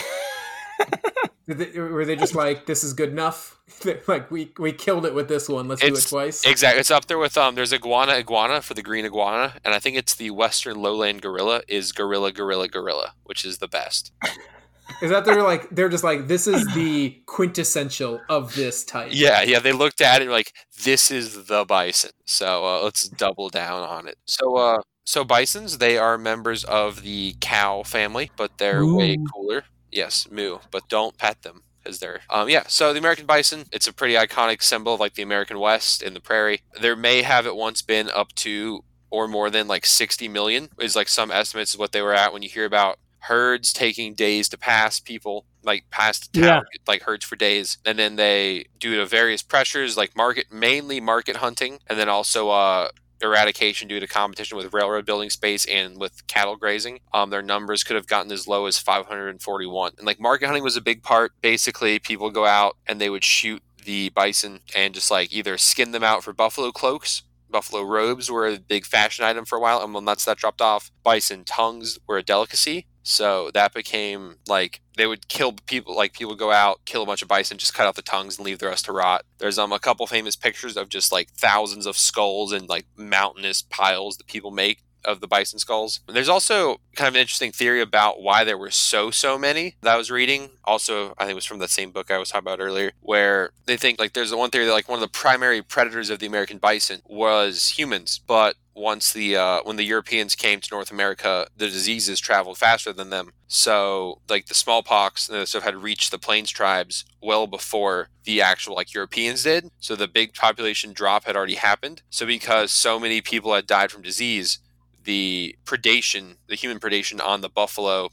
Did 1.48 1.58
they, 1.58 1.80
were 1.80 2.06
they 2.06 2.16
just 2.16 2.36
like, 2.36 2.66
this 2.66 2.84
is 2.84 2.94
good 2.94 3.10
enough? 3.10 3.60
like, 4.08 4.30
we, 4.32 4.52
we 4.58 4.72
killed 4.72 5.06
it 5.06 5.14
with 5.14 5.28
this 5.28 5.50
one. 5.50 5.68
Let's 5.68 5.82
do 5.82 5.88
it 5.88 6.06
twice. 6.08 6.46
Exactly. 6.46 6.80
It's 6.80 6.92
up 6.92 7.08
there 7.08 7.18
with 7.18 7.38
um. 7.38 7.56
There's 7.56 7.74
iguana 7.74 8.14
iguana 8.14 8.62
for 8.62 8.74
the 8.74 8.82
green 8.82 9.06
iguana, 9.06 9.56
and 9.66 9.74
I 9.74 9.80
think 9.80 9.98
it's 9.98 10.16
the 10.16 10.30
western 10.32 10.82
lowland 10.82 11.22
gorilla 11.22 11.62
is 11.68 11.92
gorilla 11.92 12.32
gorilla 12.32 12.68
gorilla, 12.68 13.14
which 13.24 13.44
is 13.44 13.58
the 13.58 13.68
best. 13.68 14.12
Is 15.01 15.12
that 15.12 15.25
they're 15.25 15.43
like, 15.43 15.69
they're 15.69 15.89
just 15.89 16.03
like, 16.03 16.27
this 16.27 16.48
is 16.48 16.65
the 16.74 17.21
quintessential 17.25 18.21
of 18.29 18.55
this 18.55 18.83
type. 18.83 19.10
Yeah, 19.12 19.41
yeah. 19.41 19.60
They 19.60 19.71
looked 19.71 20.01
at 20.01 20.21
it 20.21 20.29
like 20.29 20.53
this 20.83 21.12
is 21.12 21.45
the 21.45 21.65
bison. 21.65 22.12
So 22.25 22.65
uh, 22.65 22.83
let's 22.83 23.07
double 23.07 23.50
down 23.50 23.83
on 23.83 24.07
it. 24.07 24.17
So 24.25 24.57
uh, 24.57 24.81
so 25.03 25.24
bisons 25.24 25.79
they 25.79 25.98
are 25.98 26.17
members 26.17 26.63
of 26.63 27.01
the 27.01 27.36
cow 27.39 27.83
family, 27.83 28.31
but 28.38 28.57
they're 28.57 28.86
way 28.86 29.17
cooler. 29.33 29.65
Yes, 29.91 30.27
moo, 30.31 30.60
but 30.71 30.88
don't 30.88 31.17
pet 31.17 31.41
them 31.41 31.63
because 31.83 32.00
they're 32.00 32.21
um 32.29 32.48
yeah. 32.50 32.63
So 32.67 32.93
the 32.93 33.00
American 33.00 33.25
bison, 33.25 33.65
it's 33.71 33.88
a 33.88 33.93
pretty 33.93 34.13
iconic 34.13 34.62
symbol 34.62 34.93
of 34.93 35.00
like 35.00 35.15
the 35.15 35.24
American 35.24 35.60
West 35.60 36.01
in 36.01 36.13
the 36.13 36.21
prairie. 36.21 36.62
There 36.79 36.95
may 36.95 37.24
have 37.24 37.45
at 37.45 37.55
once 37.55 37.81
been 37.81 38.10
up 38.10 38.33
to 38.36 38.83
or 39.10 39.27
more 39.27 39.50
than 39.50 39.67
like 39.67 39.86
60 39.86 40.27
million 40.29 40.69
is 40.80 40.95
like 40.95 41.10
some 41.10 41.32
estimates 41.32 41.73
of 41.73 41.80
what 41.80 41.91
they 41.91 42.01
were 42.01 42.13
at 42.13 42.32
when 42.32 42.41
you 42.41 42.49
hear 42.49 42.65
about 42.65 42.97
herds 43.21 43.71
taking 43.73 44.13
days 44.13 44.49
to 44.49 44.57
pass 44.57 44.99
people 44.99 45.45
like 45.63 45.86
past 45.91 46.34
town 46.34 46.43
Yeah. 46.43 46.62
like 46.88 47.03
herds 47.03 47.23
for 47.25 47.36
days. 47.36 47.77
And 47.86 47.97
then 47.99 48.15
they 48.15 48.65
due 48.79 48.95
to 48.97 49.05
various 49.05 49.41
pressures 49.43 49.95
like 49.97 50.15
market 50.15 50.51
mainly 50.51 50.99
market 50.99 51.38
hunting 51.38 51.79
and 51.88 51.97
then 51.99 52.10
also 52.10 52.49
uh 52.49 52.89
eradication 53.21 53.88
due 53.88 53.99
to 53.99 54.07
competition 54.07 54.57
with 54.57 54.73
railroad 54.73 55.05
building 55.05 55.29
space 55.29 55.65
and 55.67 55.99
with 55.99 56.25
cattle 56.25 56.55
grazing 56.55 56.99
um 57.13 57.29
their 57.29 57.43
numbers 57.43 57.84
could 57.84 57.95
have 57.95 58.07
gotten 58.07 58.31
as 58.31 58.47
low 58.47 58.65
as 58.65 58.79
541 58.79 59.91
and 59.99 60.07
like 60.07 60.19
market 60.19 60.47
hunting 60.47 60.63
was 60.63 60.75
a 60.77 60.81
big 60.81 61.03
part. 61.03 61.31
Basically 61.41 61.99
people 61.99 62.31
go 62.31 62.45
out 62.45 62.77
and 62.88 62.99
they 62.99 63.10
would 63.12 63.23
shoot 63.23 63.62
the 63.86 64.10
bison 64.10 64.62
and 64.75 64.93
just 64.95 65.12
like 65.12 65.31
either 65.31 65.57
skin 65.57 65.91
them 65.91 66.03
out 66.03 66.23
for 66.23 66.34
buffalo 66.34 66.71
cloaks. 66.71 67.21
Buffalo 67.49 67.84
robes 67.84 68.31
were 68.31 68.47
a 68.47 68.57
big 68.57 68.86
fashion 68.86 69.25
item 69.25 69.43
for 69.45 69.57
a 69.57 69.62
while. 69.62 69.84
And 69.84 69.93
when 69.93 70.05
that's 70.05 70.23
that 70.25 70.38
dropped 70.38 70.62
off. 70.62 70.89
Bison 71.03 71.43
tongues 71.43 71.99
were 72.07 72.17
a 72.17 72.23
delicacy 72.23 72.86
so 73.04 73.50
that 73.54 73.74
became 73.74 74.36
like 74.48 74.82
they 74.98 75.08
would 75.08 75.28
kill 75.28 75.54
people 75.66 75.96
like 75.96 76.14
people 76.14 76.36
go 76.36 76.52
out 76.52 76.80
kill 76.86 77.04
a 77.04 77.06
bunch 77.06 77.22
of 77.22 77.28
bison 77.28 77.58
just 77.58 77.74
cut 77.74 77.88
out 77.88 77.96
the 77.96 78.02
tongues 78.02 78.38
and 78.38 78.46
leave 78.46 78.60
the 78.60 78.68
rest 78.68 78.86
to 78.86 78.92
rot 78.92 79.26
there's 79.40 79.58
um 79.58 79.72
a 79.72 79.80
couple 79.80 80.06
famous 80.08 80.36
pictures 80.36 80.78
of 80.78 80.90
just 80.90 81.12
like 81.12 81.30
thousands 81.32 81.86
of 81.86 81.98
skulls 81.98 82.52
and 82.52 82.70
like 82.70 82.86
mountainous 82.96 83.62
piles 83.62 84.18
that 84.18 84.28
people 84.28 84.52
make 84.52 84.84
of 85.06 85.20
the 85.20 85.28
bison 85.28 85.60
skulls. 85.60 86.02
There's 86.08 86.30
also 86.30 86.80
kind 86.96 87.08
of 87.08 87.16
an 87.16 87.22
interesting 87.22 87.52
theory 87.52 87.82
about 87.82 88.22
why 88.22 88.44
there 88.44 88.58
were 88.58 88.72
so 88.72 89.12
so 89.12 89.38
many 89.38 89.76
that 89.82 89.94
I 89.94 89.98
was 89.98 90.12
reading. 90.12 90.52
Also, 90.64 91.14
I 91.18 91.24
think 91.24 91.32
it 91.32 91.36
was 91.36 91.46
from 91.46 91.60
the 91.60 91.68
same 91.68 91.92
book 91.92 92.12
I 92.12 92.18
was 92.18 92.30
talking 92.30 92.48
about 92.48 92.60
earlier, 92.60 92.92
where 93.02 93.52
they 93.66 93.78
think 93.78 94.00
like 94.00 94.14
there's 94.14 94.34
one 94.34 94.50
theory 94.50 94.66
that 94.66 94.74
like 94.74 94.90
one 94.90 94.98
of 94.98 95.02
the 95.02 95.08
primary 95.08 95.62
predators 95.62 96.10
of 96.10 96.20
the 96.20 96.28
American 96.28 96.58
bison 96.58 97.02
was 97.06 97.70
humans, 97.78 98.20
but 98.26 98.56
once 98.73 99.12
the 99.12 99.36
uh, 99.36 99.62
when 99.63 99.75
the 99.75 99.84
Europeans 99.84 100.36
came 100.36 100.60
to 100.62 100.69
North 100.71 100.91
America, 100.91 101.47
the 101.55 101.67
diseases 101.67 102.19
traveled 102.19 102.57
faster 102.57 102.93
than 102.93 103.10
them. 103.10 103.31
So 103.47 104.21
like 104.29 104.45
the 104.45 104.53
smallpox 104.53 105.29
and 105.29 105.47
stuff 105.47 105.63
had 105.63 105.75
reached 105.75 106.12
the 106.12 106.19
plains 106.19 106.49
tribes 106.49 107.05
well 107.21 107.47
before 107.47 108.10
the 108.23 108.41
actual 108.41 108.75
like 108.75 108.93
Europeans 108.93 109.43
did. 109.43 109.69
So 109.79 109.95
the 109.95 110.07
big 110.07 110.34
population 110.34 110.93
drop 110.93 111.25
had 111.25 111.36
already 111.36 111.55
happened. 111.55 112.01
So 112.10 112.25
because 112.25 112.71
so 112.71 112.99
many 112.99 113.21
people 113.21 113.53
had 113.53 113.67
died 113.67 113.91
from 113.91 114.01
disease, 114.01 114.60
the 115.03 115.55
predation, 115.65 116.38
the 116.47 116.55
human 116.55 116.79
predation 116.79 117.21
on 117.23 117.41
the 117.41 117.49
buffalo 117.49 118.10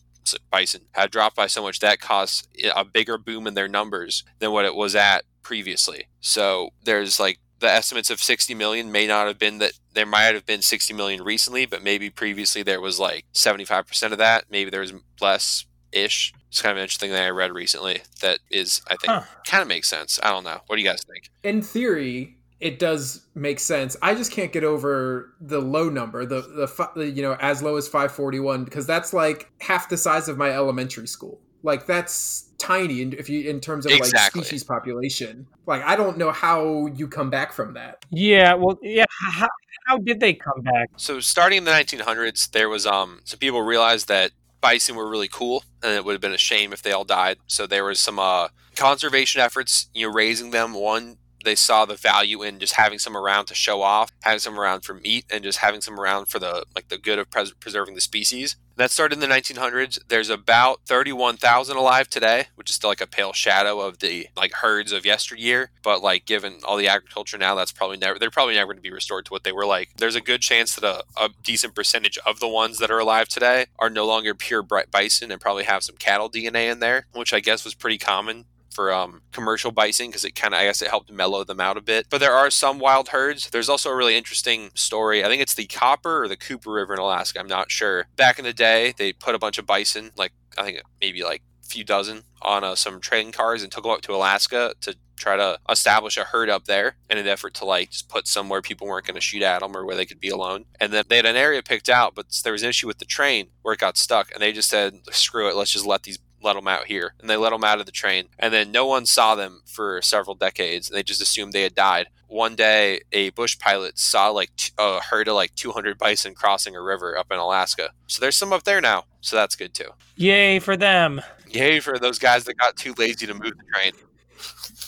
bison 0.51 0.83
had 0.93 1.11
dropped 1.11 1.37
by 1.37 1.47
so 1.47 1.63
much 1.63 1.81
that 1.81 2.01
caused 2.01 2.49
a 2.75 2.85
bigger 2.85 3.17
boom 3.17 3.47
in 3.47 3.55
their 3.55 3.69
numbers 3.69 4.25
than 4.41 4.53
what 4.53 4.65
it 4.65 4.75
was 4.75 4.95
at 4.95 5.25
previously. 5.43 6.07
So 6.21 6.71
there's 6.85 7.19
like 7.19 7.39
the 7.61 7.69
estimates 7.71 8.11
of 8.11 8.21
60 8.23 8.55
million 8.55 8.93
may 8.93 9.07
not 9.07 9.27
have 9.27 9.39
been 9.39 9.59
that 9.59 9.73
there 9.95 10.07
might 10.07 10.35
have 10.35 10.47
been 10.47 10.63
60 10.63 10.95
million 10.95 11.23
recently, 11.23 11.67
but 11.67 11.83
maybe 11.83 12.09
previously 12.11 12.63
there 12.63 12.81
was 12.81 12.99
like 13.01 13.25
75% 13.35 14.13
of 14.13 14.19
that. 14.19 14.45
Maybe 14.51 14.71
there 14.71 14.81
was 14.81 14.93
less 15.21 15.65
ish. 15.93 16.33
It's 16.49 16.63
kind 16.63 16.71
of 16.73 16.77
an 16.79 16.83
interesting 16.83 17.11
thing 17.11 17.23
I 17.23 17.31
read 17.31 17.53
recently 17.53 18.03
that 18.21 18.39
is, 18.51 18.81
I 18.87 18.91
think, 18.97 19.07
Huh. 19.07 19.23
kind 19.47 19.63
of 19.63 19.69
makes 19.69 19.89
sense. 19.89 20.19
I 20.23 20.31
don't 20.31 20.45
know. 20.45 20.61
What 20.67 20.77
do 20.77 20.83
you 20.83 20.89
guys 20.89 21.03
think? 21.05 21.31
in 21.43 21.63
theory 21.63 22.37
it 22.61 22.81
does 22.81 23.23
make 23.37 23.61
sense 23.61 23.97
i 24.03 24.13
just 24.13 24.33
can't 24.33 24.53
get 24.53 24.65
over 24.65 25.33
the 25.41 25.61
low 25.61 25.89
number 25.89 26.27
the 26.27 26.41
the, 26.41 26.89
the 26.97 27.09
you 27.09 27.23
know 27.23 27.37
as 27.41 27.63
low 27.63 27.77
as 27.77 27.87
541 27.87 28.65
because 28.65 28.85
that's 28.85 29.13
like 29.13 29.49
half 29.61 29.89
the 29.89 29.97
size 29.97 30.29
of 30.29 30.37
my 30.37 30.51
elementary 30.51 31.07
school 31.07 31.41
like 31.63 31.87
that's 31.87 32.48
tiny 32.59 33.03
in, 33.03 33.13
if 33.13 33.29
you 33.29 33.49
in 33.49 33.61
terms 33.61 33.87
of 33.87 33.93
Exactly. 33.93 34.41
like 34.41 34.47
species 34.47 34.65
population 34.65 35.47
like 35.67 35.83
i 35.85 35.95
don't 35.97 36.19
know 36.19 36.31
how 36.33 36.87
you 36.87 37.07
come 37.09 37.31
back 37.31 37.53
from 37.53 37.75
that 37.75 38.05
Yeah, 38.11 38.55
well, 38.55 38.79
yeah. 38.83 39.05
How, 39.33 39.49
how 39.87 39.99
did 39.99 40.21
they 40.21 40.35
come 40.35 40.61
back? 40.63 40.91
So 40.97 41.21
starting 41.21 41.59
in 41.59 41.65
the 41.65 41.71
1900s, 41.71 42.51
there 42.51 42.69
was 42.69 42.85
um 42.87 43.21
some 43.25 43.39
people 43.39 43.63
realized 43.63 44.09
that 44.09 44.33
bison 44.61 44.97
were 44.97 45.09
really 45.09 45.29
cool, 45.29 45.63
and 45.83 45.93
it 45.93 46.05
would 46.05 46.13
have 46.13 46.21
been 46.21 46.33
a 46.35 46.39
shame 46.39 46.73
if 46.73 46.83
they 46.83 46.93
all 46.93 47.05
died. 47.05 47.39
So 47.47 47.67
there 47.67 47.85
was 47.85 48.01
some 48.01 48.19
uh, 48.19 48.49
conservation 48.77 49.41
efforts, 49.41 49.89
you 49.95 50.07
know, 50.07 50.13
raising 50.13 50.51
them. 50.51 50.75
One, 50.75 51.17
they 51.45 51.55
saw 51.55 51.85
the 51.85 51.95
value 51.95 52.43
in 52.43 52.59
just 52.59 52.75
having 52.75 52.99
some 52.99 53.17
around 53.17 53.47
to 53.47 53.55
show 53.55 53.81
off, 53.83 54.11
having 54.23 54.41
some 54.41 54.59
around 54.59 54.83
for 54.85 54.95
meat, 54.95 55.25
and 55.31 55.45
just 55.45 55.59
having 55.59 55.81
some 55.81 55.99
around 55.99 56.27
for 56.27 56.39
the 56.39 56.65
like 56.75 56.89
the 56.89 56.99
good 56.99 57.19
of 57.19 57.31
pres- 57.31 57.53
preserving 57.53 57.95
the 57.95 58.01
species. 58.01 58.57
That 58.79 58.93
started 58.93 59.21
in 59.21 59.29
the 59.29 59.35
1900s. 59.35 59.99
There's 60.07 60.31
about 60.31 60.83
31,000 60.87 61.77
alive 61.77 62.09
today, 62.09 62.47
which 62.55 62.71
is 62.71 62.77
still 62.77 62.91
like 62.91 63.01
a 63.01 63.09
pale 63.09 63.33
shadow 63.33 63.81
of 63.81 63.99
the 63.99 64.29
like 64.37 64.53
herds 64.53 64.93
of 64.93 65.05
yesteryear. 65.05 65.71
But 65.83 66.01
like 66.01 66.27
given 66.27 66.61
all 66.65 66.77
the 66.77 66.87
agriculture 66.87 67.39
now, 67.39 67.57
that's 67.57 67.73
probably 67.73 67.97
never 67.97 68.21
they're 68.21 68.31
probably 68.31 68.55
never 68.55 68.69
going 68.69 68.77
to 68.77 68.89
be 68.89 68.93
restored 68.93 69.25
to 69.27 69.33
what 69.33 69.43
they 69.43 69.51
were 69.51 69.67
like. 69.67 69.91
There's 69.97 70.15
a 70.15 70.21
good 70.21 70.43
chance 70.43 70.77
that 70.77 70.85
a, 70.85 71.03
a 71.21 71.31
decent 71.43 71.75
percentage 71.75 72.19
of 72.25 72.39
the 72.39 72.47
ones 72.47 72.79
that 72.79 72.89
are 72.89 73.01
alive 73.01 73.27
today 73.27 73.67
are 73.81 73.91
no 73.91 74.07
longer 74.07 74.33
pure 74.33 74.63
bison 74.63 75.33
and 75.33 75.41
probably 75.41 75.65
have 75.65 75.83
some 75.83 75.97
cattle 75.97 76.31
DNA 76.31 76.71
in 76.71 76.79
there, 76.79 77.07
which 77.13 77.33
I 77.33 77.41
guess 77.41 77.65
was 77.65 77.75
pretty 77.75 77.99
common 77.99 78.45
for 78.79 78.93
um, 78.93 79.23
commercial 79.33 79.73
bison 79.73 80.07
because 80.07 80.25
it 80.25 80.37
kind 80.37 80.55
of 80.55 80.61
I 80.61 80.65
guess 80.67 80.81
it 80.81 80.89
helped 80.89 81.11
mellow 81.11 81.43
them 81.43 81.59
out 81.59 81.77
a 81.77 81.81
bit. 81.81 82.07
But 82.09 82.21
there 82.21 82.33
are 82.33 82.49
some 82.49 82.79
wild 82.79 83.09
herds. 83.09 83.51
There's 83.51 83.69
also 83.69 83.91
a 83.91 83.97
really 83.97 84.17
interesting 84.17 84.71
story. 84.75 85.25
I 85.25 85.27
think 85.27 85.43
it's 85.43 85.55
the 85.55 85.67
Copper 85.67 86.23
or 86.23 86.29
the 86.29 86.37
Cooper 86.37 86.71
River 86.71 86.95
in 86.95 87.01
Alaska. 87.01 87.41
I'm 87.41 87.49
not 87.49 87.73
sure. 87.73 88.07
Back 88.15 88.39
in 88.39 88.45
the 88.45 88.53
day, 88.53 88.95
they 88.97 89.13
put 89.13 89.35
a 89.35 89.39
bunch 89.41 89.59
of 89.59 89.67
bison, 89.67 90.13
like 90.17 90.31
I 90.57 90.63
think 90.63 90.83
maybe 91.01 91.25
like 91.25 91.43
a 91.65 91.67
few 91.67 91.83
dozen 91.83 92.23
on 92.41 92.63
uh, 92.63 92.77
some 92.77 93.01
train 93.01 93.33
cars 93.33 93.65
and 93.65 93.73
took 93.73 93.83
them 93.83 93.91
up 93.91 94.03
to 94.03 94.15
Alaska 94.15 94.75
to 94.83 94.95
try 95.17 95.35
to 95.35 95.59
establish 95.69 96.17
a 96.17 96.23
herd 96.23 96.49
up 96.49 96.67
there 96.67 96.95
in 97.11 97.19
an 97.19 97.27
effort 97.27 97.55
to 97.55 97.65
like 97.65 97.91
just 97.91 98.09
put 98.09 98.29
somewhere 98.29 98.63
people 98.63 98.87
weren't 98.87 99.07
going 99.07 99.17
to 99.17 99.21
shoot 99.21 99.43
at 99.43 99.59
them 99.59 99.77
or 99.77 99.85
where 99.85 99.97
they 99.97 100.07
could 100.07 100.21
be 100.21 100.29
alone. 100.29 100.67
And 100.79 100.93
then 100.93 101.03
they 101.09 101.17
had 101.17 101.27
an 101.27 101.35
area 101.35 101.65
picked 101.65 101.89
out, 101.89 102.15
but 102.15 102.27
there 102.45 102.53
was 102.53 102.63
an 102.63 102.69
issue 102.69 102.87
with 102.87 102.99
the 102.99 103.05
train 103.05 103.49
where 103.63 103.75
it 103.75 103.81
got 103.81 103.97
stuck, 103.97 104.31
and 104.31 104.41
they 104.41 104.53
just 104.53 104.71
said, 104.71 105.01
"Screw 105.11 105.49
it, 105.49 105.57
let's 105.57 105.73
just 105.73 105.85
let 105.85 106.05
these 106.05 106.21
let 106.43 106.55
them 106.55 106.69
out 106.69 106.87
here. 106.87 107.15
And 107.21 107.29
they 107.29 107.37
let 107.37 107.51
them 107.51 107.65
out 107.65 107.81
of 107.81 107.87
the 107.87 107.93
train. 107.93 108.29
And 108.39 108.53
then 108.53 108.71
no 108.73 108.87
one 108.87 109.07
saw 109.07 109.35
them 109.35 109.63
for 109.67 110.01
several 110.03 110.35
decades. 110.37 110.89
And 110.89 110.97
they 110.97 111.03
just 111.03 111.21
assumed 111.23 111.53
they 111.53 111.63
had 111.63 111.75
died. 111.75 112.09
One 112.29 112.55
day, 112.57 113.01
a 113.13 113.31
bush 113.31 113.59
pilot 113.59 113.99
saw 113.99 114.29
like 114.31 114.55
t- 114.57 114.73
a 114.79 115.01
herd 115.01 115.29
of 115.29 115.35
like 115.35 115.55
200 115.55 115.97
bison 115.99 116.35
crossing 116.35 116.77
a 116.77 116.83
river 116.83 117.17
up 117.17 117.33
in 117.33 117.39
Alaska. 117.39 117.91
So 118.07 118.21
there's 118.21 118.37
some 118.37 118.53
up 118.53 118.65
there 118.65 118.81
now. 118.81 119.05
So 119.21 119.37
that's 119.37 119.57
good 119.57 119.73
too. 119.75 119.91
Yay 120.17 120.59
for 120.59 120.77
them. 120.77 121.21
Yay 121.51 121.81
for 121.81 121.99
those 121.99 122.19
guys 122.19 122.45
that 122.45 122.59
got 122.59 122.77
too 122.77 122.95
lazy 122.99 123.27
to 123.27 123.33
move 123.35 123.55
the 123.57 123.65
train. 123.73 123.93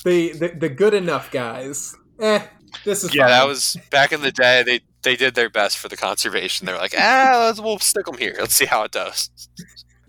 The 0.05 0.33
the, 0.33 0.49
the 0.57 0.69
good 0.69 0.95
enough 0.95 1.31
guys. 1.31 1.97
Eh, 2.21 2.43
this 2.85 3.03
is 3.05 3.15
Yeah, 3.15 3.23
fine. 3.23 3.31
that 3.31 3.47
was 3.47 3.77
back 3.91 4.13
in 4.13 4.21
the 4.21 4.31
day. 4.33 4.63
They 4.63 4.81
they 5.03 5.17
did 5.17 5.35
their 5.35 5.49
best 5.49 5.79
for 5.79 5.89
the 5.89 5.97
conservation. 5.97 6.67
They 6.67 6.73
were 6.73 6.79
like, 6.79 6.95
ah, 6.97 7.45
let's, 7.47 7.59
we'll 7.61 7.79
stick 7.79 8.05
them 8.05 8.19
here. 8.19 8.37
Let's 8.39 8.55
see 8.55 8.67
how 8.67 8.83
it 8.85 8.93
does. 8.93 9.31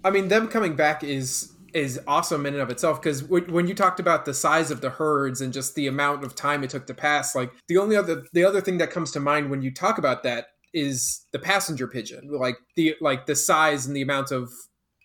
I 0.03 0.09
mean, 0.09 0.27
them 0.27 0.47
coming 0.47 0.75
back 0.75 1.03
is 1.03 1.53
is 1.73 1.99
awesome 2.05 2.45
in 2.45 2.53
and 2.53 2.61
of 2.61 2.69
itself 2.69 3.01
because 3.01 3.23
when 3.23 3.65
you 3.65 3.73
talked 3.73 4.01
about 4.01 4.25
the 4.25 4.33
size 4.33 4.71
of 4.71 4.81
the 4.81 4.89
herds 4.89 5.39
and 5.39 5.53
just 5.53 5.73
the 5.75 5.87
amount 5.87 6.21
of 6.23 6.35
time 6.35 6.65
it 6.65 6.69
took 6.69 6.85
to 6.87 6.93
pass, 6.93 7.33
like 7.33 7.51
the 7.67 7.77
only 7.77 7.95
other 7.95 8.25
the 8.33 8.43
other 8.43 8.61
thing 8.61 8.77
that 8.77 8.91
comes 8.91 9.11
to 9.11 9.19
mind 9.19 9.49
when 9.49 9.61
you 9.61 9.73
talk 9.73 9.97
about 9.97 10.23
that 10.23 10.47
is 10.73 11.25
the 11.31 11.39
passenger 11.39 11.87
pigeon, 11.87 12.29
like 12.31 12.57
the 12.75 12.95
like 13.01 13.25
the 13.25 13.35
size 13.35 13.85
and 13.85 13.95
the 13.95 14.01
amount 14.01 14.31
of 14.31 14.49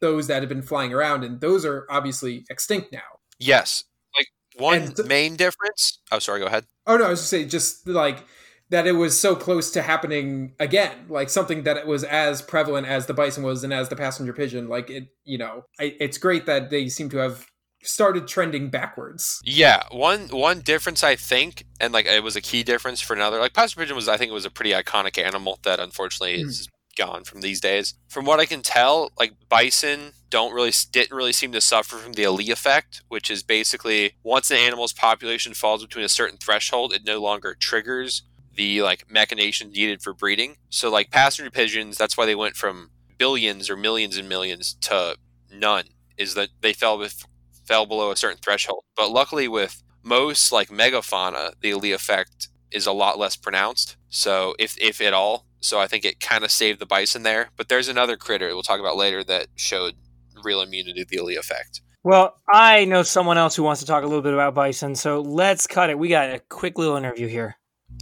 those 0.01 0.27
that 0.27 0.43
have 0.43 0.49
been 0.49 0.63
flying 0.63 0.93
around, 0.93 1.25
and 1.25 1.41
those 1.41 1.65
are 1.65 1.87
obviously 1.91 2.45
extinct 2.51 2.93
now. 2.93 3.01
Yes. 3.39 3.85
Like 4.17 4.29
one 4.57 4.95
th- 4.95 5.09
main 5.09 5.37
difference. 5.37 6.01
Oh, 6.11 6.19
sorry. 6.19 6.41
Go 6.41 6.47
ahead. 6.47 6.67
Oh 6.87 6.97
no, 6.97 7.05
I 7.05 7.11
was 7.11 7.21
just 7.21 7.31
saying, 7.31 7.49
just 7.49 7.87
like 7.89 8.25
that 8.71 8.87
it 8.87 8.93
was 8.93 9.19
so 9.19 9.37
close 9.37 9.71
to 9.71 9.83
happening 9.83 10.55
again, 10.59 11.07
like 11.09 11.31
something 11.31 11.63
that 11.63 11.77
it 11.77 11.87
was 11.87 12.03
as 12.05 12.43
prevalent 12.43 12.87
as 12.87 13.07
the 13.07 13.15
bison 13.15 13.45
was 13.45 13.63
and 13.63 13.73
as 13.73 13.89
the 13.89 13.97
passenger 13.97 14.33
pigeon. 14.33 14.69
Like 14.69 14.91
it, 14.91 15.09
you 15.25 15.39
know, 15.39 15.65
I, 15.79 15.95
it's 16.01 16.19
great 16.19 16.47
that 16.47 16.71
they 16.71 16.89
seem 16.89 17.09
to 17.11 17.19
have 17.19 17.47
started 17.83 18.27
trending 18.27 18.69
backwards. 18.69 19.41
Yeah, 19.45 19.85
one 19.93 20.29
one 20.29 20.61
difference 20.61 21.05
I 21.05 21.15
think, 21.17 21.65
and 21.81 21.93
like 21.93 22.07
it 22.07 22.23
was 22.25 22.35
a 22.37 22.41
key 22.41 22.63
difference 22.63 23.01
for 23.01 23.15
another. 23.15 23.39
Like 23.39 23.55
passenger 23.55 23.83
pigeon 23.83 23.97
was, 23.97 24.09
I 24.09 24.17
think, 24.17 24.31
it 24.31 24.35
was 24.35 24.45
a 24.45 24.51
pretty 24.51 24.73
iconic 24.73 25.23
animal 25.23 25.61
that 25.63 25.79
unfortunately 25.79 26.43
Hmm. 26.43 26.49
is 26.49 26.69
gone 26.99 27.25
from 27.25 27.43
these 27.43 27.61
days. 27.61 27.95
From 28.09 28.25
what 28.25 28.41
I 28.41 28.47
can 28.47 28.63
tell, 28.63 29.11
like 29.19 29.35
bison 29.49 30.13
don't 30.31 30.53
really 30.55 30.73
didn't 30.91 31.17
really 31.17 31.33
seem 31.33 31.53
to 31.53 31.61
suffer 31.61 31.97
from 31.97 32.15
the 32.15 32.25
Allee 32.25 32.51
effect, 32.51 33.03
which 33.09 33.31
is 33.31 33.43
basically 33.45 34.15
once 34.25 34.51
an 34.51 34.57
animal's 34.57 34.93
population 34.93 35.55
falls 35.55 35.83
between 35.83 36.05
a 36.05 36.09
certain 36.09 36.39
threshold, 36.39 36.93
it 36.93 37.03
no 37.05 37.21
longer 37.21 37.55
triggers 37.55 38.23
the 38.57 38.83
like 38.83 39.11
mechanization 39.11 39.71
needed 39.71 40.03
for 40.03 40.13
breeding. 40.13 40.57
So 40.71 40.91
like 40.91 41.11
passenger 41.11 41.51
pigeons, 41.51 41.97
that's 41.97 42.17
why 42.17 42.27
they 42.27 42.35
went 42.35 42.57
from 42.57 42.91
billions 43.19 43.71
or 43.71 43.77
millions 43.77 44.17
and 44.17 44.29
millions 44.29 44.75
to 44.83 45.17
none. 45.53 45.85
Is 46.17 46.35
that 46.35 46.49
they 46.61 46.73
fell 46.73 46.99
with 46.99 47.25
fell 47.67 47.87
below 47.87 48.11
a 48.11 48.17
certain 48.17 48.39
threshold. 48.43 48.85
But 48.97 49.11
luckily, 49.11 49.49
with 49.49 49.83
most 50.03 50.53
like 50.53 50.69
megafauna, 50.69 51.53
the 51.61 51.73
Allee 51.73 51.93
effect 51.93 52.49
is 52.71 52.87
a 52.87 52.93
lot 52.93 53.19
less 53.19 53.37
pronounced. 53.37 53.97
So 54.09 54.55
if 54.59 54.77
if 54.81 55.01
at 55.01 55.13
all, 55.13 55.47
so 55.61 55.79
I 55.79 55.87
think 55.87 56.05
it 56.05 56.21
kind 56.21 56.45
of 56.45 56.51
saved 56.51 56.79
the 56.79 56.87
bison 56.87 57.23
there. 57.23 57.51
But 57.57 57.69
there's 57.69 57.89
another 57.89 58.17
critter 58.17 58.49
we'll 58.49 58.63
talk 58.63 58.81
about 58.81 58.97
later 58.97 59.23
that 59.25 59.49
showed 59.57 59.95
real 60.43 60.63
immunity 60.63 61.05
to 61.05 61.09
the 61.09 61.19
Allee 61.19 61.37
effect. 61.37 61.83
Well, 62.05 62.37
I 62.49 62.85
know 62.85 63.03
someone 63.03 63.37
else 63.37 63.57
who 63.57 63.65
wants 63.65 63.81
to 63.81 63.87
talk 63.87 64.05
a 64.05 64.07
little 64.07 64.23
bit 64.23 64.33
about 64.33 64.55
bison, 64.55 64.95
so 64.95 65.21
let's 65.21 65.67
cut 65.67 65.91
it. 65.91 65.99
We 65.99 66.09
got 66.09 66.31
a 66.31 66.39
quick 66.39 66.79
little 66.79 66.97
interview 66.97 67.27
here. 67.27 67.57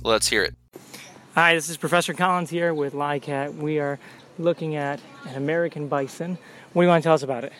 Let's 0.04 0.28
hear 0.28 0.42
it. 0.42 0.54
Hi, 1.34 1.54
this 1.54 1.70
is 1.70 1.78
Professor 1.78 2.12
Collins 2.12 2.50
here 2.50 2.74
with 2.74 2.92
LICAT. 2.92 3.56
We 3.56 3.78
are 3.78 3.98
looking 4.38 4.76
at 4.76 5.00
an 5.26 5.34
American 5.34 5.88
bison. 5.88 6.36
What 6.74 6.82
do 6.82 6.84
you 6.84 6.90
want 6.90 7.02
to 7.02 7.06
tell 7.06 7.14
us 7.14 7.22
about 7.22 7.44
it? 7.44 7.54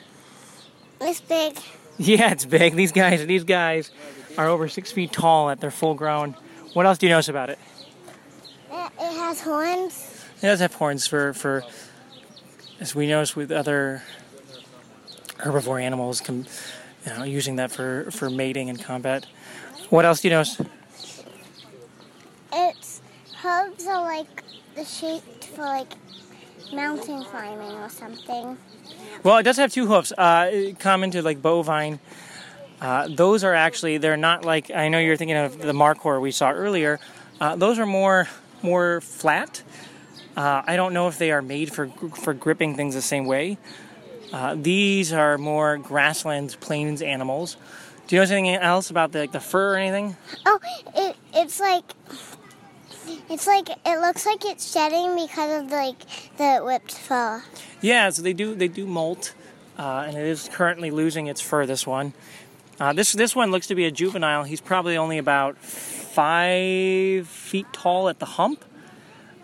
It's 1.01 1.23
big. 1.23 1.59
Yeah, 1.97 2.33
it's 2.33 2.45
big. 2.45 2.75
These 2.75 2.93
guys, 2.93 3.25
these 3.25 3.45
guys 3.45 3.91
are 4.37 4.47
over 4.47 4.69
six 4.69 4.93
feet 4.93 5.11
tall 5.11 5.49
at 5.49 5.61
their 5.61 5.71
full 5.71 5.95
grown. 5.95 6.37
What 6.75 6.85
else 6.85 6.99
do 6.99 7.07
you 7.07 7.11
notice 7.11 7.29
about 7.29 7.49
it? 7.49 7.59
It, 8.71 8.93
it 9.01 9.13
has 9.15 9.41
horns. 9.41 10.27
It 10.39 10.47
does 10.47 10.61
have 10.61 10.75
horns 10.75 11.07
for, 11.07 11.33
for 11.33 11.65
as 12.79 12.95
we 12.95 13.07
notice 13.07 13.35
with 13.35 13.51
other 13.53 14.03
herbivore 15.39 15.81
animals, 15.81 16.21
com, 16.21 16.45
you 17.07 17.13
know, 17.17 17.25
using 17.25 17.57
that 17.57 17.71
for, 17.71 18.11
for 18.11 18.29
mating 18.29 18.69
and 18.69 18.83
combat. 18.83 19.25
What 19.89 20.05
else 20.05 20.21
do 20.21 20.29
you 20.29 20.35
notice? 20.35 20.61
Its 22.55 23.03
hooves 23.43 23.87
are 23.87 24.03
like 24.03 24.45
the 24.77 24.85
shaped 24.85 25.45
for 25.45 25.62
like 25.62 25.93
mountain 26.73 27.25
climbing 27.25 27.73
or 27.73 27.88
something. 27.88 28.57
Well, 29.23 29.38
it 29.38 29.43
does 29.43 29.57
have 29.57 29.73
two 29.73 29.87
hoofs, 29.87 30.12
uh, 30.12 30.73
common 30.79 31.11
to 31.12 31.23
like 31.23 31.43
bovine. 31.43 31.99
Uh, 32.81 33.09
those 33.09 33.45
are 33.45 33.55
actually 33.55 33.99
they're 33.99 34.17
not 34.17 34.45
like 34.45 34.71
I 34.71 34.88
know 34.88 34.99
you're 34.99 35.17
thinking 35.17 35.37
of 35.37 35.59
the 35.59 35.73
Markhor 35.73 36.21
we 36.21 36.31
saw 36.31 36.51
earlier. 36.51 37.01
Uh, 37.40 37.57
those 37.57 37.79
are 37.79 37.87
more 37.87 38.29
more 38.62 39.01
flat. 39.01 39.62
Uh, 40.37 40.62
I 40.67 40.77
don't 40.77 40.93
know 40.93 41.09
if 41.09 41.19
they 41.19 41.33
are 41.33 41.43
made 41.43 41.73
for 41.73 41.88
for 41.88 42.35
gripping 42.35 42.77
things 42.77 42.95
the 42.95 43.03
same 43.03 43.27
way. 43.27 43.59
Uh, 44.33 44.57
these 44.59 45.12
are 45.12 45.38
more 45.38 45.79
grasslands, 45.79 46.57
plains 46.57 47.03
animals. 47.03 47.57
Do 48.07 48.17
you 48.17 48.21
know 48.21 48.31
anything 48.31 48.49
else 48.49 48.90
about 48.90 49.12
the, 49.12 49.21
like 49.21 49.33
the 49.33 49.40
fur 49.40 49.75
or 49.75 49.77
anything? 49.77 50.17
Oh, 50.45 50.59
it 50.95 51.17
it's 51.33 51.61
like 51.61 51.85
it's 53.29 53.47
like 53.47 53.69
it 53.69 54.01
looks 54.01 54.27
like 54.27 54.45
it's 54.45 54.73
shedding 54.73 55.14
because 55.14 55.62
of 55.62 55.71
like 55.71 55.99
the 56.37 56.61
whipped 56.64 56.93
fur. 56.93 57.43
Yeah, 57.81 58.11
so 58.11 58.23
they 58.23 58.33
do 58.33 58.55
they 58.55 58.69
do 58.69 58.87
molt, 58.87 59.35
uh, 59.79 60.05
and 60.07 60.17
it 60.17 60.27
is 60.27 60.49
currently 60.53 60.90
losing 60.90 61.27
its 61.27 61.40
fur. 61.40 61.67
This 61.67 61.87
one, 61.87 62.12
uh, 62.81 62.93
this 62.93 63.12
this 63.12 63.35
one 63.35 63.51
looks 63.51 63.67
to 63.69 63.75
be 63.75 63.85
a 63.85 63.90
juvenile. 63.90 64.45
He's 64.45 64.61
probably 64.61 64.97
only 64.97 65.19
about 65.19 65.59
five 65.59 67.29
feet 67.29 67.67
tall 67.73 68.09
at 68.09 68.19
the 68.19 68.27
hump, 68.27 68.64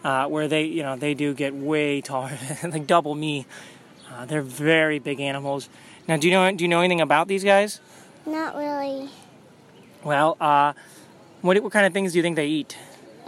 uh, 0.05 0.27
where 0.27 0.49
they 0.49 0.64
you 0.64 0.83
know 0.83 0.96
they 0.96 1.14
do 1.14 1.35
get 1.35 1.55
way 1.55 2.01
taller, 2.01 2.38
like 2.62 2.87
double 2.87 3.14
me. 3.14 3.46
Uh, 4.11 4.25
they're 4.25 4.42
very 4.42 4.99
big 4.99 5.20
animals. 5.20 5.68
Now, 6.09 6.16
do 6.16 6.27
you 6.27 6.33
know 6.35 6.51
do 6.53 6.64
you 6.64 6.68
know 6.68 6.81
anything 6.81 7.01
about 7.01 7.29
these 7.29 7.44
guys? 7.44 7.81
Not 8.27 8.57
really. 8.57 9.09
Well, 10.03 10.37
uh, 10.40 10.73
what 11.42 11.62
what 11.62 11.73
kind 11.73 11.87
of 11.87 11.92
things 11.92 12.12
do 12.12 12.18
you 12.18 12.23
think 12.23 12.37
they 12.37 12.46
eat? 12.46 12.77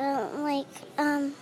Um, 0.03 0.43
like 0.43 0.67
um, 0.99 1.35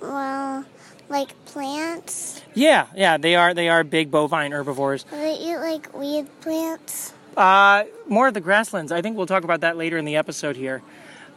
well, 0.00 0.64
like 1.08 1.44
plants. 1.46 2.40
Yeah, 2.54 2.86
yeah, 2.96 3.16
they 3.18 3.34
are 3.34 3.52
they 3.54 3.68
are 3.68 3.84
big 3.84 4.10
bovine 4.10 4.52
herbivores. 4.52 5.04
They 5.10 5.34
eat 5.34 5.56
like 5.58 5.92
weed 5.96 6.26
plants. 6.40 7.12
Uh, 7.36 7.84
more 8.08 8.28
of 8.28 8.34
the 8.34 8.40
grasslands. 8.40 8.90
I 8.90 9.02
think 9.02 9.16
we'll 9.16 9.26
talk 9.26 9.44
about 9.44 9.60
that 9.60 9.76
later 9.76 9.98
in 9.98 10.04
the 10.06 10.16
episode 10.16 10.56
here. 10.56 10.82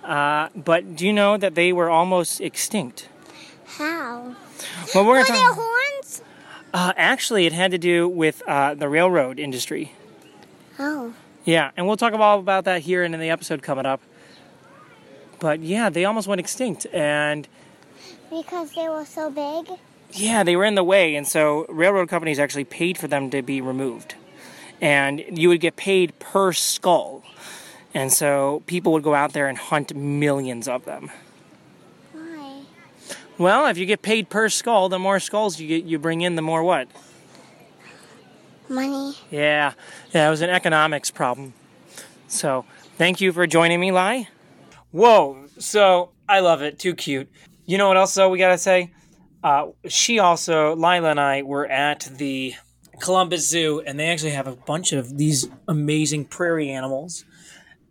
Uh, 0.03 0.47
but 0.55 0.95
do 0.95 1.05
you 1.05 1.11
know 1.11 1.35
that 1.35 1.55
they 1.55 1.73
were 1.73 1.89
almost 1.89 2.39
extinct? 2.39 3.09
How? 3.65 4.35
Well, 4.95 5.05
we're 5.05 5.19
Were 5.19 5.23
gonna 5.25 5.27
there 5.39 5.47
talk, 5.49 5.57
horns? 5.57 6.21
uh, 6.73 6.93
actually, 6.95 7.45
it 7.45 7.51
had 7.53 7.71
to 7.71 7.77
do 7.77 8.07
with 8.07 8.41
uh, 8.47 8.75
the 8.75 8.87
railroad 8.87 9.39
industry. 9.39 9.93
Oh. 10.79 11.13
Yeah, 11.43 11.71
and 11.75 11.85
we'll 11.85 11.97
talk 11.97 12.13
all 12.13 12.39
about 12.39 12.63
that 12.65 12.81
here 12.83 13.03
and 13.03 13.13
in 13.13 13.19
the 13.19 13.29
episode 13.29 13.61
coming 13.61 13.85
up. 13.85 14.01
But 15.39 15.61
yeah, 15.61 15.89
they 15.89 16.05
almost 16.05 16.27
went 16.27 16.39
extinct, 16.39 16.85
and 16.93 17.47
Because 18.29 18.71
they 18.73 18.89
were 18.89 19.05
so 19.05 19.29
big? 19.29 19.77
yeah, 20.11 20.43
they 20.43 20.55
were 20.55 20.65
in 20.65 20.75
the 20.75 20.83
way, 20.83 21.15
and 21.15 21.27
so 21.27 21.65
railroad 21.69 22.09
companies 22.09 22.39
actually 22.39 22.65
paid 22.65 22.97
for 22.97 23.07
them 23.07 23.29
to 23.29 23.41
be 23.41 23.61
removed, 23.61 24.15
and 24.81 25.23
you 25.37 25.49
would 25.49 25.61
get 25.61 25.75
paid 25.75 26.17
per 26.19 26.51
skull, 26.51 27.23
and 27.93 28.11
so 28.11 28.63
people 28.67 28.91
would 28.93 29.03
go 29.03 29.13
out 29.15 29.33
there 29.33 29.47
and 29.47 29.57
hunt 29.57 29.95
millions 29.95 30.67
of 30.67 30.85
them. 30.85 31.09
Why? 32.13 32.61
Well, 33.37 33.67
if 33.67 33.77
you 33.77 33.85
get 33.85 34.01
paid 34.01 34.29
per 34.29 34.49
skull, 34.49 34.89
the 34.89 34.99
more 34.99 35.19
skulls 35.19 35.59
you 35.59 35.67
get, 35.67 35.85
you 35.85 35.97
bring 35.99 36.21
in, 36.21 36.35
the 36.35 36.41
more 36.41 36.63
what? 36.63 36.87
Money. 38.67 39.15
Yeah, 39.31 39.73
yeah, 40.13 40.27
it 40.27 40.29
was 40.29 40.41
an 40.41 40.49
economics 40.51 41.09
problem. 41.09 41.53
So, 42.27 42.65
thank 42.97 43.19
you 43.21 43.31
for 43.31 43.47
joining 43.47 43.79
me, 43.79 43.91
Lai. 43.91 44.27
Whoa, 44.91 45.45
so 45.59 46.11
I 46.27 46.39
love 46.39 46.61
it. 46.61 46.79
Too 46.79 46.95
cute. 46.95 47.29
You 47.65 47.77
know 47.77 47.87
what 47.87 47.97
else, 47.97 48.13
though, 48.15 48.29
we 48.29 48.39
gotta 48.39 48.57
say? 48.57 48.91
Uh, 49.43 49.67
she 49.87 50.19
also, 50.19 50.75
Lila 50.75 51.11
and 51.11 51.19
I, 51.19 51.43
were 51.43 51.67
at 51.67 52.09
the 52.17 52.55
Columbus 52.99 53.47
Zoo, 53.49 53.81
and 53.85 53.99
they 53.99 54.09
actually 54.09 54.31
have 54.31 54.47
a 54.47 54.55
bunch 54.55 54.91
of 54.91 55.17
these 55.17 55.47
amazing 55.67 56.25
prairie 56.25 56.69
animals. 56.69 57.23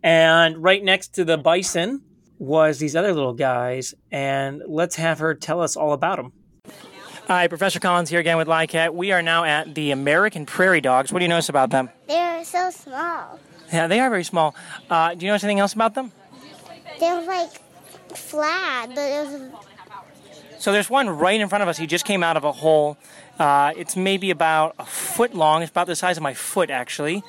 And 0.03 0.63
right 0.63 0.83
next 0.83 1.15
to 1.15 1.25
the 1.25 1.39
bison 1.39 2.03
was 2.39 2.79
these 2.79 2.95
other 2.95 3.13
little 3.13 3.35
guys, 3.35 3.95
and 4.11 4.63
let's 4.67 4.97
have 4.97 5.21
her 5.21 5.35
tell 5.35 5.61
us 5.61 5.77
all 5.77 5.93
about 5.93 6.17
them. 6.17 6.33
Hi, 7.29 7.47
Professor 7.47 7.79
Collins 7.79 8.11
here 8.11 8.21
again 8.21 8.39
with 8.39 8.49
Lycat. 8.49 8.95
We 8.95 9.13
are 9.13 9.23
now 9.23 9.45
at 9.45 9.75
the 9.75 9.91
American 9.91 10.47
Prairie 10.47 10.81
Dogs. 10.81 11.13
What 11.13 11.19
do 11.19 11.25
you 11.25 11.29
notice 11.29 11.49
about 11.49 11.71
them? 11.71 11.91
They're 12.07 12.45
so 12.45 12.71
small. 12.71 13.39
Yeah, 13.73 13.87
they 13.87 14.01
are 14.01 14.09
very 14.09 14.25
small. 14.25 14.55
Uh, 14.89 15.15
do 15.15 15.27
you 15.27 15.31
notice 15.31 15.45
anything 15.45 15.61
else 15.61 15.75
about 15.75 15.95
them? 15.95 16.11
They're 17.01 17.23
like 17.23 17.51
flat, 18.15 18.89
but 18.89 18.95
there's 18.95 19.53
So 20.59 20.73
there's 20.73 20.91
one 20.91 21.09
right 21.09 21.41
in 21.41 21.49
front 21.49 21.63
of 21.63 21.69
us. 21.69 21.79
He 21.79 21.87
just 21.87 22.05
came 22.05 22.23
out 22.23 22.37
of 22.37 22.45
a 22.45 22.53
hole. 22.53 22.97
Uh, 23.39 23.73
it's 23.77 23.97
maybe 23.97 24.31
about 24.31 24.75
a 24.79 24.85
foot 24.85 25.35
long. 25.35 25.63
It's 25.63 25.71
about 25.71 25.87
the 25.87 25.97
size 25.97 26.17
of 26.17 26.23
my 26.23 26.35
foot, 26.35 26.71
actually. 26.71 27.23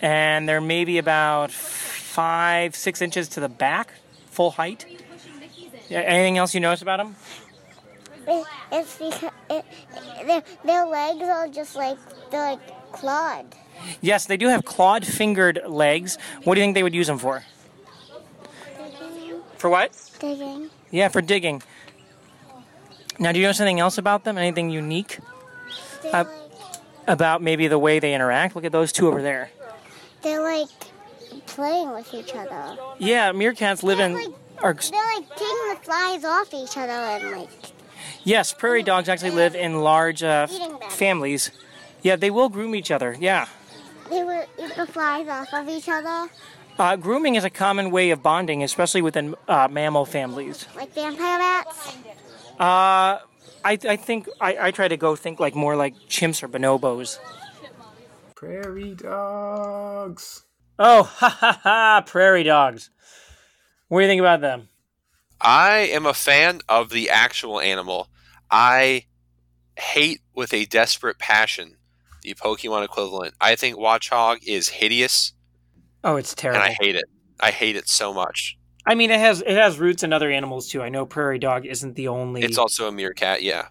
And 0.00 0.48
they're 0.48 0.60
maybe 0.60 0.98
about 0.98 1.50
five, 1.50 2.74
six 2.74 3.02
inches 3.02 3.28
to 3.30 3.40
the 3.40 3.48
back, 3.48 3.92
full 4.30 4.52
height. 4.52 4.86
Yeah, 5.88 6.00
anything 6.00 6.38
else 6.38 6.54
you 6.54 6.60
notice 6.60 6.82
about 6.82 6.98
them? 6.98 7.16
it, 8.28 8.46
it's 8.72 8.96
because 8.96 9.30
it, 9.50 9.64
their 10.26 10.42
their 10.64 10.86
legs 10.86 11.22
are 11.22 11.48
just 11.48 11.74
like 11.76 11.98
they're 12.30 12.52
like 12.52 12.92
clawed. 12.92 13.46
Yes, 14.00 14.26
they 14.26 14.36
do 14.36 14.48
have 14.48 14.64
clawed 14.64 15.06
fingered 15.06 15.60
legs. 15.66 16.18
What 16.44 16.54
do 16.54 16.60
you 16.60 16.64
think 16.64 16.74
they 16.74 16.82
would 16.82 16.94
use 16.94 17.06
them 17.06 17.18
for? 17.18 17.44
For 19.58 19.68
what? 19.68 19.90
Digging. 20.20 20.70
Yeah, 20.90 21.08
for 21.08 21.20
digging. 21.20 21.62
Now, 23.18 23.32
do 23.32 23.40
you 23.40 23.46
know 23.46 23.52
something 23.52 23.80
else 23.80 23.98
about 23.98 24.24
them? 24.24 24.38
Anything 24.38 24.70
unique 24.70 25.18
Uh, 26.12 26.24
about 27.06 27.42
maybe 27.42 27.66
the 27.68 27.78
way 27.78 27.98
they 27.98 28.14
interact? 28.14 28.54
Look 28.54 28.64
at 28.64 28.72
those 28.72 28.92
two 28.92 29.08
over 29.08 29.20
there. 29.22 29.50
they're 30.22 30.42
like 30.42 30.68
playing 31.46 31.90
with 31.92 32.12
each 32.14 32.34
other. 32.34 32.76
Yeah, 32.98 33.32
meerkats 33.32 33.82
live 33.82 34.00
in. 34.00 34.14
Like- 34.14 34.28
Are, 34.60 34.74
They're 34.74 35.14
like 35.16 35.28
taking 35.36 35.68
the 35.70 35.78
flies 35.82 36.24
off 36.24 36.52
each 36.52 36.76
other 36.76 36.90
and 36.92 37.40
like 37.42 37.50
yes, 38.24 38.52
prairie 38.52 38.82
dogs 38.82 39.08
actually 39.08 39.30
live 39.30 39.54
in 39.54 39.82
large 39.82 40.22
uh, 40.24 40.48
families. 40.90 41.52
Yeah, 42.02 42.16
they 42.16 42.30
will 42.30 42.48
groom 42.48 42.74
each 42.74 42.90
other. 42.90 43.16
Yeah. 43.20 43.46
they 44.10 44.24
will 44.24 44.44
eat 44.58 44.74
the 44.74 44.86
flies 44.86 45.28
off 45.28 45.52
of 45.52 45.68
each 45.68 45.88
other, 45.88 46.28
Uh, 46.78 46.96
grooming 46.96 47.34
is 47.34 47.44
a 47.44 47.50
common 47.50 47.90
way 47.90 48.10
of 48.10 48.22
bonding, 48.22 48.62
especially 48.62 49.02
within 49.02 49.34
uh, 49.48 49.66
mammal 49.68 50.04
families. 50.04 50.66
like 50.76 50.92
vampire 50.94 51.38
bats. 51.38 51.96
Uh, 52.58 53.18
I, 53.64 53.78
I 53.88 53.96
think 53.96 54.28
I, 54.40 54.68
I 54.68 54.70
try 54.70 54.88
to 54.88 54.96
go 54.96 55.16
think 55.16 55.40
like 55.40 55.54
more 55.54 55.76
like 55.76 55.94
chimps 56.08 56.42
or 56.42 56.48
bonobos. 56.48 57.18
Prairie 58.34 58.94
dogs. 58.94 60.44
Oh, 60.78 61.02
ha 61.16 61.28
ha 61.28 61.60
ha! 61.62 62.04
Prairie 62.06 62.44
dogs. 62.44 62.90
What 63.88 63.98
do 64.00 64.04
you 64.04 64.08
think 64.08 64.20
about 64.20 64.40
them? 64.40 64.68
I 65.40 65.78
am 65.78 66.06
a 66.06 66.14
fan 66.14 66.60
of 66.68 66.90
the 66.90 67.10
actual 67.10 67.60
animal. 67.60 68.08
I 68.50 69.06
hate 69.76 70.20
with 70.34 70.52
a 70.54 70.64
desperate 70.64 71.18
passion 71.18 71.76
the 72.22 72.34
Pokemon 72.34 72.84
equivalent. 72.84 73.34
I 73.40 73.54
think 73.54 73.76
Watchog 73.76 74.38
is 74.44 74.68
hideous, 74.68 75.32
Oh, 76.04 76.16
it's 76.16 76.34
terrible. 76.34 76.62
and. 76.62 76.70
I 76.70 76.76
hate 76.84 76.96
it. 76.96 77.04
I 77.40 77.50
hate 77.50 77.76
it 77.76 77.88
so 77.88 78.12
much. 78.12 78.56
I 78.86 78.94
mean, 78.94 79.10
it 79.10 79.20
has 79.20 79.42
it 79.42 79.50
has 79.56 79.78
roots 79.78 80.02
in 80.02 80.12
other 80.12 80.30
animals 80.30 80.68
too. 80.68 80.82
I 80.82 80.88
know 80.88 81.04
prairie 81.06 81.38
dog 81.38 81.66
isn't 81.66 81.94
the 81.94 82.08
only. 82.08 82.42
It's 82.42 82.58
also 82.58 82.88
a 82.88 82.92
meerkat, 82.92 83.42
yeah. 83.42 83.68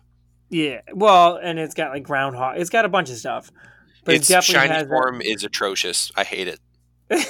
yeah. 0.50 0.82
Well, 0.94 1.40
and 1.42 1.58
it's 1.58 1.74
got 1.74 1.92
like 1.92 2.04
groundhog. 2.04 2.58
It's 2.60 2.70
got 2.70 2.86
a 2.86 2.90
bunch 2.90 3.10
of 3.10 3.18
stuff. 3.18 3.52
But 4.06 4.16
its 4.16 4.30
it 4.30 4.34
definitely 4.34 4.68
shiny 4.68 4.74
has. 4.76 4.84
a- 4.84 4.88
form 4.90 5.22
is 5.22 5.44
atrocious. 5.44 6.12
I 6.16 6.24
hate 6.24 6.48
it. 6.48 6.60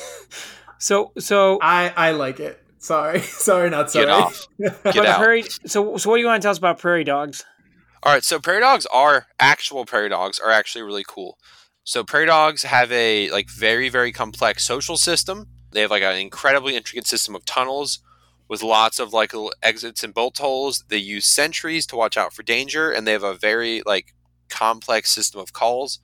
so 0.80 1.12
so. 1.18 1.60
I 1.62 1.94
I 1.96 2.12
like 2.12 2.40
it. 2.40 2.62
Sorry, 2.80 3.20
sorry, 3.22 3.70
not 3.70 3.90
sorry. 3.90 4.06
Get 4.08 4.14
off. 4.14 4.48
but 4.60 4.94
Get 4.94 5.06
out. 5.06 5.18
prairie. 5.20 5.44
So 5.66 5.98
so 5.98 6.10
what 6.10 6.18
do 6.18 6.22
you 6.22 6.28
want 6.28 6.42
to 6.42 6.46
tell 6.46 6.52
us 6.52 6.58
about 6.58 6.80
prairie 6.80 7.04
dogs? 7.04 7.46
All 8.04 8.14
right, 8.14 8.24
so 8.24 8.40
prairie 8.40 8.62
dogs 8.62 8.86
are 8.88 9.26
actual 9.40 9.86
prairie 9.86 10.10
dogs 10.10 10.40
are 10.40 10.52
actually 10.52 10.84
really 10.84 11.04
cool. 11.08 11.38
So 11.88 12.04
prairie 12.04 12.26
dogs 12.26 12.64
have 12.64 12.92
a 12.92 13.30
like 13.30 13.50
very 13.50 13.88
very 13.88 14.12
complex 14.12 14.66
social 14.66 14.98
system. 14.98 15.48
They 15.72 15.80
have 15.80 15.90
like 15.90 16.04
an 16.04 16.18
incredibly 16.18 16.76
intricate 16.76 17.08
system 17.08 17.34
of 17.34 17.46
tunnels 17.46 18.00
with 18.50 18.62
lots 18.62 19.00
of 19.00 19.14
like 19.14 19.32
little 19.32 19.54
exits 19.64 20.04
and 20.04 20.14
bolt 20.14 20.38
holes. 20.38 20.84
They 20.90 20.98
use 20.98 21.26
sentries 21.26 21.86
to 21.88 21.96
watch 21.96 22.18
out 22.18 22.34
for 22.34 22.44
danger, 22.44 22.92
and 22.92 23.08
they 23.08 23.14
have 23.14 23.24
a 23.24 23.36
very 23.36 23.84
like 23.86 24.14
complex 24.50 25.12
system 25.12 25.40
of 25.40 25.54
calls. 25.54 26.00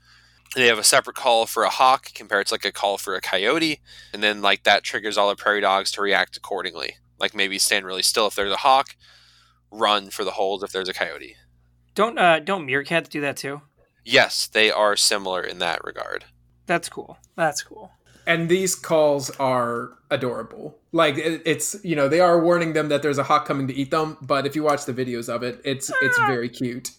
They 0.56 0.68
have 0.68 0.80
a 0.80 0.86
separate 0.86 1.18
call 1.18 1.48
for 1.48 1.64
a 1.64 1.70
hawk 1.70 2.14
compared 2.14 2.48
to 2.48 2.54
like 2.54 2.64
a 2.64 2.72
call 2.72 2.98
for 2.98 3.16
a 3.16 3.22
coyote, 3.22 3.82
and 4.14 4.24
then 4.24 4.42
like 4.42 4.64
that 4.64 4.86
triggers 4.86 5.18
all 5.18 5.28
the 5.28 5.36
prairie 5.36 5.60
dogs 5.60 5.92
to 5.92 6.02
react 6.02 6.38
accordingly. 6.38 6.96
Like 7.20 7.36
maybe 7.36 7.60
stand 7.60 7.86
really 7.86 8.04
still 8.04 8.28
if 8.28 8.36
there's 8.36 8.54
a 8.54 8.64
hawk, 8.64 8.96
run 9.70 10.12
for 10.12 10.24
the 10.24 10.32
holes 10.32 10.64
if 10.64 10.72
there's 10.72 10.88
a 10.88 10.94
coyote. 10.94 11.36
Don't 11.94 12.18
uh 12.18 12.40
don't 12.40 12.66
meerkats 12.66 13.10
do 13.10 13.20
that 13.20 13.36
too? 13.36 13.64
Yes, 14.06 14.48
they 14.48 14.72
are 14.72 14.96
similar 14.96 15.42
in 15.42 15.60
that 15.60 15.84
regard. 15.84 16.26
That's 16.66 16.90
cool. 16.90 17.18
That's 17.36 17.62
cool. 17.64 17.92
And 18.26 18.48
these 18.48 18.76
calls 18.76 19.30
are 19.32 19.98
adorable. 20.10 20.78
Like 20.92 21.18
it, 21.18 21.42
it's 21.46 21.76
you 21.84 21.96
know 21.96 22.08
they 22.08 22.22
are 22.22 22.42
warning 22.42 22.74
them 22.74 22.90
that 22.90 23.02
there's 23.02 23.18
a 23.18 23.24
hawk 23.24 23.46
coming 23.46 23.68
to 23.68 23.74
eat 23.74 23.92
them, 23.92 24.18
but 24.22 24.46
if 24.46 24.56
you 24.56 24.64
watch 24.64 24.86
the 24.86 24.94
videos 24.94 25.28
of 25.28 25.44
it, 25.44 25.60
it's 25.66 25.92
it's 26.02 26.18
very 26.20 26.50
cute. 26.50 26.92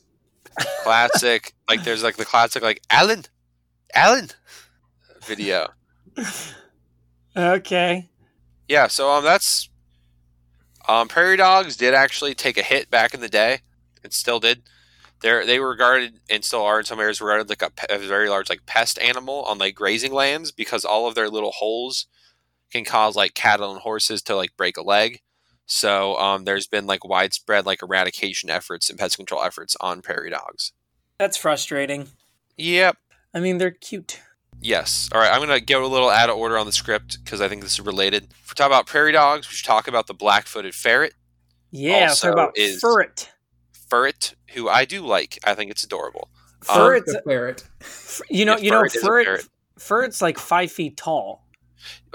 Classic, 0.82 1.54
like 1.68 1.84
there's 1.84 2.02
like 2.02 2.16
the 2.16 2.24
classic 2.24 2.62
like 2.62 2.82
Alan, 2.90 3.24
Alan 3.94 4.30
video. 5.22 5.68
Okay. 7.36 8.08
Yeah, 8.68 8.86
so 8.88 9.10
um 9.10 9.24
that's 9.24 9.68
um 10.86 11.08
prairie 11.08 11.36
dogs 11.36 11.76
did 11.76 11.94
actually 11.94 12.34
take 12.34 12.58
a 12.58 12.62
hit 12.62 12.90
back 12.90 13.14
in 13.14 13.20
the 13.20 13.28
day. 13.28 13.60
It 14.02 14.12
still 14.12 14.40
did. 14.40 14.62
They're 15.24 15.46
they 15.46 15.58
were 15.58 15.70
regarded 15.70 16.20
and 16.28 16.44
still 16.44 16.62
are 16.62 16.78
in 16.78 16.84
some 16.84 17.00
areas 17.00 17.18
regarded 17.20 17.48
like 17.48 17.62
a, 17.62 17.70
a 17.88 17.98
very 17.98 18.28
large 18.28 18.50
like 18.50 18.66
pest 18.66 18.98
animal 18.98 19.42
on 19.44 19.56
like 19.56 19.74
grazing 19.74 20.12
lands 20.12 20.52
because 20.52 20.84
all 20.84 21.08
of 21.08 21.14
their 21.14 21.30
little 21.30 21.50
holes 21.52 22.06
can 22.70 22.84
cause 22.84 23.16
like 23.16 23.32
cattle 23.32 23.72
and 23.72 23.80
horses 23.80 24.20
to 24.24 24.36
like 24.36 24.54
break 24.58 24.76
a 24.76 24.82
leg. 24.82 25.20
So 25.64 26.18
um, 26.18 26.44
there's 26.44 26.66
been 26.66 26.86
like 26.86 27.06
widespread 27.06 27.64
like 27.64 27.82
eradication 27.82 28.50
efforts 28.50 28.90
and 28.90 28.98
pest 28.98 29.16
control 29.16 29.42
efforts 29.42 29.76
on 29.80 30.02
prairie 30.02 30.28
dogs. 30.28 30.72
That's 31.18 31.38
frustrating. 31.38 32.08
Yep. 32.58 32.98
I 33.32 33.40
mean, 33.40 33.56
they're 33.56 33.70
cute. 33.70 34.20
Yes. 34.60 35.08
All 35.10 35.20
right. 35.20 35.32
I'm 35.32 35.38
going 35.44 35.58
to 35.58 35.64
go 35.64 35.84
a 35.84 35.88
little 35.88 36.10
out 36.10 36.28
of 36.28 36.36
order 36.36 36.58
on 36.58 36.66
the 36.66 36.72
script 36.72 37.18
because 37.24 37.40
I 37.40 37.48
think 37.48 37.62
this 37.62 37.72
is 37.72 37.80
related. 37.80 38.24
If 38.24 38.50
we're 38.50 38.54
talking 38.54 38.72
about 38.72 38.86
prairie 38.86 39.12
dogs, 39.12 39.48
we 39.48 39.54
should 39.54 39.66
talk 39.66 39.88
about 39.88 40.06
the 40.06 40.14
black 40.14 40.46
footed 40.46 40.74
ferret. 40.74 41.14
Yeah, 41.70 42.08
Also 42.10 42.28
so 42.28 42.32
about 42.34 42.58
is- 42.58 42.80
ferret. 42.80 43.30
Furret, 43.94 44.34
who 44.54 44.68
I 44.68 44.84
do 44.84 45.02
like. 45.06 45.38
I 45.44 45.54
think 45.54 45.70
it's 45.70 45.84
adorable. 45.84 46.28
Um, 46.68 46.76
Ferret's, 46.78 47.12
The 47.12 47.22
ferret. 47.24 47.64
you 48.30 48.44
know, 48.44 48.56
yeah, 48.56 48.62
you 48.62 48.70
know, 48.70 48.78
ferret 48.78 48.94
is 48.96 49.02
ferret, 49.02 49.26
ferret. 49.26 49.48
Furret's 49.78 50.22
like 50.22 50.38
five 50.38 50.72
feet 50.72 50.96
tall. 50.96 51.44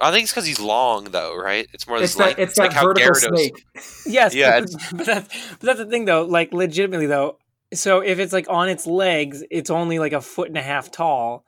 I 0.02 0.10
think 0.12 0.24
it's 0.24 0.32
because 0.32 0.48
he's 0.48 0.60
long, 0.60 1.06
though, 1.06 1.36
right? 1.36 1.68
It's 1.74 1.88
more 1.88 1.98
It's 1.98 2.14
this 2.16 2.18
like 2.20 2.38
that 2.38 2.42
it's 2.42 2.58
like 2.58 2.72
that 2.72 2.76
how 2.78 2.84
vertical 2.88 3.12
Gyarados. 3.12 3.38
snake. 3.38 3.66
Yes, 4.08 4.34
Yeah, 4.34 4.62
but, 4.62 4.72
but 4.98 5.06
that's 5.06 5.28
but 5.52 5.60
that's 5.62 5.80
the 5.80 5.86
thing 5.86 6.06
though. 6.06 6.24
Like 6.26 6.52
legitimately 6.54 7.06
though, 7.06 7.38
so 7.74 8.00
if 8.00 8.18
it's 8.18 8.34
like 8.34 8.48
on 8.50 8.68
its 8.70 8.88
legs, 8.88 9.44
it's 9.52 9.70
only 9.70 10.00
like 10.00 10.14
a 10.14 10.22
foot 10.22 10.48
and 10.48 10.58
a 10.58 10.62
half 10.64 10.90
tall. 10.92 11.46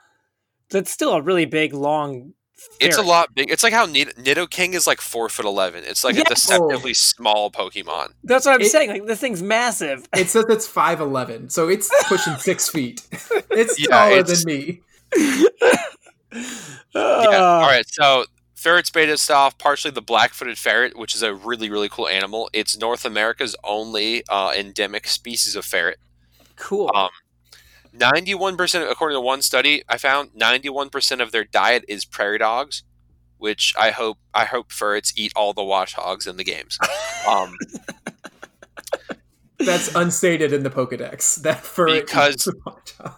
That's 0.69 0.91
still 0.91 1.13
a 1.13 1.21
really 1.21 1.45
big, 1.45 1.73
long. 1.73 2.33
It's 2.79 2.97
a 2.97 3.01
lot 3.03 3.33
big. 3.35 3.51
It's 3.51 3.63
like 3.63 3.73
how 3.73 3.85
Nid- 3.85 4.49
King 4.49 4.73
is 4.73 4.87
like 4.87 5.01
four 5.01 5.29
foot 5.29 5.45
eleven. 5.45 5.83
It's 5.85 6.03
like 6.03 6.15
Yeah. 6.15 6.21
a 6.25 6.29
deceptively 6.29 6.93
small 6.95 7.51
Pokemon. 7.51 8.13
That's 8.23 8.45
what 8.45 8.55
I'm 8.55 8.61
It- 8.61 8.71
saying. 8.71 8.89
Like 8.89 9.05
this 9.05 9.19
thing's 9.19 9.41
massive. 9.43 10.07
It 10.15 10.29
says 10.29 10.45
it's 10.49 10.67
five 10.67 10.99
eleven, 10.99 11.49
so 11.49 11.69
it's 11.69 11.89
pushing 12.07 12.35
six 12.37 12.69
feet. 12.75 13.01
It's 13.51 13.79
Yeah, 13.79 13.87
taller 13.87 14.17
it's- 14.19 14.43
than 14.43 14.53
me. 14.55 14.81
Yeah. 16.93 16.99
Uh, 17.01 17.39
All 17.39 17.61
right. 17.67 17.85
So 17.87 18.25
Furret's 18.55 18.89
based 18.89 19.29
off 19.31 19.57
partially 19.57 19.91
the 19.91 20.01
black-footed 20.01 20.57
ferret, 20.57 20.97
which 20.97 21.15
is 21.15 21.21
a 21.23 21.33
really 21.33 21.69
really 21.69 21.89
cool 21.89 22.07
animal. 22.07 22.49
It's 22.53 22.77
North 22.77 23.05
America's 23.05 23.55
only 23.63 24.23
uh, 24.29 24.53
endemic 24.55 25.07
species 25.07 25.55
of 25.55 25.65
ferret. 25.65 25.99
Cool. 26.55 26.91
Um, 26.95 27.09
Ninety-one 27.93 28.55
percent, 28.57 28.89
according 28.89 29.17
to 29.17 29.21
one 29.21 29.41
study 29.41 29.83
I 29.89 29.97
found, 29.97 30.31
ninety-one 30.33 30.89
percent 30.89 31.21
of 31.21 31.31
their 31.31 31.43
diet 31.43 31.83
is 31.87 32.05
prairie 32.05 32.37
dogs, 32.37 32.83
which 33.37 33.73
I 33.79 33.91
hope 33.91 34.17
I 34.33 34.45
hope 34.45 34.71
ferrets 34.71 35.13
eat 35.17 35.33
all 35.35 35.53
the 35.53 35.61
Watchogs 35.61 36.27
in 36.27 36.37
the 36.37 36.43
games. 36.43 36.79
Um, 37.27 37.55
That's 39.57 39.93
unstated 39.93 40.53
in 40.53 40.63
the 40.63 40.69
Pokedex. 40.69 41.41
That 41.41 41.63
Furret 41.63 42.01
Because- 42.01 42.47
eats 42.47 42.47
a 42.99 43.15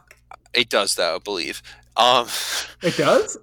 it 0.54 0.70
does, 0.70 0.96
though. 0.96 1.16
I 1.16 1.20
believe. 1.20 1.62
Um, 1.98 2.28
it 2.82 2.98
does. 2.98 3.38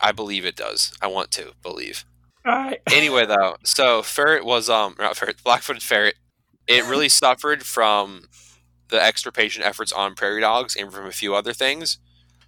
I 0.00 0.12
believe 0.12 0.44
it 0.44 0.56
does. 0.56 0.92
I 1.00 1.06
want 1.06 1.30
to 1.32 1.52
believe. 1.62 2.04
All 2.46 2.52
right. 2.52 2.80
Anyway, 2.92 3.26
though, 3.26 3.56
so 3.64 4.02
ferret 4.02 4.44
was 4.44 4.68
um 4.68 4.94
not 4.98 5.16
ferret, 5.16 5.42
black-footed 5.44 5.82
ferret. 5.82 6.14
It 6.66 6.84
really 6.86 7.08
suffered 7.08 7.62
from 7.64 8.24
the 8.90 9.02
extirpation 9.02 9.62
efforts 9.62 9.92
on 9.92 10.14
prairie 10.14 10.40
dogs 10.40 10.76
and 10.76 10.92
from 10.92 11.06
a 11.06 11.12
few 11.12 11.34
other 11.34 11.52
things. 11.52 11.98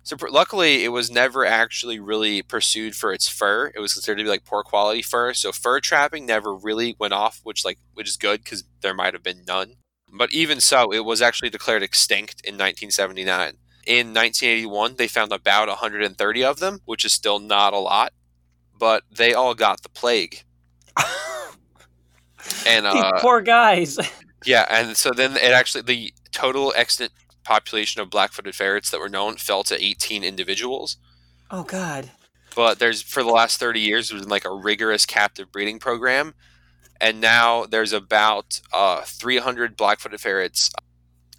So 0.03 0.17
pr- 0.17 0.29
luckily, 0.29 0.85
it 0.85 0.89
was 0.89 1.11
never 1.11 1.47
actually 1.47 2.01
really 2.01 2.43
pursued 2.43 2.95
for 2.95 3.13
its 3.13 3.29
fur. 3.29 3.73
It 3.75 3.81
was 3.81 3.95
considered 3.95 4.19
to 4.19 4.25
be 4.25 4.31
like 4.31 4.45
poor 4.45 4.63
quality 4.63 5.03
fur. 5.03 5.33
So 5.35 5.53
fur 5.53 5.81
trapping 5.81 6.27
never 6.27 6.55
really 6.55 6.97
went 6.99 7.15
off, 7.15 7.41
which 7.45 7.65
like 7.65 7.79
which 7.95 8.09
is 8.09 8.17
good 8.17 8.43
because 8.43 8.65
there 8.81 8.95
might 8.95 9.15
have 9.15 9.23
been 9.23 9.45
none. 9.47 9.77
But 10.13 10.33
even 10.33 10.61
so, 10.61 10.93
it 10.93 11.05
was 11.05 11.23
actually 11.23 11.51
declared 11.51 11.83
extinct 11.83 12.43
in 12.45 12.55
1979. 12.55 13.55
In 13.87 14.15
1981, 14.15 14.97
they 14.97 15.09
found 15.09 15.33
about 15.33 15.69
130 15.69 16.45
of 16.45 16.59
them, 16.59 16.81
which 16.85 17.05
is 17.05 17.13
still 17.13 17.39
not 17.39 17.73
a 17.73 17.79
lot, 17.79 18.13
but 18.79 19.05
they 19.11 19.33
all 19.33 19.55
got 19.55 19.83
the 19.83 19.89
plague. 19.89 20.43
and 22.67 22.87
uh, 22.87 23.13
poor 23.21 23.41
guys. 23.41 23.99
yeah, 24.45 24.67
and 24.69 24.97
so 24.97 25.11
then 25.11 25.37
it 25.37 25.53
actually 25.53 25.83
the 25.83 26.13
total 26.33 26.73
extant 26.77 27.13
population 27.45 28.01
of 28.01 28.11
black-footed 28.11 28.55
ferrets 28.55 28.91
that 28.91 29.01
were 29.01 29.09
known 29.09 29.37
fell 29.37 29.63
to 29.65 29.83
18 29.83 30.25
individuals. 30.25 30.97
Oh 31.51 31.65
God. 31.65 32.11
But 32.55 32.79
there's 32.79 33.03
for 33.03 33.23
the 33.23 33.31
last 33.31 33.59
30 33.59 33.81
years 33.81 34.09
there's 34.09 34.23
been 34.23 34.31
like 34.31 34.45
a 34.45 34.55
rigorous 34.55 35.07
captive 35.07 35.51
breeding 35.51 35.79
program, 35.79 36.35
and 37.01 37.21
now 37.21 37.65
there's 37.65 37.93
about 37.93 38.61
uh, 38.73 39.03
300 39.03 39.77
black-footed 39.77 40.21
ferrets 40.21 40.71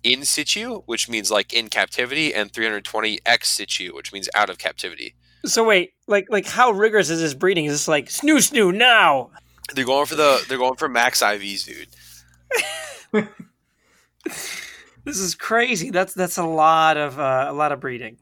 in 0.04 0.26
situ, 0.26 0.82
which 0.86 1.08
means 1.08 1.32
like 1.32 1.54
in 1.54 1.70
captivity, 1.70 2.34
and 2.34 2.52
320 2.52 3.20
ex 3.26 3.50
situ, 3.50 3.94
which 3.96 4.12
means 4.12 4.30
out 4.36 4.50
of 4.50 4.58
captivity. 4.58 5.16
So 5.46 5.64
wait, 5.64 5.94
like 6.08 6.28
like 6.30 6.46
how 6.46 6.72
rigorous 6.72 7.10
is 7.10 7.20
this 7.20 7.34
breeding? 7.34 7.66
Is 7.66 7.74
this 7.74 7.88
like 7.88 8.08
snoo 8.08 8.38
snoo 8.38 8.76
now? 8.76 9.32
They're 9.74 9.86
going 9.86 10.06
for 10.06 10.16
the 10.16 10.44
they're 10.48 10.58
going 10.58 10.76
for 10.76 10.90
max 10.90 11.22
IVs, 11.22 11.66
dude. 13.14 13.28
This 15.06 15.20
is 15.20 15.36
crazy. 15.36 15.90
That's 15.90 16.14
that's 16.14 16.38
a 16.38 16.46
lot 16.46 16.98
of 16.98 17.20
uh, 17.20 17.48
a 17.50 17.54
lot 17.54 17.72
of 17.72 17.80
breeding. 17.80 18.18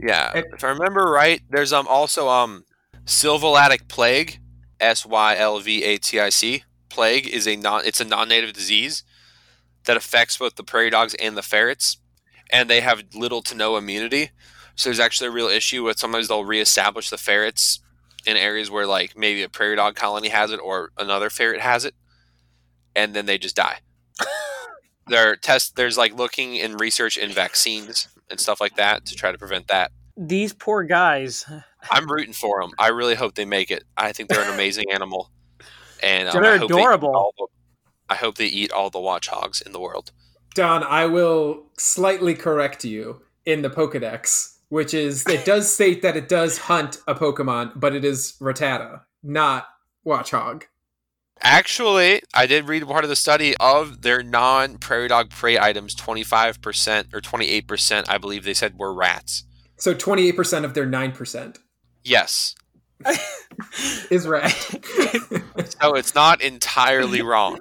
Yeah, 0.00 0.32
if 0.52 0.64
I 0.64 0.68
remember 0.68 1.04
right, 1.04 1.40
there's 1.50 1.72
um 1.72 1.86
also 1.88 2.28
um 2.28 2.64
sylvolatic 3.04 3.88
plague, 3.88 4.40
S 4.80 5.04
Y 5.04 5.36
L 5.36 5.60
V 5.60 5.84
A 5.84 5.98
T 5.98 6.18
I 6.20 6.30
C. 6.30 6.64
Plague 6.88 7.26
is 7.26 7.46
a 7.46 7.56
non 7.56 7.82
it's 7.84 8.00
a 8.00 8.04
non-native 8.04 8.52
disease 8.52 9.04
that 9.84 9.96
affects 9.96 10.36
both 10.38 10.56
the 10.56 10.64
prairie 10.64 10.90
dogs 10.90 11.14
and 11.14 11.36
the 11.36 11.42
ferrets, 11.42 11.98
and 12.50 12.68
they 12.68 12.80
have 12.80 13.02
little 13.14 13.42
to 13.42 13.54
no 13.54 13.76
immunity. 13.76 14.30
So 14.74 14.88
there's 14.88 15.00
actually 15.00 15.28
a 15.28 15.32
real 15.32 15.48
issue 15.48 15.84
with 15.84 15.98
sometimes 15.98 16.28
they'll 16.28 16.44
reestablish 16.44 17.10
the 17.10 17.18
ferrets 17.18 17.80
in 18.24 18.36
areas 18.36 18.70
where 18.70 18.86
like 18.86 19.16
maybe 19.16 19.42
a 19.42 19.48
prairie 19.48 19.76
dog 19.76 19.96
colony 19.96 20.28
has 20.28 20.50
it 20.50 20.60
or 20.62 20.92
another 20.96 21.28
ferret 21.28 21.60
has 21.60 21.84
it, 21.84 21.94
and 22.96 23.14
then 23.14 23.26
they 23.26 23.36
just 23.38 23.56
die. 23.56 23.80
There 25.12 25.30
are 25.30 25.36
test 25.36 25.76
there's 25.76 25.98
like 25.98 26.14
looking 26.14 26.56
in 26.56 26.78
research 26.78 27.18
in 27.18 27.30
vaccines 27.32 28.08
and 28.30 28.40
stuff 28.40 28.62
like 28.62 28.76
that 28.76 29.04
to 29.06 29.14
try 29.14 29.30
to 29.30 29.36
prevent 29.36 29.68
that. 29.68 29.92
These 30.16 30.54
poor 30.54 30.84
guys. 30.84 31.44
I'm 31.90 32.10
rooting 32.10 32.32
for 32.32 32.62
them. 32.62 32.70
I 32.78 32.88
really 32.88 33.14
hope 33.14 33.34
they 33.34 33.44
make 33.44 33.70
it. 33.70 33.84
I 33.96 34.12
think 34.12 34.30
they're 34.30 34.42
an 34.42 34.54
amazing 34.54 34.90
animal, 34.90 35.30
and 36.02 36.28
um, 36.28 36.42
They're 36.42 36.54
I 36.54 36.56
hope 36.56 36.70
they 36.70 36.76
adorable. 36.76 37.34
the- 37.36 37.46
I 38.08 38.14
hope 38.14 38.36
they 38.36 38.46
eat 38.46 38.72
all 38.72 38.88
the 38.88 38.98
Watchogs 38.98 39.64
in 39.64 39.72
the 39.72 39.80
world. 39.80 40.12
Don, 40.54 40.82
I 40.82 41.06
will 41.06 41.64
slightly 41.78 42.34
correct 42.34 42.82
you 42.84 43.20
in 43.44 43.60
the 43.62 43.70
Pokedex, 43.70 44.56
which 44.70 44.94
is 44.94 45.26
it 45.26 45.44
does 45.52 45.72
state 45.72 46.00
that 46.02 46.16
it 46.16 46.28
does 46.28 46.56
hunt 46.56 46.98
a 47.06 47.14
Pokemon, 47.14 47.72
but 47.76 47.94
it 47.94 48.04
is 48.04 48.34
Rattata, 48.40 49.02
not 49.22 49.68
Watchog. 50.06 50.64
Actually, 51.42 52.22
I 52.32 52.46
did 52.46 52.68
read 52.68 52.86
part 52.86 53.04
of 53.04 53.10
the 53.10 53.16
study 53.16 53.56
of 53.58 54.02
their 54.02 54.22
non 54.22 54.78
prairie 54.78 55.08
dog 55.08 55.30
prey 55.30 55.58
items. 55.58 55.94
Twenty 55.94 56.22
five 56.22 56.60
percent 56.62 57.08
or 57.12 57.20
twenty 57.20 57.48
eight 57.48 57.66
percent, 57.66 58.08
I 58.08 58.18
believe 58.18 58.44
they 58.44 58.54
said 58.54 58.78
were 58.78 58.94
rats. 58.94 59.44
So 59.82 59.96
28% 59.96 60.64
of 60.64 60.74
their 60.74 60.86
9% 60.86 61.58
Yes, 62.04 62.54
is 64.12 64.28
rat. 64.28 64.50
so 65.80 65.94
it's 65.94 66.14
not 66.14 66.40
entirely 66.40 67.20
wrong. 67.20 67.58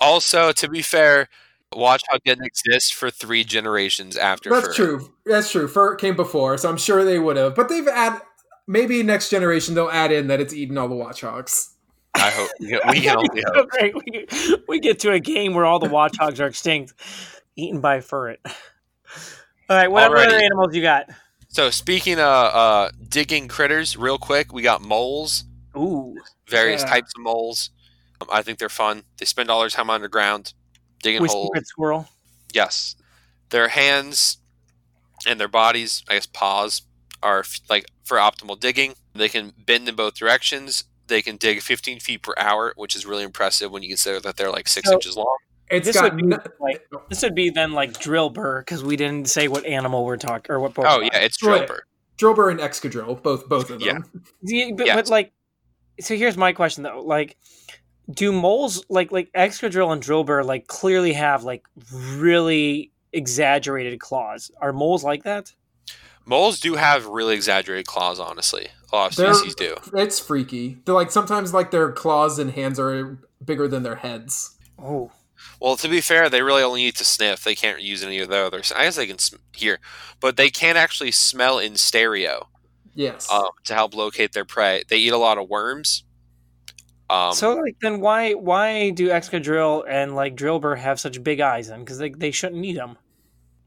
Also, 0.00 0.50
to 0.50 0.68
be 0.68 0.82
fair, 0.82 1.28
Watchog 1.72 2.24
didn't 2.24 2.46
exist 2.46 2.94
for 2.94 3.10
three 3.10 3.44
generations 3.44 4.16
after. 4.16 4.50
That's 4.50 4.66
Fur. 4.66 4.72
true. 4.72 5.14
That's 5.24 5.52
true. 5.52 5.68
Fur 5.68 5.94
came 5.94 6.16
before, 6.16 6.58
so 6.58 6.68
I'm 6.68 6.76
sure 6.76 7.04
they 7.04 7.20
would 7.20 7.36
have. 7.36 7.54
But 7.54 7.68
they've 7.68 7.86
add 7.86 8.20
maybe 8.66 9.00
next 9.04 9.30
generation 9.30 9.76
they'll 9.76 9.88
add 9.88 10.10
in 10.10 10.26
that 10.26 10.40
it's 10.40 10.52
eaten 10.52 10.76
all 10.78 10.88
the 10.88 10.96
Watchogs. 10.96 11.74
I 12.14 12.30
hope 12.30 12.50
we 12.60 12.68
can, 13.00 13.16
only 13.16 13.42
hope. 13.54 13.68
great. 13.70 13.94
We, 13.94 14.26
we 14.68 14.80
get 14.80 14.98
to 15.00 15.12
a 15.12 15.20
game 15.20 15.54
where 15.54 15.64
all 15.64 15.78
the 15.78 15.86
Watchogs 15.88 16.40
are 16.40 16.46
extinct, 16.46 16.94
eaten 17.56 17.80
by 17.80 18.00
ferret. 18.00 18.40
All 18.44 19.76
right, 19.76 19.90
what 19.90 20.10
Alrighty. 20.10 20.26
other 20.26 20.36
animals 20.36 20.74
you 20.74 20.82
got? 20.82 21.06
So 21.48 21.70
speaking 21.70 22.14
of 22.14 22.20
uh, 22.54 22.90
digging 23.08 23.48
critters, 23.48 23.96
real 23.96 24.18
quick, 24.18 24.52
we 24.52 24.62
got 24.62 24.82
moles, 24.82 25.44
Ooh, 25.76 26.16
various 26.48 26.82
Yeah. 26.82 26.88
types 26.90 27.12
of 27.16 27.22
moles. 27.22 27.70
Um, 28.20 28.28
I 28.32 28.42
think 28.42 28.58
they're 28.58 28.68
fun. 28.68 29.02
They 29.18 29.24
spend 29.24 29.50
all 29.50 29.60
their 29.60 29.68
time 29.70 29.90
underground, 29.90 30.52
digging 31.02 31.22
whiskey 31.22 31.36
holes. 31.36 31.50
red 31.54 31.66
squirrel. 31.66 32.08
Yes, 32.52 32.96
their 33.50 33.68
hands 33.68 34.38
and 35.26 35.38
their 35.40 35.48
bodies, 35.48 36.02
I 36.08 36.14
guess 36.14 36.26
paws, 36.26 36.82
are 37.22 37.40
f- 37.40 37.60
like 37.68 37.86
for 38.04 38.16
optimal 38.18 38.58
digging. 38.58 38.94
They 39.14 39.28
can 39.28 39.52
bend 39.64 39.88
in 39.88 39.94
both 39.94 40.14
directions. 40.14 40.84
They 41.10 41.20
can 41.20 41.36
dig 41.36 41.60
15 41.60 42.00
feet 42.00 42.22
per 42.22 42.32
hour, 42.38 42.72
which 42.76 42.96
is 42.96 43.04
really 43.04 43.24
impressive 43.24 43.70
when 43.70 43.82
you 43.82 43.90
consider 43.90 44.18
that 44.20 44.38
they're 44.38 44.50
like 44.50 44.66
six 44.68 44.88
So- 44.88 44.94
inches 44.94 45.16
long. 45.16 45.36
It's 45.70 45.86
This 45.86 45.94
got 45.94 46.14
would 46.14 46.16
be 46.16 46.34
n- 46.34 46.40
like 46.58 46.84
this 47.10 47.22
would 47.22 47.34
be 47.36 47.50
then 47.50 47.72
like 47.72 47.92
Drilbur 47.92 48.62
because 48.62 48.82
we 48.82 48.96
didn't 48.96 49.28
say 49.28 49.46
what 49.46 49.64
animal 49.66 50.04
we're 50.04 50.16
talking 50.16 50.50
or 50.52 50.58
what. 50.58 50.74
Pokemon. 50.74 50.84
Oh 50.96 51.00
yeah, 51.00 51.18
it's 51.18 51.40
Right. 51.44 51.68
Drilbur 52.18 52.50
and 52.50 52.58
Excadrill, 52.58 53.22
both 53.22 53.48
both 53.48 53.70
of 53.70 53.80
Yeah. 53.80 53.92
them. 53.92 54.24
Yeah, 54.42 54.70
but, 54.74 54.86
Yeah. 54.88 54.94
but 54.96 55.08
like, 55.08 55.32
so 56.00 56.16
here's 56.16 56.36
my 56.36 56.52
question 56.52 56.82
though: 56.82 57.00
like, 57.02 57.36
do 58.10 58.32
moles 58.32 58.84
like 58.88 59.12
like 59.12 59.30
Excadrill 59.32 59.92
and 59.92 60.02
Drilbur 60.02 60.44
like 60.44 60.66
clearly 60.66 61.12
have 61.12 61.44
like 61.44 61.62
really 62.16 62.90
exaggerated 63.12 64.00
claws? 64.00 64.50
Are 64.60 64.72
moles 64.72 65.04
like 65.04 65.22
that? 65.22 65.52
Moles 66.26 66.58
do 66.58 66.74
have 66.74 67.06
really 67.06 67.34
exaggerated 67.36 67.86
claws. 67.86 68.18
Honestly, 68.18 68.66
a 68.92 68.96
lot 68.96 69.06
of 69.06 69.14
species 69.14 69.54
do. 69.54 69.76
It's 69.94 70.18
freaky. 70.18 70.78
They're 70.84 70.94
like 70.94 71.10
sometimes 71.10 71.52
like 71.54 71.70
their 71.70 71.92
claws 71.92 72.38
and 72.38 72.50
hands 72.50 72.78
are 72.80 73.18
bigger 73.44 73.68
than 73.68 73.82
their 73.82 73.96
heads. 73.96 74.56
Oh, 74.78 75.10
Well, 75.60 75.76
to 75.76 75.88
be 75.88 76.00
fair, 76.00 76.28
they 76.28 76.42
really 76.42 76.62
only 76.62 76.82
need 76.84 76.96
to 76.96 77.04
sniff. 77.04 77.44
They 77.44 77.54
can't 77.54 77.80
use 77.82 78.02
any 78.02 78.18
of 78.18 78.28
the 78.28 78.36
others. 78.38 78.72
I 78.74 78.84
guess 78.84 78.96
they 78.96 79.06
can 79.06 79.18
sm- 79.18 79.36
hear, 79.52 79.78
but 80.20 80.36
they 80.36 80.50
can't 80.50 80.76
actually 80.78 81.12
smell 81.12 81.58
in 81.58 81.76
stereo 81.76 82.48
Yes. 82.94 83.30
um, 83.30 83.48
to 83.64 83.74
help 83.74 83.94
locate 83.94 84.32
their 84.32 84.44
prey. 84.44 84.82
They 84.88 84.96
eat 84.98 85.12
a 85.12 85.16
lot 85.18 85.38
of 85.38 85.48
worms. 85.48 86.04
Um, 87.08 87.32
so 87.32 87.56
like 87.56 87.76
then 87.82 88.00
why 88.00 88.34
why 88.34 88.90
do 88.90 89.08
Excadrill 89.08 89.84
and 89.88 90.14
like 90.14 90.36
Drilbur 90.36 90.78
have 90.78 91.00
such 91.00 91.22
big 91.24 91.40
eyes 91.40 91.66
then? 91.68 91.80
Because 91.80 91.98
they 91.98 92.10
they 92.10 92.30
shouldn't 92.30 92.60
need 92.60 92.76
them. 92.76 92.96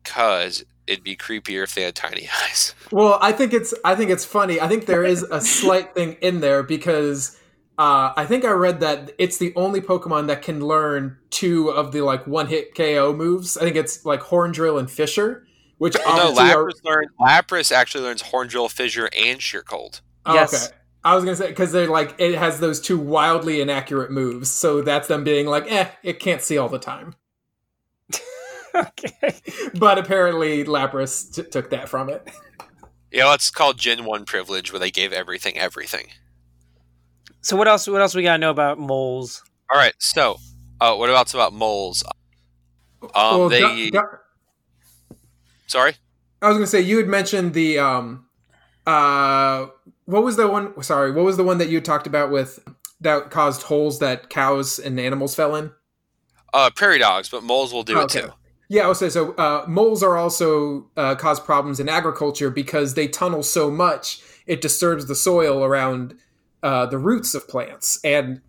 because 0.04 0.64
it'd 0.88 1.04
be 1.04 1.16
creepier 1.16 1.64
if 1.64 1.76
they 1.76 1.84
had 1.84 1.96
tiny 1.96 2.28
eyes. 2.44 2.74
Well, 2.92 3.18
I 3.22 3.32
think 3.32 3.54
it's 3.54 3.74
I 3.84 3.96
think 3.96 4.10
it's 4.12 4.26
funny. 4.26 4.60
I 4.60 4.68
think 4.68 4.86
there 4.86 5.04
is 5.04 5.24
a 5.24 5.42
slight 5.60 5.94
thing 5.94 6.14
in 6.22 6.40
there 6.42 6.64
because 6.64 7.38
uh, 7.78 8.14
I 8.16 8.26
think 8.26 8.46
I 8.46 8.52
read 8.52 8.80
that 8.82 9.12
it's 9.18 9.38
the 9.38 9.54
only 9.56 9.82
Pokemon 9.82 10.28
that 10.28 10.42
can 10.44 10.60
learn 10.66 11.18
two 11.32 11.70
of 11.70 11.92
the 11.92 12.02
like 12.02 12.28
one 12.28 12.48
hit 12.48 12.76
KO 12.76 13.14
moves. 13.14 13.58
I 13.58 13.62
think 13.62 13.76
it's 13.76 14.06
like 14.06 14.22
Horn 14.22 14.52
Drill 14.52 14.78
and 14.78 14.90
Fissure, 14.90 15.46
which 15.80 15.96
no, 15.96 16.04
obviously 16.06 16.52
are- 16.52 16.64
Lapras 16.66 16.84
learn. 16.84 17.08
Lapras 17.20 17.72
actually 17.72 18.04
learns 18.04 18.22
Horn 18.22 18.48
Drill, 18.48 18.70
Fissure, 18.70 19.10
and 19.18 19.42
Sheer 19.42 19.64
Cold. 19.64 20.02
Oh, 20.26 20.34
Yes. 20.36 20.54
Okay. 20.70 20.78
I 21.06 21.16
was 21.16 21.26
gonna 21.26 21.36
say 21.36 21.48
because 21.48 21.74
they're 21.74 21.90
like 21.90 22.16
it 22.18 22.36
has 22.36 22.62
those 22.62 22.80
two 22.80 22.98
wildly 22.98 23.60
inaccurate 23.60 24.10
moves, 24.10 24.50
so 24.50 24.82
that's 24.82 25.10
them 25.10 25.26
being 25.26 25.48
like, 25.48 25.70
eh, 25.70 25.90
it 26.02 26.22
can't 26.22 26.42
see 26.42 26.58
all 26.58 26.70
the 26.70 26.80
time. 26.80 27.14
Okay. 28.76 29.34
But 29.76 29.98
apparently, 29.98 30.64
Lapras 30.66 31.34
t- 31.34 31.44
took 31.44 31.70
that 31.72 31.90
from 31.90 32.10
it. 32.10 32.28
Yeah, 33.12 33.34
it's 33.34 33.52
called 33.52 33.78
Gen 33.78 34.06
One 34.06 34.26
privilege, 34.26 34.72
where 34.74 34.80
they 34.80 34.92
gave 34.92 35.14
everything 35.14 35.58
everything. 35.58 36.08
So 37.42 37.56
what 37.56 37.68
else? 37.68 37.88
What 37.88 38.02
else 38.02 38.16
we 38.16 38.24
gotta 38.24 38.38
know 38.40 38.50
about 38.52 38.80
moles? 38.80 39.44
All 39.72 39.78
right, 39.80 39.94
so 40.00 40.38
uh, 40.82 40.96
what 40.96 41.10
about 41.10 41.34
about 41.34 41.54
moles? 41.54 42.04
Um, 43.04 43.10
well, 43.14 43.50
they 43.50 43.90
Doc- 43.90 44.02
Doc- 44.02 45.18
sorry. 45.68 45.96
I 46.42 46.48
was 46.48 46.58
gonna 46.58 46.68
say 46.68 46.82
you 46.82 46.98
had 46.98 47.08
mentioned 47.08 47.54
the 47.54 47.80
um, 47.80 48.26
uh, 48.88 49.68
what 50.06 50.24
was 50.24 50.36
the 50.36 50.48
one? 50.48 50.82
Sorry, 50.84 51.12
what 51.12 51.24
was 51.26 51.38
the 51.38 51.44
one 51.44 51.58
that 51.60 51.70
you 51.70 51.82
talked 51.82 52.08
about 52.08 52.32
with 52.32 52.60
that 53.02 53.30
caused 53.30 53.64
holes 53.64 54.00
that 54.00 54.30
cows 54.30 54.80
and 54.80 55.00
animals 55.00 55.36
fell 55.36 55.56
in? 55.56 55.72
Uh, 56.54 56.70
prairie 56.76 57.00
dogs, 57.00 57.30
but 57.30 57.44
moles 57.44 57.74
will 57.74 57.84
do 57.84 57.98
Okay. 58.00 58.20
it 58.20 58.24
too. 58.24 58.32
Yeah, 58.74 58.86
I 58.86 58.88
would 58.88 58.98
say 58.98 59.10
so. 59.10 59.34
Uh, 59.34 59.66
moles 59.68 60.02
are 60.02 60.18
also 60.18 60.90
uh, 60.98 61.14
cause 61.14 61.40
problems 61.40 61.80
in 61.80 61.88
agriculture 61.88 62.50
because 62.50 62.96
they 62.96 63.08
tunnel 63.08 63.44
so 63.44 63.70
much 63.70 64.20
it 64.48 64.62
disturbs 64.62 65.06
the 65.06 65.14
soil 65.14 65.64
around 65.64 66.16
uh, 66.64 66.88
the 66.88 66.98
roots 66.98 67.36
of 67.36 67.48
plants. 67.48 68.00
And 68.04 68.42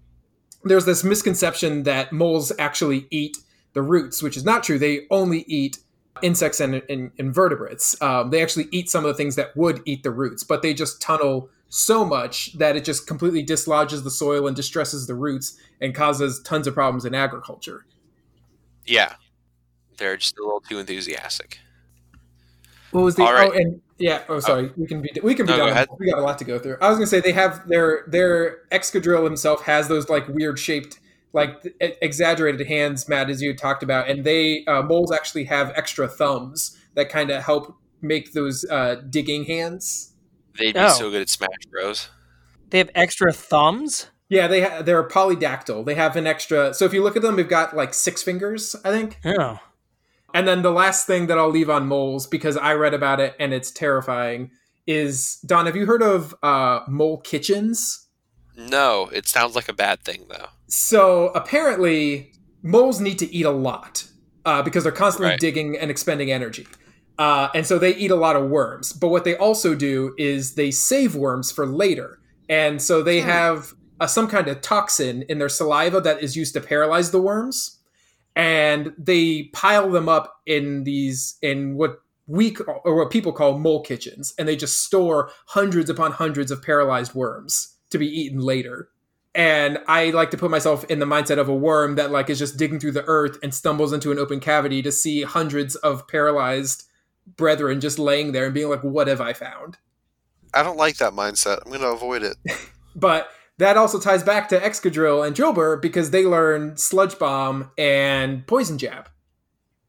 there's 0.63 0.87
this 0.87 1.05
misconception 1.05 1.83
that 1.83 2.11
moles 2.11 2.51
actually 2.59 3.07
eat 3.11 3.37
the 3.75 3.83
roots, 3.83 4.23
which 4.23 4.39
is 4.39 4.47
not 4.47 4.63
true. 4.63 4.79
They 4.79 5.03
only 5.11 5.45
eat 5.47 5.77
insects 6.23 6.59
and, 6.59 6.81
and 6.89 7.11
invertebrates. 7.19 8.01
Um, 8.01 8.31
they 8.31 8.43
actually 8.43 8.69
eat 8.71 8.89
some 8.89 9.05
of 9.05 9.09
the 9.09 9.19
things 9.19 9.37
that 9.37 9.55
would 9.55 9.83
eat 9.85 10.05
the 10.05 10.11
roots, 10.11 10.43
but 10.43 10.63
they 10.63 10.73
just 10.73 11.03
tunnel 11.03 11.51
so 11.69 12.03
much 12.03 12.57
that 12.57 12.77
it 12.77 12.85
just 12.87 13.07
completely 13.07 13.43
dislodges 13.43 14.05
the 14.05 14.11
soil 14.11 14.47
and 14.47 14.57
distresses 14.57 15.07
the 15.07 15.15
roots 15.15 15.59
and 15.83 15.95
causes 15.95 16.41
tons 16.41 16.67
of 16.67 16.73
problems 16.73 17.05
in 17.05 17.15
agriculture. 17.15 17.85
Yeah, 18.87 19.17
They're 19.97 20.17
just 20.17 20.39
a 20.39 20.43
little 20.43 20.61
too 20.61 20.79
enthusiastic. 20.79 21.59
What 22.91 23.03
was 23.03 23.17
the? 23.17 23.25
All 23.25 23.33
right. 23.33 23.51
Oh, 23.53 23.57
and 23.57 23.81
yeah. 23.99 24.23
Oh, 24.29 24.41
sorry. 24.41 24.71
we 24.77 24.87
can 24.87 25.03
be. 25.03 25.11
We 25.23 25.35
can 25.35 25.47
be 25.47 25.53
No, 25.53 25.59
go 25.59 25.65
done. 25.65 25.73
ahead. 25.73 25.89
We 25.99 26.11
got 26.11 26.19
a 26.19 26.23
lot 26.23 26.39
to 26.39 26.45
go 26.45 26.59
through. 26.59 26.77
I 26.81 26.89
was 26.89 26.97
gonna 26.99 27.07
say 27.07 27.21
they 27.21 27.33
have 27.33 27.67
their 27.69 28.05
their 28.07 28.59
Excadrill 28.71 29.25
himself 29.25 29.63
has 29.63 29.89
those 29.89 30.09
like 30.09 30.29
weird 30.29 30.59
shaped, 30.59 31.01
like 31.33 31.57
e- 31.83 31.93
exaggerated 32.01 32.67
hands, 32.67 33.09
Matt, 33.09 33.31
as 33.31 33.43
you 33.43 33.55
talked 33.57 33.83
about, 33.83 34.09
and 34.09 34.25
they 34.25 34.65
uh, 34.67 34.83
moles 34.83 35.11
actually 35.11 35.45
have 35.45 35.73
extra 35.75 36.07
thumbs 36.07 36.79
that 36.95 37.09
kind 37.09 37.31
of 37.31 37.43
help 37.43 37.77
make 38.01 38.33
those 38.33 38.65
uh, 38.71 38.97
digging 39.11 39.45
hands. 39.45 40.13
They'd 40.59 40.75
be 40.75 40.79
Oh. 40.81 40.89
so 40.91 41.11
good 41.11 41.23
at 41.23 41.29
Smash 41.29 41.49
Bros. 41.71 42.09
They 42.71 42.79
have 42.79 42.91
extra 42.95 43.33
thumbs. 43.33 44.07
Yeah, 44.29 44.47
they 44.47 44.63
ha- 44.63 44.83
they're 44.83 45.07
polydactyl. 45.07 45.85
They 45.85 45.95
have 45.97 46.15
an 46.17 46.27
extra. 46.29 46.73
So 46.75 46.85
if 46.85 46.93
you 46.95 47.03
look 47.03 47.17
at 47.17 47.23
them, 47.23 47.35
they've 47.37 47.49
got 47.49 47.75
like 47.75 47.93
six 47.93 48.23
fingers, 48.23 48.77
I 48.85 48.91
think. 48.91 49.19
Oh, 49.25 49.59
And 50.35 50.47
then 50.49 50.63
the 50.63 50.73
last 50.73 51.07
thing 51.07 51.29
that 51.29 51.39
I'll 51.39 51.49
leave 51.49 51.71
on 51.71 51.87
moles 51.87 52.27
because 52.27 52.57
I 52.57 52.75
read 52.75 52.93
about 52.93 53.21
it 53.21 53.35
and 53.39 53.55
it's 53.55 53.71
terrifying 53.71 54.51
is 54.87 55.39
Don. 55.47 55.67
Have 55.67 55.77
you 55.77 55.87
heard 55.87 56.03
of 56.03 56.35
uh, 56.43 56.81
mole 56.89 57.19
kitchens? 57.21 58.09
No, 58.57 59.09
it 59.13 59.27
sounds 59.29 59.55
like 59.55 59.69
a 59.69 59.73
bad 59.73 60.03
thing 60.03 60.27
though. 60.29 60.49
So 60.69 61.29
apparently, 61.29 62.33
moles 62.63 63.01
need 63.01 63.19
to 63.21 63.33
eat 63.33 63.47
a 63.47 63.51
lot 63.51 64.07
uh, 64.45 64.63
because 64.63 64.83
they're 64.83 64.93
constantly 64.93 65.31
Right. 65.31 65.41
digging 65.41 65.79
and 65.79 65.91
expending 65.91 66.31
energy. 66.31 66.67
Uh, 67.17 67.49
and 67.55 67.65
so 67.65 67.79
they 67.79 67.95
eat 67.95 68.11
a 68.11 68.17
lot 68.17 68.35
of 68.35 68.51
worms. 68.51 68.93
But 68.93 69.09
what 69.09 69.23
they 69.25 69.37
also 69.37 69.75
do 69.77 70.15
is 70.19 70.57
they 70.57 70.71
save 70.73 71.15
worms 71.15 71.53
for 71.53 71.65
later. 71.65 72.19
And 72.49 72.83
so 72.83 73.03
they 73.03 73.21
Hmm. 73.21 73.29
have 73.29 73.73
uh, 74.01 74.09
some 74.09 74.27
kind 74.27 74.49
of 74.49 74.61
toxin 74.61 75.23
in 75.29 75.39
their 75.39 75.49
saliva 75.49 76.01
that 76.01 76.21
is 76.23 76.37
used 76.37 76.53
to 76.55 76.61
paralyze 76.61 77.13
the 77.13 77.21
worms. 77.23 77.79
And 78.37 78.93
they 78.99 79.45
pile 79.53 79.91
them 79.91 80.09
up 80.09 80.41
in 80.47 80.85
these, 80.85 81.37
in 81.41 81.77
what 81.77 82.01
we 82.27 82.55
c- 82.55 82.65
or 82.67 82.97
what 82.97 83.11
people 83.11 83.33
call 83.33 83.59
mole 83.59 83.83
kitchens. 83.83 84.35
And 84.39 84.49
they 84.49 84.57
just 84.57 84.83
store 84.83 85.31
hundreds 85.47 85.89
upon 85.89 86.13
hundreds 86.13 86.51
of 86.51 86.63
paralyzed 86.63 87.15
worms 87.15 87.77
to 87.91 87.99
be 87.99 88.07
eaten 88.07 88.41
later 88.41 88.89
and 89.35 89.79
I 89.89 90.11
like 90.11 90.31
to 90.31 90.37
put 90.37 90.51
myself 90.51 90.85
in 90.85 91.01
the 91.01 91.07
mindset 91.07 91.39
of 91.39 91.49
a 91.49 91.55
worm 91.55 91.97
that 91.97 92.11
like 92.11 92.31
is 92.31 92.39
just 92.39 92.57
digging 92.57 92.79
through 92.79 92.93
the 92.93 93.05
earth 93.07 93.39
and 93.43 93.53
stumbles 93.53 93.93
into 93.93 94.13
an 94.13 94.19
open 94.19 94.39
cavity 94.39 94.81
to 94.83 94.93
see 94.93 95.23
hundreds 95.23 95.75
of 95.77 96.07
paralyzed 96.07 96.85
brethren 97.37 97.81
just 97.81 97.99
laying 97.99 98.33
there 98.33 98.45
and 98.45 98.55
being 98.55 98.69
like, 98.69 98.85
"What 98.85 99.09
have 99.09 99.21
I 99.21 99.33
found?" 99.33 99.79
I 100.53 100.63
don't 100.63 100.77
like 100.77 100.99
that 100.99 101.15
mindset. 101.15 101.59
I'm 101.65 101.71
going 101.71 101.81
to 101.81 101.89
avoid 101.89 102.23
it. 102.23 102.37
But 102.97 103.29
that 103.59 103.77
also 103.77 104.01
ties 104.01 104.23
back 104.23 104.49
to 104.49 104.59
Excadrill 104.59 105.27
and 105.27 105.35
Drilbur 105.35 105.81
because 105.81 106.11
they 106.11 106.25
learn 106.25 106.77
Sludge 106.77 107.19
Bomb 107.19 107.71
and 107.79 108.47
Poison 108.47 108.79
Jab. 108.79 109.09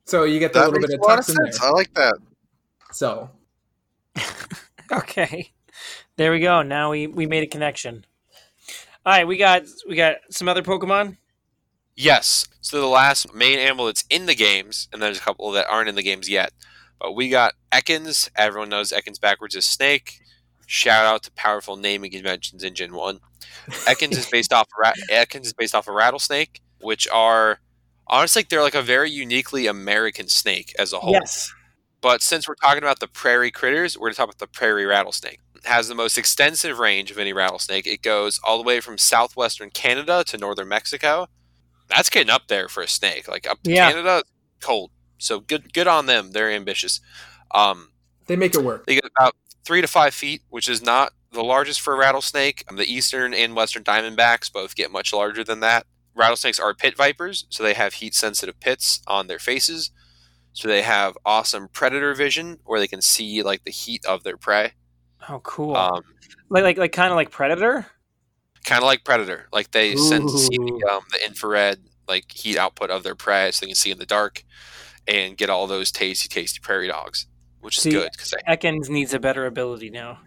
So 0.06 0.24
you 0.24 0.40
get 0.40 0.54
the 0.54 0.60
That 0.60 0.72
little 0.72 0.88
bit 0.88 0.94
of 0.96 1.02
lot 1.02 1.20
of 1.20 1.26
toxin 1.26 1.38
there. 1.44 1.54
I 1.62 1.70
like 1.72 1.94
that. 1.96 2.16
So 2.92 3.30
okay. 4.92 5.52
There 6.18 6.32
we 6.32 6.40
go. 6.40 6.62
Now 6.62 6.92
we 6.92 7.08
we 7.08 7.26
made 7.26 7.44
a 7.44 7.48
connection. 7.48 8.06
All 9.06 9.14
right, 9.14 9.28
we 9.28 9.38
got 9.38 9.64
we 9.88 9.96
got 9.96 10.18
some 10.30 10.48
other 10.48 10.64
Pokemon. 10.64 11.18
Yes. 11.96 12.48
So 12.62 12.80
the 12.80 12.88
last 12.88 13.34
main 13.34 13.60
animal 13.60 13.86
that's 13.86 14.06
in 14.10 14.26
the 14.26 14.36
games, 14.36 14.88
and 14.92 15.02
there's 15.02 15.18
a 15.18 15.22
couple 15.22 15.52
that 15.52 15.68
aren't 15.70 15.90
in 15.90 15.96
the 15.96 16.04
games 16.04 16.30
yet. 16.30 16.52
But 17.00 17.14
we 17.14 17.30
got 17.30 17.54
Ekans. 17.72 18.30
Everyone 18.36 18.70
knows 18.70 18.92
Ekans 18.92 19.20
backwards 19.20 19.56
is 19.56 19.66
snake. 19.66 20.20
Shout 20.66 21.06
out 21.06 21.24
to 21.24 21.32
powerful 21.34 21.76
naming 21.76 22.12
conventions 22.12 22.64
in 22.64 22.74
Gen 22.74 22.94
One. 22.94 23.20
Ekans 23.88 24.18
is 24.18 24.28
based 24.30 24.54
off 24.54 24.68
ra- 24.80 24.94
Ekans 25.10 25.46
is 25.46 25.54
based 25.54 25.76
off 25.76 25.88
a 25.88 25.92
rattlesnake, 25.92 26.62
which 26.82 27.08
are 27.10 27.60
honestly 28.08 28.46
they're 28.50 28.62
like 28.62 28.76
a 28.76 28.82
very 28.82 29.10
uniquely 29.10 29.68
American 29.68 30.28
snake 30.28 30.74
as 30.78 30.94
a 30.94 31.00
whole. 31.00 31.14
Yes. 31.14 31.52
But 32.02 32.22
since 32.22 32.48
we're 32.48 32.56
talking 32.56 32.84
about 32.84 33.00
the 33.00 33.08
prairie 33.08 33.50
critters, 33.52 33.98
we're 33.98 34.08
going 34.08 34.14
to 34.14 34.18
talk 34.18 34.26
about 34.26 34.38
the 34.38 34.48
prairie 34.48 34.86
rattlesnake. 34.86 35.40
It 35.56 35.66
has 35.66 35.88
the 35.88 35.96
most 35.96 36.18
extensive 36.20 36.78
range 36.78 37.10
of 37.10 37.18
any 37.18 37.34
rattlesnake. 37.34 37.88
It 37.88 38.04
goes 38.04 38.40
all 38.44 38.58
the 38.58 38.64
way 38.64 38.80
from 38.80 39.00
southwestern 39.00 39.72
Canada 39.72 40.24
to 40.28 40.38
northern 40.38 40.68
Mexico. 40.68 41.28
That's 41.88 42.10
getting 42.12 42.30
up 42.30 42.48
there 42.48 42.68
for 42.68 42.84
a 42.84 42.88
snake. 42.88 43.28
Like 43.28 43.48
up 43.50 43.64
to 43.64 43.72
Yeah. 43.72 43.90
Canada, 43.92 44.24
cold. 44.62 44.92
So 45.18 45.40
good, 45.40 45.74
good 45.74 45.88
on 45.88 46.06
them. 46.06 46.32
They're 46.32 46.52
ambitious. 46.52 47.00
Um, 47.56 47.90
they 48.28 48.36
make 48.36 48.54
it 48.54 48.64
work. 48.64 48.86
they 48.86 48.96
get 48.96 49.06
about 49.18 49.36
three 49.64 49.82
to 49.82 49.88
five 49.88 50.14
feet, 50.14 50.42
which 50.50 50.70
is 50.70 50.84
not 50.84 51.14
the 51.36 51.44
largest 51.44 51.82
for 51.82 51.94
a 51.94 51.98
rattlesnake. 51.98 52.64
The 52.74 52.92
eastern 52.92 53.34
and 53.34 53.56
western 53.56 53.84
diamondbacks 53.84 54.52
both 54.52 54.76
get 54.76 54.92
much 54.92 55.14
larger 55.14 55.44
than 55.44 55.60
that. 55.60 55.86
Rattlesnakes 56.16 56.60
are 56.60 56.74
pit 56.74 56.96
vipers, 56.98 57.46
so 57.50 57.62
they 57.62 57.74
have 57.74 57.96
heat 57.96 58.16
sensitive 58.16 58.60
pits 58.60 59.02
on 59.08 59.28
their 59.28 59.40
faces. 59.40 59.92
So 60.54 60.68
they 60.68 60.82
have 60.82 61.18
awesome 61.26 61.68
predator 61.68 62.14
vision 62.14 62.60
where 62.64 62.80
they 62.80 62.88
can 62.88 63.02
see 63.02 63.44
like 63.44 63.66
the 63.66 63.72
heat 63.72 64.06
of 64.06 64.24
their 64.24 64.38
prey. 64.38 64.74
Oh, 65.28 65.40
cool. 65.42 65.76
Um, 65.76 66.02
like 66.50 66.64
like 66.64 66.78
like 66.78 66.92
kind 66.94 67.12
of 67.12 67.16
like 67.16 67.32
Predator. 67.32 67.86
kind 68.64 68.82
of 68.82 68.86
like 68.86 69.04
predator. 69.04 69.48
Like 69.52 69.72
they 69.72 69.96
sense 69.96 70.32
see 70.34 70.58
the, 70.58 70.90
um, 70.92 71.04
the 71.12 71.26
infrared 71.26 71.80
like 72.08 72.32
heat 72.32 72.58
output 72.58 72.90
of 72.90 73.04
their 73.04 73.16
prey, 73.16 73.52
so 73.52 73.66
they 73.66 73.70
can 73.70 73.76
see 73.76 73.92
in 73.92 73.98
the 73.98 74.06
dark 74.06 74.44
and 75.08 75.36
get 75.36 75.50
all 75.50 75.68
those 75.68 75.92
tasty, 75.92 76.30
tasty 76.30 76.60
prairie 76.62 76.88
dogs, 76.88 77.28
which 77.60 77.78
is 77.80 77.92
good 77.92 78.12
because 78.14 78.34
Ekans 78.48 78.88
needs 78.90 79.14
a 79.14 79.20
better 79.20 79.46
ability 79.46 79.90
now. 79.90 80.20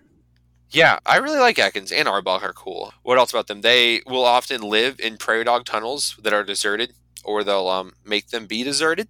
Yeah, 0.71 0.99
I 1.07 1.17
really 1.17 1.39
like 1.39 1.57
Ekans 1.57 1.93
and 1.93 2.07
Arbok 2.07 2.43
are 2.43 2.53
cool. 2.53 2.93
What 3.03 3.19
else 3.19 3.31
about 3.31 3.47
them? 3.47 3.63
They 3.63 4.03
will 4.07 4.25
often 4.25 4.61
live 4.61 5.01
in 5.01 5.17
prairie 5.17 5.45
dog 5.45 5.65
tunnels 5.65 6.17
that 6.23 6.35
are 6.35 6.45
deserted, 6.45 6.93
or 7.25 7.43
they'll 7.43 7.69
um, 7.69 7.93
make 8.05 8.29
them 8.29 8.47
be 8.47 8.63
deserted 8.63 9.09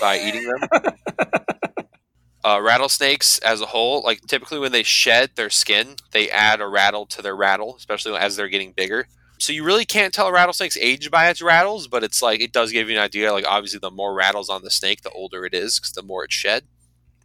by 0.00 0.18
eating 0.18 0.44
them. 0.46 0.68
uh, 2.44 2.60
rattlesnakes, 2.60 3.38
as 3.38 3.62
a 3.62 3.66
whole, 3.66 4.02
like 4.02 4.20
typically 4.26 4.58
when 4.58 4.72
they 4.72 4.82
shed 4.82 5.30
their 5.34 5.48
skin, 5.48 5.96
they 6.12 6.30
add 6.30 6.60
a 6.60 6.66
rattle 6.66 7.06
to 7.06 7.22
their 7.22 7.36
rattle, 7.36 7.76
especially 7.76 8.14
as 8.14 8.36
they're 8.36 8.48
getting 8.48 8.72
bigger. 8.72 9.06
So 9.38 9.52
you 9.52 9.64
really 9.64 9.84
can't 9.84 10.12
tell 10.12 10.26
a 10.26 10.32
rattlesnake's 10.32 10.76
age 10.76 11.10
by 11.10 11.30
its 11.30 11.40
rattles, 11.40 11.86
but 11.86 12.02
it's 12.04 12.20
like 12.20 12.40
it 12.40 12.52
does 12.52 12.72
give 12.72 12.90
you 12.90 12.96
an 12.96 13.02
idea. 13.02 13.32
Like 13.32 13.46
obviously, 13.46 13.78
the 13.78 13.90
more 13.90 14.12
rattles 14.12 14.50
on 14.50 14.62
the 14.62 14.70
snake, 14.70 15.02
the 15.02 15.10
older 15.10 15.46
it 15.46 15.54
is, 15.54 15.78
because 15.78 15.92
the 15.92 16.02
more 16.02 16.24
it's 16.24 16.34
shed. 16.34 16.64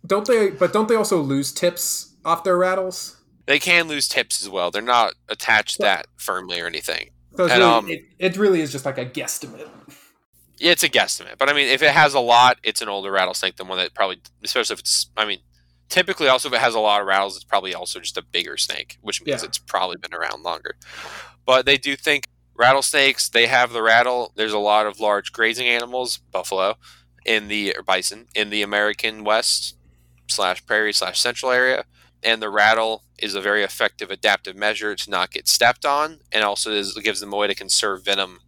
Don't 0.06 0.28
they? 0.28 0.52
But 0.52 0.72
don't 0.72 0.88
they 0.88 0.96
also 0.96 1.20
lose 1.20 1.52
tips 1.52 2.14
off 2.24 2.44
their 2.44 2.58
rattles? 2.58 3.18
They 3.46 3.60
can 3.60 3.88
lose 3.88 4.08
tips 4.08 4.42
as 4.42 4.50
well. 4.50 4.72
They're 4.72 4.82
not 4.82 5.14
attached 5.30 5.80
that 5.80 6.08
firmly 6.18 6.62
or 6.62 6.68
anything. 6.68 7.10
So 7.36 7.44
And, 7.46 7.52
really, 7.60 7.64
um, 7.64 7.90
it, 7.90 8.06
it 8.20 8.38
really 8.38 8.62
is 8.62 8.72
just 8.72 8.86
like 8.86 8.98
a 8.98 9.06
guesstimate. 9.06 9.68
Yeah, 10.60 10.72
it's 10.72 10.84
a 10.84 10.90
guesstimate, 10.90 11.38
but 11.38 11.50
I 11.50 11.54
mean, 11.54 11.68
if 11.68 11.82
it 11.82 11.92
has 11.92 12.14
a 12.14 12.20
lot, 12.20 12.58
it's 12.64 12.82
an 12.82 12.88
older 12.88 13.12
rattlesnake 13.12 13.58
than 13.58 13.68
one 13.68 13.80
that 13.80 13.94
probably, 13.94 14.22
especially 14.44 14.76
if 14.76 14.80
it's. 14.80 15.10
I 15.18 15.26
mean, 15.26 15.40
typically, 15.90 16.28
also 16.28 16.48
if 16.48 16.54
it 16.54 16.62
has 16.62 16.76
a 16.76 16.80
lot 16.80 17.02
of 17.02 17.08
rattles, 17.08 17.36
it's 17.36 17.44
probably 17.44 17.74
also 17.74 18.00
just 18.00 18.18
a 18.18 18.22
bigger 18.22 18.56
snake, 18.56 18.98
which 19.02 19.22
means 19.26 19.42
Yeah. 19.42 19.48
it's 19.48 19.58
probably 19.58 19.98
been 19.98 20.14
around 20.14 20.44
longer. 20.44 20.76
But 21.46 21.66
they 21.66 21.78
do 21.78 21.96
think 21.96 22.28
rattlesnakes. 22.56 23.28
They 23.30 23.48
have 23.48 23.74
the 23.74 23.82
rattle. 23.82 24.32
There's 24.36 24.54
a 24.54 24.60
lot 24.60 24.86
of 24.86 25.00
large 25.00 25.34
grazing 25.34 25.68
animals, 25.68 26.18
buffalo, 26.18 26.76
in 27.26 27.48
the 27.48 27.76
or 27.76 27.84
bison 27.84 28.28
in 28.36 28.50
the 28.50 28.62
American 28.62 29.24
West 29.24 29.76
slash 30.30 30.66
prairie 30.66 30.94
slash 30.94 31.20
central 31.20 31.52
area, 31.52 31.84
and 32.22 32.42
the 32.42 32.50
rattle 32.50 33.04
is 33.24 33.36
a 33.36 33.42
very 33.42 33.64
effective 33.64 34.12
adaptive 34.12 34.56
measure 34.56 34.96
to 34.96 35.10
not 35.10 35.32
get 35.32 35.48
stepped 35.48 35.86
on, 35.86 36.20
and 36.32 36.44
also 36.44 36.72
is, 36.72 36.94
gives 36.96 37.20
them 37.20 37.34
a 37.34 37.38
way 37.38 37.48
to 37.48 37.56
conserve 37.56 38.04
venom 38.04 38.40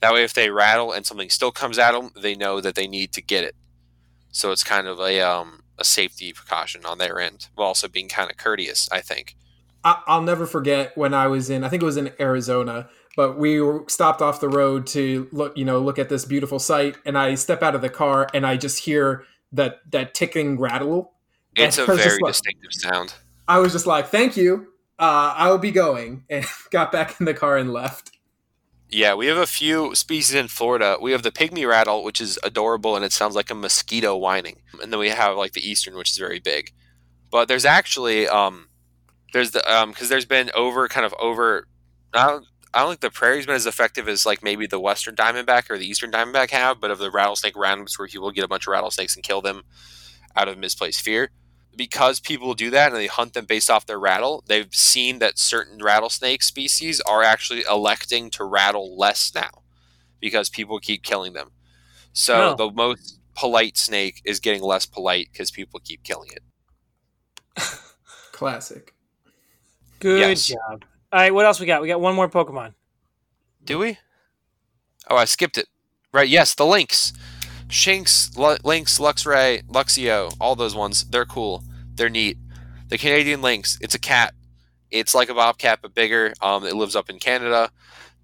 that 0.00 0.12
way, 0.12 0.22
if 0.22 0.34
they 0.34 0.50
rattle 0.50 0.92
and 0.92 1.04
something 1.04 1.30
still 1.30 1.50
comes 1.50 1.78
at 1.78 1.92
them, 1.92 2.10
they 2.16 2.34
know 2.34 2.60
that 2.60 2.74
they 2.74 2.86
need 2.86 3.12
to 3.12 3.22
get 3.22 3.44
it. 3.44 3.56
So 4.30 4.52
it's 4.52 4.62
kind 4.62 4.86
of 4.86 5.00
a 5.00 5.20
um, 5.20 5.62
a 5.78 5.84
safety 5.84 6.32
precaution 6.32 6.84
on 6.84 6.98
their 6.98 7.18
end, 7.20 7.48
while 7.54 7.68
also 7.68 7.88
being 7.88 8.08
kind 8.08 8.30
of 8.30 8.36
courteous. 8.36 8.88
I 8.92 9.00
think. 9.00 9.36
I'll 9.84 10.22
never 10.22 10.44
forget 10.44 10.96
when 10.98 11.14
I 11.14 11.28
was 11.28 11.48
in, 11.48 11.64
I 11.64 11.68
think 11.68 11.82
it 11.82 11.86
was 11.86 11.96
in 11.96 12.12
Arizona, 12.20 12.90
but 13.16 13.38
we 13.38 13.60
were 13.60 13.84
stopped 13.86 14.20
off 14.20 14.40
the 14.40 14.48
road 14.48 14.86
to 14.88 15.28
look, 15.32 15.56
you 15.56 15.64
know, 15.64 15.78
look 15.78 15.98
at 15.98 16.10
this 16.10 16.26
beautiful 16.26 16.58
site, 16.58 16.96
and 17.06 17.16
I 17.16 17.36
step 17.36 17.62
out 17.62 17.74
of 17.74 17.80
the 17.80 17.88
car 17.88 18.28
and 18.34 18.44
I 18.44 18.56
just 18.56 18.80
hear 18.80 19.24
that 19.52 19.80
that 19.90 20.14
ticking 20.14 20.58
rattle. 20.58 21.12
It's 21.56 21.78
a 21.78 21.86
very 21.86 22.18
like- 22.20 22.32
distinctive 22.32 22.72
sound. 22.72 23.14
I 23.48 23.58
was 23.58 23.72
just 23.72 23.86
like, 23.86 24.08
"Thank 24.08 24.36
you, 24.36 24.68
uh, 24.98 25.34
I 25.36 25.50
will 25.50 25.58
be 25.58 25.72
going," 25.72 26.24
and 26.30 26.44
got 26.70 26.92
back 26.92 27.18
in 27.18 27.26
the 27.26 27.34
car 27.34 27.56
and 27.56 27.72
left. 27.72 28.12
Yeah, 28.90 29.14
we 29.14 29.26
have 29.26 29.36
a 29.36 29.46
few 29.46 29.94
species 29.94 30.34
in 30.34 30.48
Florida. 30.48 30.96
We 31.00 31.12
have 31.12 31.22
the 31.22 31.30
pygmy 31.30 31.68
rattle, 31.68 32.02
which 32.02 32.22
is 32.22 32.38
adorable 32.42 32.96
and 32.96 33.04
it 33.04 33.12
sounds 33.12 33.34
like 33.34 33.50
a 33.50 33.54
mosquito 33.54 34.16
whining, 34.16 34.62
and 34.82 34.92
then 34.92 35.00
we 35.00 35.10
have 35.10 35.36
like 35.36 35.52
the 35.52 35.68
eastern, 35.68 35.96
which 35.96 36.10
is 36.10 36.16
very 36.16 36.38
big. 36.38 36.72
But 37.30 37.48
there's 37.48 37.66
actually 37.66 38.26
um, 38.28 38.68
there's 39.32 39.50
the 39.50 39.72
um, 39.72 39.90
because 39.90 40.08
there's 40.08 40.24
been 40.24 40.50
over 40.54 40.88
kind 40.88 41.04
of 41.04 41.14
over. 41.18 41.66
I 42.14 42.26
don't, 42.26 42.46
I 42.72 42.80
don't 42.80 42.90
think 42.90 43.00
the 43.00 43.10
prairie's 43.10 43.46
been 43.46 43.54
as 43.54 43.66
effective 43.66 44.08
as 44.08 44.24
like 44.24 44.42
maybe 44.42 44.66
the 44.66 44.80
western 44.80 45.14
diamondback 45.14 45.70
or 45.70 45.78
the 45.78 45.86
eastern 45.86 46.10
diamondback 46.10 46.50
have, 46.50 46.80
but 46.80 46.90
of 46.90 46.98
the 46.98 47.10
rattlesnake 47.10 47.56
roundups 47.56 47.98
where 47.98 48.08
people 48.08 48.30
get 48.30 48.44
a 48.44 48.48
bunch 48.48 48.66
of 48.66 48.72
rattlesnakes 48.72 49.14
and 49.14 49.24
kill 49.24 49.42
them 49.42 49.62
out 50.36 50.48
of 50.48 50.56
misplaced 50.56 51.02
fear. 51.02 51.30
Because 51.76 52.18
people 52.18 52.54
do 52.54 52.70
that 52.70 52.88
and 52.88 52.96
they 52.96 53.06
hunt 53.06 53.34
them 53.34 53.44
based 53.44 53.70
off 53.70 53.86
their 53.86 54.00
rattle, 54.00 54.42
they've 54.48 54.74
seen 54.74 55.20
that 55.20 55.38
certain 55.38 55.78
rattlesnake 55.82 56.42
species 56.42 57.00
are 57.02 57.22
actually 57.22 57.62
electing 57.70 58.30
to 58.30 58.44
rattle 58.44 58.96
less 58.98 59.32
now 59.34 59.62
because 60.20 60.48
people 60.48 60.80
keep 60.80 61.02
killing 61.04 61.34
them. 61.34 61.50
So 62.12 62.50
Oh. 62.50 62.56
the 62.56 62.70
most 62.72 63.20
polite 63.36 63.76
snake 63.78 64.20
is 64.24 64.40
getting 64.40 64.62
less 64.62 64.86
polite 64.86 65.28
because 65.32 65.52
people 65.52 65.78
keep 65.78 66.02
killing 66.02 66.30
it. 66.32 66.42
Classic. 68.32 68.94
Good 70.00 70.18
Yes. 70.20 70.46
job. 70.46 70.84
All 71.12 71.20
right, 71.20 71.32
what 71.32 71.46
else 71.46 71.60
we 71.60 71.66
got? 71.66 71.80
We 71.80 71.88
got 71.88 72.00
one 72.00 72.14
more 72.16 72.28
Pokemon. 72.28 72.74
Do 73.64 73.78
we? 73.78 73.98
Oh, 75.08 75.16
I 75.16 75.24
skipped 75.24 75.58
it. 75.58 75.68
Right, 76.12 76.28
yes, 76.28 76.54
the 76.54 76.66
Lynx. 76.66 77.12
Shinx, 77.68 78.36
L- 78.38 78.58
Lynx, 78.64 78.98
Luxray, 78.98 79.62
Luxio, 79.66 80.34
all 80.40 80.56
those 80.56 80.74
ones. 80.74 81.04
They're 81.04 81.24
cool. 81.24 81.64
They're 81.94 82.08
neat. 82.08 82.38
The 82.88 82.98
Canadian 82.98 83.42
Lynx, 83.42 83.78
it's 83.80 83.94
a 83.94 83.98
cat. 83.98 84.34
It's 84.90 85.14
like 85.14 85.28
a 85.28 85.34
bobcat, 85.34 85.80
but 85.82 85.94
bigger. 85.94 86.32
Um, 86.40 86.64
it 86.64 86.74
lives 86.74 86.96
up 86.96 87.10
in 87.10 87.18
Canada. 87.18 87.70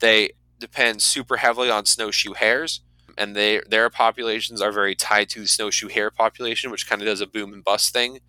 They 0.00 0.30
depend 0.58 1.02
super 1.02 1.36
heavily 1.36 1.70
on 1.70 1.84
snowshoe 1.84 2.32
hares, 2.32 2.80
and 3.18 3.36
they 3.36 3.60
their 3.68 3.90
populations 3.90 4.62
are 4.62 4.72
very 4.72 4.94
tied 4.94 5.28
to 5.30 5.40
the 5.40 5.48
snowshoe 5.48 5.88
hare 5.88 6.10
population, 6.10 6.70
which 6.70 6.88
kind 6.88 7.02
of 7.02 7.06
does 7.06 7.20
a 7.20 7.26
boom 7.26 7.52
and 7.52 7.62
bust 7.62 7.92
thing. 7.92 8.20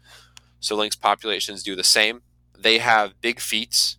So 0.59 0.76
lynx 0.76 0.95
populations 0.95 1.63
do 1.63 1.76
the 1.76 1.84
same. 1.84 2.24
They 2.57 2.80
have 2.80 3.22
big 3.22 3.39
feet 3.39 3.95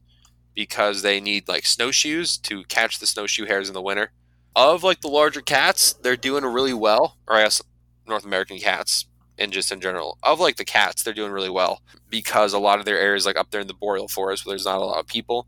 because 0.54 1.02
they 1.02 1.20
need 1.20 1.48
like 1.48 1.64
snowshoes 1.64 2.36
to 2.38 2.64
catch 2.64 2.98
the 2.98 3.06
snowshoe 3.06 3.46
hares 3.46 3.68
in 3.68 3.74
the 3.74 3.82
winter. 3.82 4.12
Of 4.56 4.82
like 4.82 5.02
the 5.02 5.08
larger 5.08 5.42
cats, 5.42 5.92
they're 5.92 6.16
doing 6.16 6.42
really 6.42 6.72
well, 6.72 7.18
or 7.28 7.36
I 7.36 7.42
guess 7.42 7.60
North 8.08 8.24
American 8.24 8.58
cats 8.58 9.04
and 9.38 9.52
just 9.52 9.70
in 9.70 9.82
general. 9.82 10.16
Of 10.22 10.40
like 10.40 10.56
the 10.56 10.64
cats, 10.64 11.02
they're 11.02 11.12
doing 11.12 11.30
really 11.30 11.50
well 11.50 11.82
because 12.08 12.54
a 12.54 12.58
lot 12.58 12.78
of 12.78 12.86
their 12.86 12.98
areas 12.98 13.26
like 13.26 13.36
up 13.36 13.50
there 13.50 13.60
in 13.60 13.66
the 13.66 13.74
boreal 13.74 14.08
forest 14.08 14.46
where 14.46 14.52
there's 14.52 14.64
not 14.64 14.78
a 14.78 14.84
lot 14.84 14.98
of 14.98 15.06
people. 15.06 15.46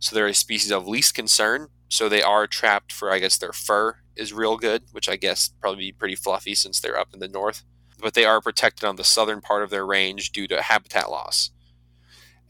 So 0.00 0.16
they're 0.16 0.26
a 0.26 0.34
species 0.34 0.72
of 0.72 0.88
least 0.88 1.14
concern. 1.14 1.68
So 1.88 2.08
they 2.08 2.20
are 2.20 2.48
trapped 2.48 2.90
for 2.90 3.12
I 3.12 3.20
guess 3.20 3.38
their 3.38 3.52
fur 3.52 3.98
is 4.16 4.32
real 4.32 4.56
good, 4.56 4.82
which 4.90 5.08
I 5.08 5.14
guess 5.14 5.50
probably 5.60 5.78
be 5.78 5.92
pretty 5.92 6.16
fluffy 6.16 6.56
since 6.56 6.80
they're 6.80 6.98
up 6.98 7.14
in 7.14 7.20
the 7.20 7.28
north. 7.28 7.62
But 8.00 8.14
they 8.14 8.24
are 8.24 8.40
protected 8.40 8.88
on 8.88 8.96
the 8.96 9.04
southern 9.04 9.40
part 9.40 9.62
of 9.62 9.70
their 9.70 9.86
range 9.86 10.32
due 10.32 10.48
to 10.48 10.62
habitat 10.62 11.10
loss. 11.10 11.52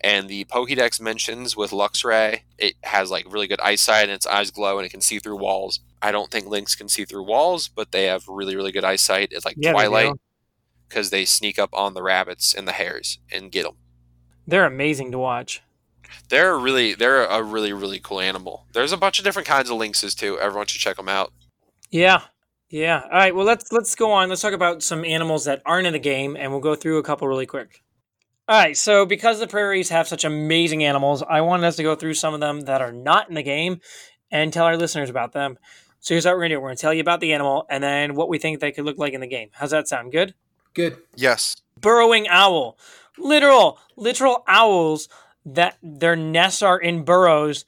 And 0.01 0.29
the 0.29 0.45
Pokédex 0.45 1.01
mentions 1.01 1.57
with 1.57 1.73
Luxray, 1.73 2.41
it 2.57 2.75
has 2.85 3.11
like 3.11 3.31
really 3.33 3.49
good 3.49 3.61
eyesight 3.61 4.05
and 4.05 4.13
its 4.13 4.27
eyes 4.27 4.51
glow 4.51 4.79
and 4.79 4.87
it 4.87 4.91
can 4.91 5.01
see 5.01 5.19
through 5.19 5.37
walls. 5.37 5.81
I 6.01 6.13
don't 6.13 6.31
think 6.31 6.47
Lynx 6.47 6.75
can 6.75 6.89
see 6.89 7.05
through 7.05 7.25
walls, 7.25 7.69
but 7.69 7.91
they 7.91 8.05
have 8.05 8.29
really, 8.29 8.55
really 8.55 8.71
good 8.71 8.85
eyesight. 8.85 9.29
It's 9.33 9.45
like 9.45 9.57
Yeah, 9.59 9.73
Twilight 9.73 10.13
because 10.89 11.11
they 11.11 11.25
sneak 11.25 11.59
up 11.59 11.71
on 11.73 11.95
the 11.95 12.03
rabbits 12.03 12.55
and 12.55 12.67
the 12.67 12.73
hares 12.73 13.19
and 13.33 13.53
get 13.53 13.65
them. 13.65 13.77
They're 14.47 14.65
amazing 14.65 15.13
to 15.13 15.19
watch. 15.19 15.63
They're 16.31 16.57
really, 16.57 16.95
they're 16.95 17.25
a 17.25 17.43
really, 17.43 17.73
really 17.73 17.99
cool 17.99 18.21
animal. 18.21 18.67
There's 18.73 18.93
a 18.93 18.97
bunch 18.97 19.19
of 19.19 19.25
different 19.25 19.49
kinds 19.49 19.69
of 19.69 19.77
lynxes 19.79 20.15
too. 20.15 20.39
Everyone 20.39 20.67
should 20.67 20.81
check 20.81 20.97
them 20.97 21.09
out. 21.09 21.33
Yeah. 21.91 22.23
Yeah. 22.71 23.03
All 23.05 23.11
right. 23.11 23.35
Well, 23.35 23.47
let's 23.47 23.73
let's 23.73 23.95
go 23.95 24.13
on. 24.13 24.29
Let's 24.29 24.43
talk 24.43 24.53
about 24.53 24.83
some 24.83 25.05
animals 25.05 25.45
that 25.47 25.63
aren't 25.65 25.87
in 25.87 25.93
the 25.93 25.99
game, 25.99 26.37
and 26.37 26.51
we'll 26.53 26.61
go 26.61 26.75
through 26.75 26.99
a 26.99 27.03
couple 27.03 27.27
really 27.29 27.47
quick. 27.47 27.83
All 28.49 28.59
right. 28.59 28.77
So, 28.77 29.05
because 29.05 29.39
the 29.41 29.47
prairies 29.47 29.91
have 29.91 30.09
such 30.09 30.25
amazing 30.25 30.83
animals, 30.83 31.23
I 31.23 31.43
wanted 31.43 31.67
us 31.67 31.77
to 31.77 31.83
go 31.83 31.95
through 31.95 32.15
some 32.15 32.33
of 32.35 32.41
them 32.41 32.63
that 32.63 32.81
are 32.81 32.93
not 32.93 33.29
in 33.29 33.35
the 33.35 33.43
game, 33.43 33.81
and 34.31 34.53
tell 34.53 34.65
our 34.67 34.77
listeners 34.77 35.11
about 35.11 35.33
them. 35.33 35.59
So, 36.01 36.15
here's 36.15 36.25
what 36.25 36.35
we're 36.35 36.43
gonna 36.45 36.55
do. 36.55 36.61
We're 36.61 36.69
gonna 36.69 36.77
tell 36.77 36.95
you 36.95 37.01
about 37.03 37.21
the 37.21 37.33
animal, 37.35 37.67
and 37.69 37.85
then 37.85 38.15
what 38.15 38.29
we 38.29 38.39
think 38.39 38.61
they 38.61 38.73
could 38.73 38.85
look 38.87 38.99
like 38.99 39.13
in 39.13 39.21
the 39.21 39.27
game. 39.27 39.51
How's 39.53 39.71
that 39.71 39.89
sound? 39.89 40.13
Good. 40.13 40.35
Good. 40.75 40.99
Yes. 41.17 41.57
burrowing 41.81 42.27
owl 42.29 42.79
literal 43.19 43.79
literal 43.97 44.45
owls 44.49 45.09
that 45.45 45.77
their 45.83 46.15
nests 46.17 46.63
are 46.63 46.79
in 46.79 47.05
burrows 47.05 47.65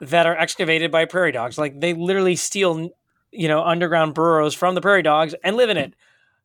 that 0.00 0.26
are 0.26 0.36
excavated 0.36 0.90
by 0.90 1.04
prairie 1.04 1.32
dogs 1.32 1.58
like 1.58 1.78
they 1.80 1.92
literally 1.94 2.34
steal 2.36 2.90
you 3.32 3.48
know 3.48 3.62
underground 3.62 4.14
burrows 4.14 4.54
from 4.54 4.74
the 4.74 4.80
prairie 4.80 5.02
dogs 5.02 5.34
and 5.44 5.56
live 5.56 5.70
in 5.70 5.76
it 5.76 5.94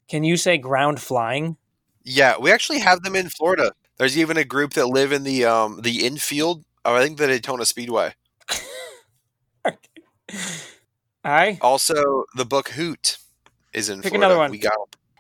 can 0.07 0.23
you 0.23 0.38
say 0.38 0.57
ground 0.57 0.99
flying 0.99 1.55
Yeah, 2.04 2.36
we 2.39 2.51
actually 2.51 2.80
have 2.80 3.04
them 3.04 3.16
in 3.16 3.30
Florida. 3.30 3.72
There's 3.97 4.18
even 4.18 4.38
a 4.38 4.43
group 4.43 4.74
that 4.74 4.88
live 4.88 5.12
in 5.12 5.24
the 5.24 5.45
um 5.45 5.82
the 5.82 6.06
infield. 6.06 6.64
Oh, 6.86 6.95
I 6.95 7.04
think 7.04 7.18
the 7.18 7.28
Daytona 7.28 7.66
Speedway. 7.66 8.14
i 11.24 11.58
Also, 11.62 12.26
the 12.36 12.45
book 12.45 12.70
Hoot 12.70 13.18
is 13.74 13.89
in 13.89 14.01
Pick 14.01 14.12
Florida. 14.12 14.26
another 14.26 14.38
one. 14.39 14.51
We 14.51 14.58
got 14.58 14.74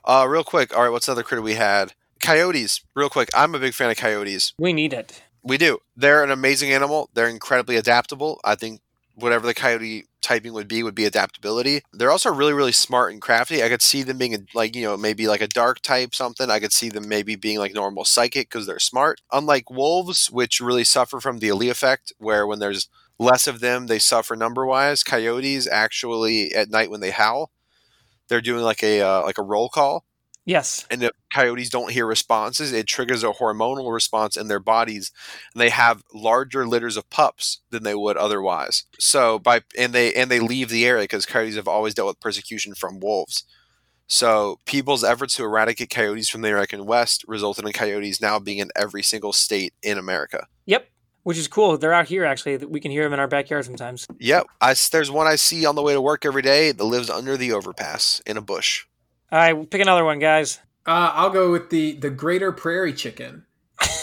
Uh, 0.05 0.25
real 0.29 0.43
quick. 0.43 0.75
All 0.75 0.83
right, 0.83 0.89
what's 0.91 1.07
another 1.07 1.23
critter 1.23 1.41
we 1.41 1.53
had? 1.53 1.93
Coyotes. 2.19 2.81
Real 2.95 3.09
quick. 3.09 3.29
I'm 3.33 3.55
a 3.55 3.59
big 3.59 3.73
fan 3.73 3.89
of 3.89 3.97
coyotes. 3.97 4.53
we 4.57 4.73
need 4.73 4.93
it 4.93 5.21
We 5.43 5.57
do. 5.57 5.79
They're 5.95 6.23
an 6.23 6.31
amazing 6.31 6.71
animal. 6.73 7.09
They're 7.13 7.27
incredibly 7.29 7.75
adaptable. 7.77 8.39
I 8.43 8.55
think 8.55 8.81
whatever 9.15 9.45
the 9.47 9.53
coyote 9.53 10.05
typing 10.23 10.53
would 10.53 10.67
be 10.67 10.81
would 10.83 10.95
be 10.95 11.05
adaptability. 11.05 11.81
They're 11.93 12.11
also 12.11 12.31
really, 12.33 12.53
really 12.53 12.71
smart 12.71 13.11
and 13.11 13.21
crafty. 13.21 13.63
I 13.63 13.69
could 13.69 13.81
see 13.81 14.03
them 14.03 14.17
being 14.17 14.47
like, 14.55 14.75
you 14.75 14.83
know, 14.83 14.97
maybe 14.97 15.27
like 15.27 15.41
a 15.41 15.47
dark 15.47 15.81
type 15.81 16.15
something. 16.15 16.49
I 16.49 16.59
could 16.59 16.73
see 16.73 16.89
them 16.89 17.07
maybe 17.07 17.35
being 17.35 17.59
like 17.59 17.73
normal 17.73 18.05
psychic 18.05 18.49
because 18.49 18.65
they're 18.65 18.79
smart. 18.79 19.21
Unlike 19.31 19.69
wolves, 19.69 20.31
which 20.31 20.59
really 20.59 20.83
suffer 20.83 21.19
from 21.19 21.39
the 21.39 21.49
Allee 21.49 21.69
effect, 21.69 22.13
where 22.17 22.47
when 22.47 22.59
there's 22.59 22.89
less 23.19 23.47
of 23.47 23.59
them, 23.59 23.87
they 23.87 23.99
suffer 23.99 24.35
number 24.35 24.65
wise. 24.65 25.03
Coyotes 25.03 25.67
actually 25.67 26.53
at 26.53 26.69
night 26.69 26.89
when 26.89 27.01
they 27.01 27.11
howl, 27.11 27.51
they're 28.29 28.41
doing 28.41 28.63
like 28.63 28.83
a 28.83 29.01
uh, 29.01 29.21
like 29.23 29.37
a 29.37 29.43
roll 29.43 29.69
call 29.69 30.05
yes 30.45 30.85
and 30.89 31.03
if 31.03 31.11
coyotes 31.33 31.69
don't 31.69 31.91
hear 31.91 32.05
responses, 32.05 32.71
it 32.71 32.85
triggers 32.85 33.23
a 33.23 33.31
hormonal 33.31 33.91
response 33.93 34.37
in 34.37 34.47
their 34.47 34.59
bodies, 34.59 35.11
and 35.53 35.61
they 35.61 35.69
have 35.69 36.03
larger 36.13 36.67
litters 36.67 36.95
of 36.97 37.09
pups 37.09 37.61
than 37.71 37.83
they 37.83 37.95
would 37.95 38.17
otherwise. 38.17 38.83
So 38.99 39.39
by 39.39 39.61
and 39.77 39.93
they 39.93 40.13
and 40.13 40.29
they 40.29 40.39
leave 40.39 40.69
the 40.69 40.85
area 40.85 41.03
because 41.03 41.25
coyotes 41.25 41.55
have 41.55 41.67
always 41.67 41.93
dealt 41.93 42.07
with 42.09 42.19
persecution 42.19 42.75
from 42.75 42.99
wolves. 42.99 43.43
So 44.07 44.59
people's 44.65 45.03
efforts 45.03 45.35
to 45.37 45.43
eradicate 45.43 45.89
coyotes 45.89 46.29
from 46.29 46.41
the 46.41 46.49
American 46.49 46.85
West 46.85 47.25
resulted 47.27 47.65
in 47.65 47.71
coyotes 47.71 48.21
now 48.21 48.37
being 48.37 48.59
in 48.59 48.69
every 48.75 49.01
single 49.01 49.33
state 49.33 49.73
in 49.81 49.97
America. 49.97 50.47
yep 50.65 50.89
which 51.23 51.37
is 51.37 51.47
cool 51.47 51.77
they're 51.77 51.93
out 51.93 52.07
here 52.07 52.25
actually 52.25 52.57
we 52.57 52.81
can 52.81 52.91
hear 52.91 53.03
them 53.03 53.13
in 53.13 53.19
our 53.19 53.27
backyard 53.29 53.63
sometimes 53.65 54.05
Yep, 54.19 54.45
I 54.61 54.75
there's 54.91 55.09
one 55.09 55.25
I 55.25 55.35
see 55.37 55.65
on 55.65 55.75
the 55.75 55.81
way 55.81 55.93
to 55.93 56.01
work 56.01 56.25
every 56.25 56.41
day 56.41 56.71
that 56.73 56.83
lives 56.83 57.09
under 57.09 57.37
the 57.37 57.53
overpass 57.53 58.21
in 58.25 58.37
a 58.37 58.41
bush. 58.41 58.85
All 59.33 59.39
right 59.39 59.69
pick 59.69 59.81
another 59.81 60.05
one 60.05 60.19
guys 60.19 60.59
Uh, 60.85 61.11
I'll 61.15 61.29
go 61.29 61.49
with 61.51 61.69
the 61.69 61.93
the 61.93 62.09
greater 62.09 62.51
prairie 62.51 62.91
chicken, 62.93 63.45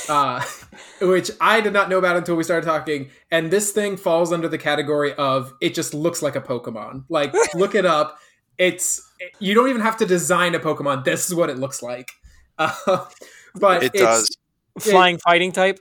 uh, 0.09 0.43
which 1.03 1.31
I 1.39 1.61
did 1.61 1.75
not 1.75 1.91
know 1.91 1.99
about 1.99 2.17
until 2.17 2.37
we 2.37 2.43
started 2.43 2.65
talking. 2.67 3.11
And 3.31 3.51
this 3.51 3.71
thing 3.73 3.99
falls 3.99 4.33
under 4.33 4.49
the 4.49 4.57
category 4.57 5.13
of 5.15 5.53
it 5.61 5.75
just 5.75 5.93
looks 5.93 6.23
like 6.23 6.37
a 6.37 6.41
Pokemon. 6.41 7.05
Like 7.11 7.35
look 7.55 7.75
it 7.75 7.85
up. 7.85 8.17
It's 8.57 8.99
you 9.41 9.53
don't 9.55 9.69
even 9.69 9.83
have 9.83 9.99
to 9.99 10.07
design 10.07 10.55
a 10.55 10.59
Pokemon. 10.59 11.05
This 11.05 11.29
is 11.29 11.35
what 11.35 11.51
it 11.51 11.59
looks 11.59 11.83
like. 11.83 12.13
Uh, 12.59 13.07
but 13.55 13.83
It 13.83 13.93
it's, 13.95 14.03
does. 14.03 14.37
flying 14.79 15.17
fighting 15.19 15.51
type 15.53 15.79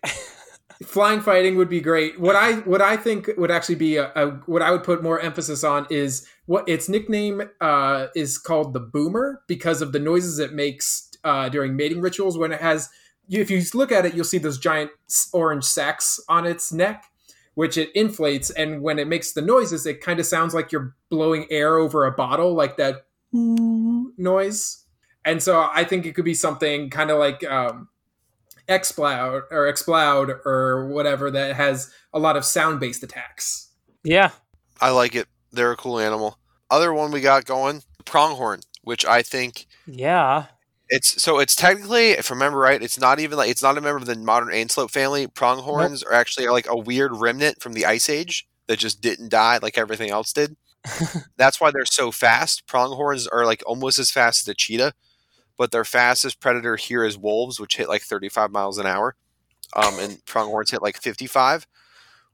flying 0.85 1.21
fighting 1.21 1.57
would 1.57 1.69
be 1.69 1.81
great. 1.81 2.19
What 2.19 2.35
I 2.35 2.53
what 2.59 2.81
I 2.81 2.97
think 2.97 3.29
would 3.37 3.51
actually 3.51 3.75
be 3.75 3.97
a, 3.97 4.11
a 4.15 4.29
what 4.45 4.61
I 4.61 4.71
would 4.71 4.83
put 4.83 5.03
more 5.03 5.19
emphasis 5.19 5.63
on 5.63 5.85
is 5.89 6.27
what 6.45 6.67
its 6.67 6.87
nickname 6.87 7.43
uh, 7.59 8.07
is 8.15 8.37
called 8.37 8.73
the 8.73 8.79
boomer 8.79 9.41
because 9.47 9.81
of 9.81 9.91
the 9.91 9.99
noises 9.99 10.39
it 10.39 10.53
makes 10.53 11.11
uh, 11.23 11.49
during 11.49 11.75
mating 11.75 12.01
rituals 12.01 12.37
when 12.37 12.51
it 12.51 12.61
has. 12.61 12.89
If 13.29 13.51
you 13.51 13.61
look 13.75 13.91
at 13.91 14.05
it, 14.05 14.15
you'll 14.15 14.25
see 14.25 14.39
those 14.39 14.57
giant 14.57 14.89
orange 15.33 15.63
sacks 15.63 16.19
on 16.27 16.47
its 16.47 16.71
neck, 16.73 17.05
which 17.53 17.77
it 17.77 17.91
inflates, 17.93 18.49
and 18.49 18.81
when 18.81 18.97
it 18.97 19.07
makes 19.07 19.33
the 19.33 19.41
noises, 19.41 19.85
it 19.85 20.01
kind 20.01 20.19
of 20.19 20.25
sounds 20.25 20.55
like 20.55 20.71
you're 20.71 20.95
blowing 21.09 21.45
air 21.51 21.77
over 21.77 22.05
a 22.05 22.11
bottle, 22.11 22.55
like 22.55 22.77
that 22.77 23.05
noise. 23.31 24.83
And 25.23 25.43
so 25.43 25.69
I 25.71 25.83
think 25.83 26.07
it 26.07 26.15
could 26.15 26.25
be 26.25 26.33
something 26.33 26.89
kind 26.89 27.11
of 27.11 27.19
like 27.19 27.43
um, 27.43 27.89
Exploud 28.69 29.43
or 29.51 29.67
Exploud 29.67 30.29
or 30.45 30.87
whatever 30.87 31.29
that 31.31 31.55
has 31.55 31.91
a 32.13 32.19
lot 32.19 32.37
of 32.37 32.45
sound 32.45 32.79
based 32.79 33.03
attacks. 33.03 33.71
yeah 34.03 34.31
I 34.81 34.91
like 34.91 35.13
it. 35.13 35.27
They're 35.51 35.73
a 35.73 35.77
cool 35.77 35.99
animal. 35.99 36.37
Other 36.71 36.93
one 36.93 37.11
we 37.11 37.19
got 37.19 37.43
going, 37.43 37.81
pronghorn, 38.05 38.61
which 38.83 39.05
I 39.05 39.21
think 39.21 39.67
yeah 39.85 40.45
it's 40.89 41.21
so 41.21 41.39
it's 41.39 41.55
technically, 41.55 42.11
if 42.11 42.31
I 42.31 42.33
remember 42.33 42.57
right, 42.57 42.81
it's 42.81 42.99
not 42.99 43.19
even 43.19 43.37
like 43.37 43.49
it's 43.49 43.61
not 43.61 43.77
a 43.77 43.81
member 43.81 43.97
of 43.97 44.05
the 44.05 44.15
modern 44.15 44.51
antelope 44.53 44.91
family. 44.91 45.27
Pronghorns 45.27 46.03
are 46.03 46.13
actually 46.13 46.47
like 46.47 46.67
a 46.67 46.75
weird 46.75 47.15
remnant 47.15 47.61
from 47.61 47.73
the 47.73 47.85
ice 47.85 48.09
age 48.09 48.47
that 48.67 48.79
just 48.79 49.01
didn't 49.01 49.29
die 49.29 49.59
like 49.61 49.77
everything 49.77 50.09
else 50.09 50.33
did. 50.33 50.57
That's 51.37 51.61
why 51.61 51.71
they're 51.71 51.85
so 51.85 52.11
fast. 52.11 52.65
Pronghorns 52.67 53.27
are 53.27 53.45
like 53.45 53.61
almost 53.67 53.99
as 53.99 54.09
fast 54.11 54.43
as 54.43 54.47
a 54.47 54.55
cheetah, 54.55 54.93
but 55.59 55.71
their 55.71 55.85
fastest 55.85 56.39
predator 56.39 56.77
here 56.77 57.03
is 57.03 57.19
wolves, 57.19 57.59
which 57.59 57.75
hit 57.77 57.89
like 57.89 58.01
35 58.01 58.49
miles 58.51 58.79
an 58.79 58.87
hour. 58.87 59.15
Um, 59.75 59.99
and 59.99 60.25
pronghorns 60.25 60.71
hit 60.71 60.81
like 60.81 60.99
55, 60.99 61.67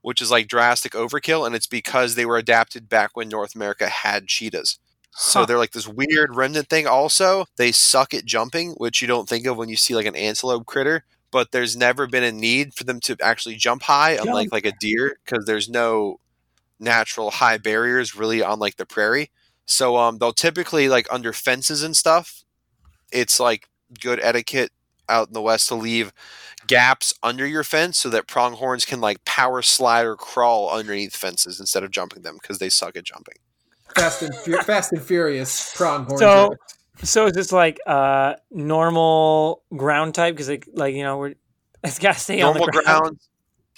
which 0.01 0.21
is 0.21 0.32
like 0.32 0.47
drastic 0.47 0.93
overkill. 0.93 1.45
And 1.45 1.55
it's 1.55 1.67
because 1.67 2.15
they 2.15 2.26
were 2.26 2.38
adapted 2.38 2.88
back 2.88 3.17
when 3.17 3.28
North 3.28 3.55
America 3.55 3.89
had 3.89 4.28
cheetahs. 4.28 4.80
So 5.11 5.41
Huh. 5.41 5.45
they're 5.47 5.57
like 5.57 5.71
this 5.71 5.88
weird 5.88 6.36
remnant 6.36 6.69
thing. 6.69 6.88
Also, 6.88 7.45
they 7.57 7.71
suck 7.73 8.13
at 8.13 8.26
jumping, 8.26 8.71
which 8.78 9.01
you 9.01 9.07
don't 9.07 9.28
think 9.28 9.45
of 9.47 9.57
when 9.57 9.69
you 9.69 9.76
see 9.78 9.95
like 9.95 10.05
an 10.05 10.15
antelope 10.15 10.65
critter. 10.67 11.03
But 11.32 11.51
there's 11.51 11.76
never 11.76 12.07
been 12.07 12.23
a 12.23 12.32
need 12.32 12.73
for 12.76 12.84
them 12.86 13.01
to 13.01 13.17
actually 13.21 13.55
jump 13.55 13.84
high, 13.84 14.15
Jump. 14.15 14.28
unlike 14.30 14.51
like 14.53 14.65
a 14.65 14.71
deer, 14.80 15.17
because 15.26 15.45
there's 15.45 15.67
no 15.67 16.19
natural 16.80 17.32
high 17.32 17.57
barriers 17.57 18.15
really 18.15 18.43
on 18.43 18.59
like 18.59 18.78
the 18.78 18.86
prairie. 18.86 19.32
So 19.65 19.97
um, 19.97 20.19
they'll 20.19 20.34
typically 20.34 20.88
like 20.89 21.07
under 21.11 21.34
fences 21.34 21.84
and 21.84 21.97
stuff. 21.97 22.44
It's 23.16 23.39
like 23.39 23.68
good 24.01 24.20
etiquette 24.22 24.72
out 25.07 25.28
in 25.28 25.34
the 25.34 25.41
west 25.41 25.68
to 25.70 25.76
leave 25.76 26.11
gaps 26.68 27.13
under 27.24 27.45
your 27.45 27.63
fence 27.63 27.99
so 27.99 28.09
that 28.09 28.28
pronghorns 28.28 28.86
can 28.86 28.99
like 28.99 29.24
power 29.26 29.61
slide 29.61 30.05
or 30.05 30.16
crawl 30.16 30.70
underneath 30.72 31.16
fences 31.16 31.59
instead 31.59 31.84
of 31.84 31.91
jumping 31.91 32.24
them 32.24 32.38
because 32.41 32.57
they 32.59 32.70
suck 32.70 32.95
at 32.95 33.03
jumping. 33.03 33.36
Fast 33.95 34.22
and 34.24 34.36
Fu- 34.36 34.57
Fast 34.63 34.91
and 34.91 35.01
Furious 35.01 35.74
pronghorn. 35.76 36.20
So- 36.20 36.47
drift. 36.47 36.61
So 37.03 37.26
is 37.28 37.34
this 37.34 37.51
like 37.51 37.78
uh 37.86 38.36
normal 38.51 39.61
ground 39.76 40.16
type? 40.16 40.34
Because 40.34 40.47
like, 40.47 40.66
like 40.74 40.95
you 40.95 41.03
know 41.03 41.18
we're 41.18 41.34
it's 41.84 41.99
got 41.99 42.13
to 42.13 42.20
stay 42.20 42.39
Normal 42.39 42.63
on 42.63 42.70
the 42.74 42.82
ground. 42.82 43.20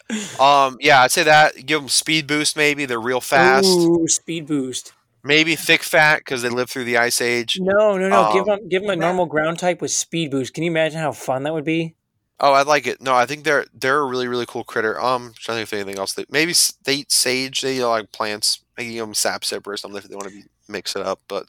ground. 0.08 0.40
Um, 0.40 0.78
yeah, 0.80 1.02
I'd 1.02 1.12
say 1.12 1.24
that. 1.24 1.66
Give 1.66 1.82
them 1.82 1.90
speed 1.90 2.28
boost. 2.28 2.56
Maybe 2.56 2.86
they're 2.86 3.02
real 3.02 3.20
fast. 3.20 3.68
Ooh, 3.68 4.08
speed 4.08 4.46
boost. 4.48 4.94
Maybe 5.28 5.56
thick 5.56 5.84
fat 5.84 6.20
because 6.20 6.42
they 6.42 6.50
lived 6.50 6.70
through 6.72 6.86
the 6.86 6.98
ice 6.98 7.22
age. 7.22 7.60
No, 7.60 7.98
no, 7.98 8.10
no. 8.10 8.24
give 8.32 8.48
Um, 8.48 8.60
them 8.60 8.70
give 8.70 8.82
them 8.84 8.92
a 8.92 8.96
normal 8.96 9.26
ground 9.26 9.60
type 9.60 9.82
with 9.82 9.92
speed 9.92 10.32
boost. 10.32 10.54
Can 10.54 10.64
you 10.64 10.72
imagine 10.72 11.00
how 11.00 11.12
fun 11.12 11.44
that 11.44 11.54
would 11.54 11.66
be? 11.66 11.96
Oh, 12.40 12.54
I 12.54 12.62
like 12.62 12.86
it. 12.86 13.02
No, 13.02 13.16
I 13.16 13.26
think 13.26 13.44
they're 13.44 13.66
they're 13.74 14.00
a 14.00 14.06
really 14.06 14.28
really 14.28 14.46
cool 14.46 14.64
critter. 14.64 15.00
Um, 15.02 15.34
trying 15.36 15.58
to 15.58 15.66
think 15.66 15.68
if 15.68 15.74
anything 15.74 16.00
else. 16.00 16.14
They, 16.14 16.26
maybe 16.30 16.54
they 16.84 16.94
eat 16.96 17.12
sage. 17.12 17.62
They 17.62 17.78
eat 17.78 17.84
like 17.86 18.12
plants. 18.12 18.64
Maybe 18.78 18.94
give 18.94 19.06
them 19.06 19.16
sap 19.16 19.42
sipper 19.42 19.68
or 19.68 19.78
something 19.78 19.98
if 19.98 20.08
they 20.08 20.16
want 20.16 20.28
to 20.30 20.34
be, 20.36 20.44
mix 20.68 20.96
it 20.96 21.02
up. 21.06 21.20
But 21.28 21.48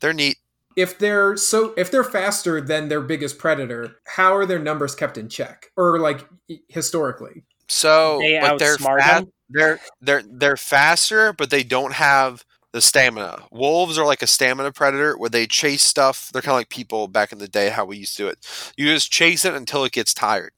they're 0.00 0.12
neat. 0.12 0.36
if 0.76 0.98
they're 0.98 1.36
so 1.36 1.72
if 1.78 1.90
they're 1.90 2.04
faster 2.04 2.60
than 2.60 2.88
their 2.88 3.00
biggest 3.00 3.38
predator, 3.38 3.96
how 4.06 4.34
are 4.36 4.44
their 4.46 4.58
numbers 4.58 4.94
kept 4.94 5.16
in 5.18 5.28
check 5.30 5.72
or 5.76 5.98
like 5.98 6.26
historically? 6.68 7.42
So 7.68 8.18
They 8.20 8.40
like 8.40 8.58
they're 8.58 8.76
outsmart 8.76 8.98
fast, 9.00 9.24
them? 9.24 9.32
they're 9.50 9.80
they're 10.00 10.22
they're 10.30 10.56
faster, 10.58 11.32
but 11.32 11.50
they 11.50 11.62
don't 11.62 11.94
have 11.94 12.44
the 12.78 12.82
stamina. 12.82 13.42
Wolves 13.50 13.98
are 13.98 14.06
like 14.06 14.22
a 14.22 14.26
stamina 14.28 14.70
predator 14.70 15.18
where 15.18 15.28
they 15.28 15.48
chase 15.48 15.82
stuff. 15.82 16.30
They're 16.32 16.42
kind 16.42 16.52
of 16.52 16.58
like 16.58 16.68
people 16.68 17.08
back 17.08 17.32
in 17.32 17.38
the 17.38 17.48
day 17.48 17.70
how 17.70 17.84
we 17.84 17.96
used 17.96 18.16
to 18.18 18.22
do 18.22 18.28
it. 18.28 18.72
You 18.76 18.86
just 18.86 19.10
chase 19.10 19.44
it 19.44 19.52
until 19.52 19.84
it 19.84 19.90
gets 19.92 20.14
tired. 20.14 20.52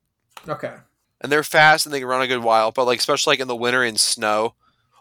Okay. 0.47 0.75
and 1.21 1.31
they're 1.31 1.43
fast 1.43 1.87
and 1.87 1.95
they 1.95 2.01
can 2.01 2.09
run 2.09 2.23
a 2.23 2.27
good 2.27 2.43
while. 2.43 2.73
But 2.73 2.87
like 2.87 2.99
especially 2.99 3.33
like 3.33 3.41
in 3.41 3.49
the 3.49 3.57
winter 3.57 3.83
in 3.85 3.97
snow, 3.97 4.55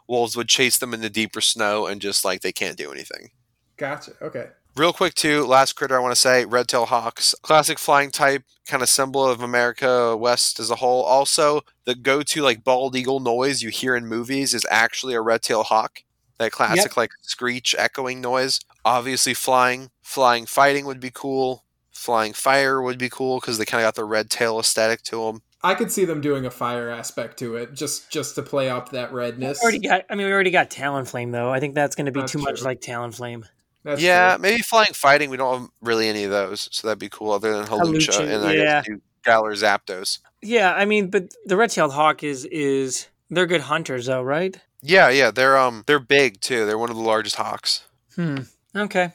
wolves 0.08 0.36
would 0.36 0.48
chase 0.48 0.78
them 0.78 0.94
in 0.94 1.02
the 1.02 1.10
deeper 1.10 1.42
snow 1.42 1.88
and 1.88 2.02
just 2.02 2.26
like 2.26 2.42
they 2.42 2.52
can't 2.52 2.78
do 2.78 2.92
anything. 2.92 3.32
Gotcha. 3.78 4.12
Okay. 4.22 4.48
Real 4.76 4.94
quick 4.94 5.14
too, 5.14 5.46
last 5.46 5.74
critter 5.74 5.98
I 5.98 6.02
want 6.02 6.14
to 6.14 6.20
say, 6.20 6.46
red-tailed 6.46 6.88
hawks, 6.90 7.36
classic 7.42 7.80
flying 7.80 8.12
type, 8.12 8.44
kind 8.68 8.84
of 8.84 8.88
symbol 8.88 9.26
of 9.26 9.42
America 9.42 10.16
West 10.16 10.60
as 10.60 10.70
a 10.70 10.76
whole. 10.76 11.04
Also, 11.04 11.62
the 11.86 11.96
go-to 11.96 12.42
like 12.42 12.64
bald 12.64 12.96
eagle 12.96 13.20
noise 13.20 13.62
you 13.62 13.70
hear 13.70 13.96
in 13.96 14.08
movies 14.08 14.54
is 14.54 14.66
actually 14.70 15.16
a 15.16 15.22
red-tailed 15.22 15.66
hawk. 15.66 16.04
That 16.40 16.52
classic 16.52 16.98
like 16.98 17.12
screech 17.22 17.76
echoing 17.78 18.22
noise. 18.22 18.60
Obviously, 18.84 19.34
flying, 19.34 19.92
flying 20.02 20.46
fighting 20.46 20.86
would 20.86 21.00
be 21.00 21.12
cool. 21.14 21.66
Flying 21.92 22.34
fire 22.34 22.82
would 22.82 22.98
be 22.98 23.10
cool 23.10 23.40
because 23.40 23.58
they 23.58 23.66
kind 23.66 23.84
of 23.84 23.88
got 23.88 23.96
the 23.96 24.06
red 24.06 24.30
tail 24.30 24.60
aesthetic 24.60 25.04
to 25.04 25.26
them. 25.26 25.42
I 25.62 25.76
could 25.76 25.92
see 25.92 26.06
them 26.06 26.22
doing 26.22 26.46
a 26.46 26.52
fire 26.52 26.90
aspect 26.90 27.38
to 27.40 27.58
it 27.58 27.74
just 27.74 28.10
just 28.10 28.36
to 28.36 28.42
play 28.42 28.70
up 28.70 28.90
that 28.92 29.12
redness. 29.12 29.60
We 29.62 29.64
already 29.64 29.80
got. 29.80 30.06
I 30.10 30.16
mean, 30.16 30.28
we 30.28 30.34
already 30.34 30.52
got 30.52 30.70
Talonflame 30.70 31.34
though. 31.34 31.52
I 31.52 31.60
think 31.60 31.76
that's 31.76 31.96
going 31.96 32.06
to 32.06 32.14
be 32.14 32.22
That's 32.22 32.32
too 32.32 32.40
much 32.40 32.62
like 32.62 32.80
Talonflame. 32.80 33.44
That's 33.84 34.02
yeah, 34.02 34.36
true. 34.36 34.42
maybe 34.42 34.62
flying 34.62 34.94
fighting. 34.94 35.30
We 35.30 35.38
don't 35.38 35.60
have 35.60 35.70
really 35.82 36.08
any 36.08 36.24
of 36.24 36.32
those, 36.32 36.70
so 36.72 36.88
that'd 36.88 37.00
be 37.00 37.10
cool. 37.10 37.32
Other 37.32 37.54
than 37.54 37.66
Hawlucha, 37.66 38.10
Hawlucha, 38.10 38.36
and 38.36 38.46
I 38.46 38.54
yeah. 38.54 38.64
guess 38.64 38.86
do 38.86 39.02
Galar 39.26 39.54
Zapdos. 39.54 40.20
Yeah, 40.42 40.74
I 40.74 40.86
mean, 40.86 41.10
but 41.10 41.34
the 41.46 41.58
red-tailed 41.58 41.92
hawk 41.92 42.24
is 42.24 42.46
is 42.46 43.08
they're 43.30 43.46
good 43.46 43.62
hunters 43.62 44.06
though, 44.06 44.24
right? 44.24 44.58
Yeah, 44.82 45.10
yeah, 45.10 45.32
they're 45.32 45.58
um 45.58 45.84
they're 45.88 46.00
big 46.00 46.40
too. 46.42 46.66
They're 46.66 46.78
one 46.78 46.90
of 46.90 46.96
the 46.96 47.02
largest 47.04 47.36
hawks. 47.36 47.86
Hmm. 48.16 48.40
Okay. 48.76 49.12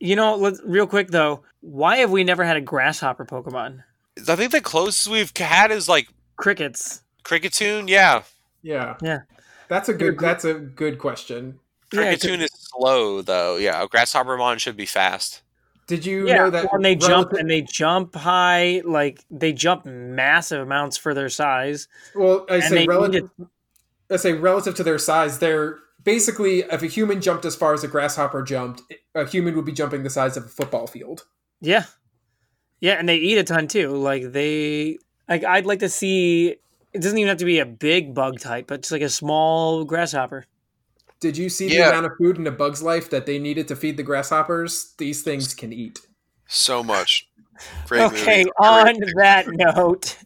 You 0.00 0.16
know, 0.16 0.36
let's 0.36 0.60
real 0.64 0.86
quick 0.86 1.08
though. 1.08 1.42
Why 1.60 1.98
have 1.98 2.10
we 2.10 2.24
never 2.24 2.44
had 2.44 2.56
a 2.56 2.60
grasshopper 2.60 3.24
Pokemon? 3.24 3.82
I 4.28 4.36
think 4.36 4.52
the 4.52 4.60
closest 4.60 5.08
we've 5.08 5.34
had 5.36 5.70
is 5.70 5.88
like 5.88 6.08
Crickets. 6.36 7.02
Kricketune. 7.24 7.88
Yeah, 7.88 8.22
Yeah. 8.62 8.96
Yeah. 9.00 9.20
That's 9.68 9.88
a 9.88 9.94
good 9.94 10.18
that's 10.18 10.44
a 10.44 10.54
good 10.54 10.98
question. 10.98 11.58
Yeah, 11.92 12.10
'cause- 12.12 12.20
Kricketune 12.22 12.40
is 12.42 12.50
slow 12.52 13.22
though. 13.22 13.56
Yeah, 13.56 13.82
a 13.82 13.88
Grasshoppermon 13.88 14.58
should 14.58 14.76
be 14.76 14.86
fast. 14.86 15.40
Did 15.86 16.04
you 16.06 16.26
yeah, 16.28 16.36
know 16.36 16.50
that 16.50 16.72
and 16.72 16.84
they 16.84 16.94
jump 16.96 17.32
and 17.32 17.48
they 17.50 17.60
jump 17.62 18.14
high, 18.14 18.80
like 18.84 19.22
they 19.30 19.52
jump 19.52 19.84
massive 19.84 20.60
amounts 20.62 20.96
for 20.96 21.12
their 21.14 21.28
size. 21.28 21.88
Well, 22.14 22.46
I 22.48 22.54
and 22.56 22.64
say 22.64 22.74
they 22.76 22.86
relative. 22.86 23.30
I 24.10 24.16
say 24.16 24.32
relative 24.32 24.74
to 24.76 24.84
their 24.84 24.98
size, 24.98 25.38
they're 25.38 25.78
basically 26.02 26.60
if 26.60 26.82
a 26.82 26.86
human 26.86 27.20
jumped 27.20 27.44
as 27.44 27.56
far 27.56 27.72
as 27.74 27.82
a 27.84 27.88
grasshopper 27.88 28.42
jumped, 28.42 28.82
a 29.14 29.26
human 29.26 29.56
would 29.56 29.64
be 29.64 29.72
jumping 29.72 30.02
the 30.02 30.10
size 30.10 30.36
of 30.36 30.44
a 30.44 30.48
football 30.48 30.86
field. 30.86 31.24
Yeah, 31.60 31.84
yeah, 32.80 32.94
and 32.94 33.08
they 33.08 33.16
eat 33.16 33.38
a 33.38 33.44
ton 33.44 33.68
too. 33.68 33.90
Like 33.96 34.32
they, 34.32 34.98
like 35.28 35.44
I'd 35.44 35.66
like 35.66 35.78
to 35.80 35.88
see. 35.88 36.56
It 36.92 37.00
doesn't 37.02 37.18
even 37.18 37.28
have 37.28 37.38
to 37.38 37.44
be 37.44 37.58
a 37.58 37.66
big 37.66 38.14
bug 38.14 38.38
type, 38.38 38.66
but 38.68 38.82
just 38.82 38.92
like 38.92 39.02
a 39.02 39.08
small 39.08 39.84
grasshopper. 39.84 40.44
Did 41.20 41.36
you 41.36 41.48
see 41.48 41.68
Yeah. 41.74 41.84
the 41.86 41.90
amount 41.98 42.06
of 42.06 42.12
food 42.18 42.36
in 42.38 42.46
a 42.46 42.50
bug's 42.52 42.82
life 42.82 43.08
that 43.10 43.24
they 43.26 43.38
needed 43.38 43.66
to 43.68 43.76
feed 43.76 43.96
the 43.96 44.02
grasshoppers? 44.02 44.94
These 44.98 45.22
things 45.22 45.54
can 45.54 45.72
eat. 45.72 46.00
So 46.46 46.84
much. 46.84 47.28
Great 47.86 48.02
okay, 48.02 48.38
movie. 48.44 48.50
on 48.60 48.98
Great- 48.98 49.14
that 49.16 49.46
note, 49.48 50.18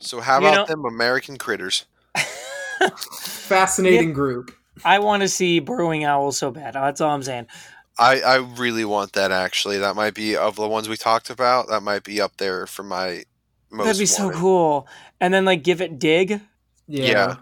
So 0.00 0.20
how 0.20 0.40
You 0.40 0.48
about 0.48 0.54
know- 0.68 0.74
them 0.74 0.84
American 0.84 1.36
critters? 1.38 1.84
Fascinating 3.10 4.12
group. 4.12 4.54
I 4.84 4.98
want 4.98 5.22
to 5.22 5.28
see 5.28 5.58
burrowing 5.60 6.04
owls 6.04 6.38
so 6.38 6.50
bad. 6.50 6.76
Oh, 6.76 6.82
that's 6.84 7.00
all 7.00 7.10
I'm 7.14 7.22
saying. 7.22 7.46
I 7.98 8.20
I 8.20 8.36
really 8.36 8.84
want 8.84 9.12
that 9.12 9.30
actually. 9.30 9.78
That 9.78 9.94
might 9.96 10.14
be 10.14 10.36
of 10.36 10.56
the 10.56 10.68
ones 10.68 10.88
we 10.88 10.96
talked 10.96 11.28
about. 11.28 11.68
That 11.68 11.82
might 11.82 12.02
be 12.04 12.20
up 12.20 12.36
there 12.38 12.66
for 12.66 12.82
my 12.82 13.24
most. 13.70 13.84
That'd 13.86 13.98
be 14.00 14.06
so 14.06 14.30
cool. 14.30 14.88
And 15.20 15.34
then 15.34 15.44
like 15.44 15.62
give 15.62 15.80
it 15.82 15.98
dig. 15.98 16.40
Yeah. 16.88 17.04
Yeah. 17.04 17.36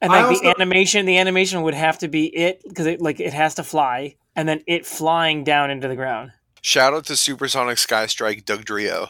And 0.00 0.12
I 0.12 0.26
like 0.26 0.40
the 0.40 0.48
animation, 0.50 1.06
the 1.06 1.16
animation 1.18 1.62
would 1.62 1.74
have 1.74 1.98
to 2.00 2.08
be 2.08 2.26
it 2.26 2.62
because 2.68 2.86
it 2.86 3.00
like 3.00 3.20
it 3.20 3.32
has 3.32 3.54
to 3.56 3.64
fly, 3.64 4.16
and 4.36 4.46
then 4.48 4.62
it 4.66 4.84
flying 4.86 5.44
down 5.44 5.70
into 5.70 5.88
the 5.88 5.96
ground. 5.96 6.30
Shout 6.60 6.92
out 6.94 7.06
to 7.06 7.16
Supersonic 7.16 7.78
Sky 7.78 8.06
Strike 8.06 8.44
Dugtrio. 8.44 9.08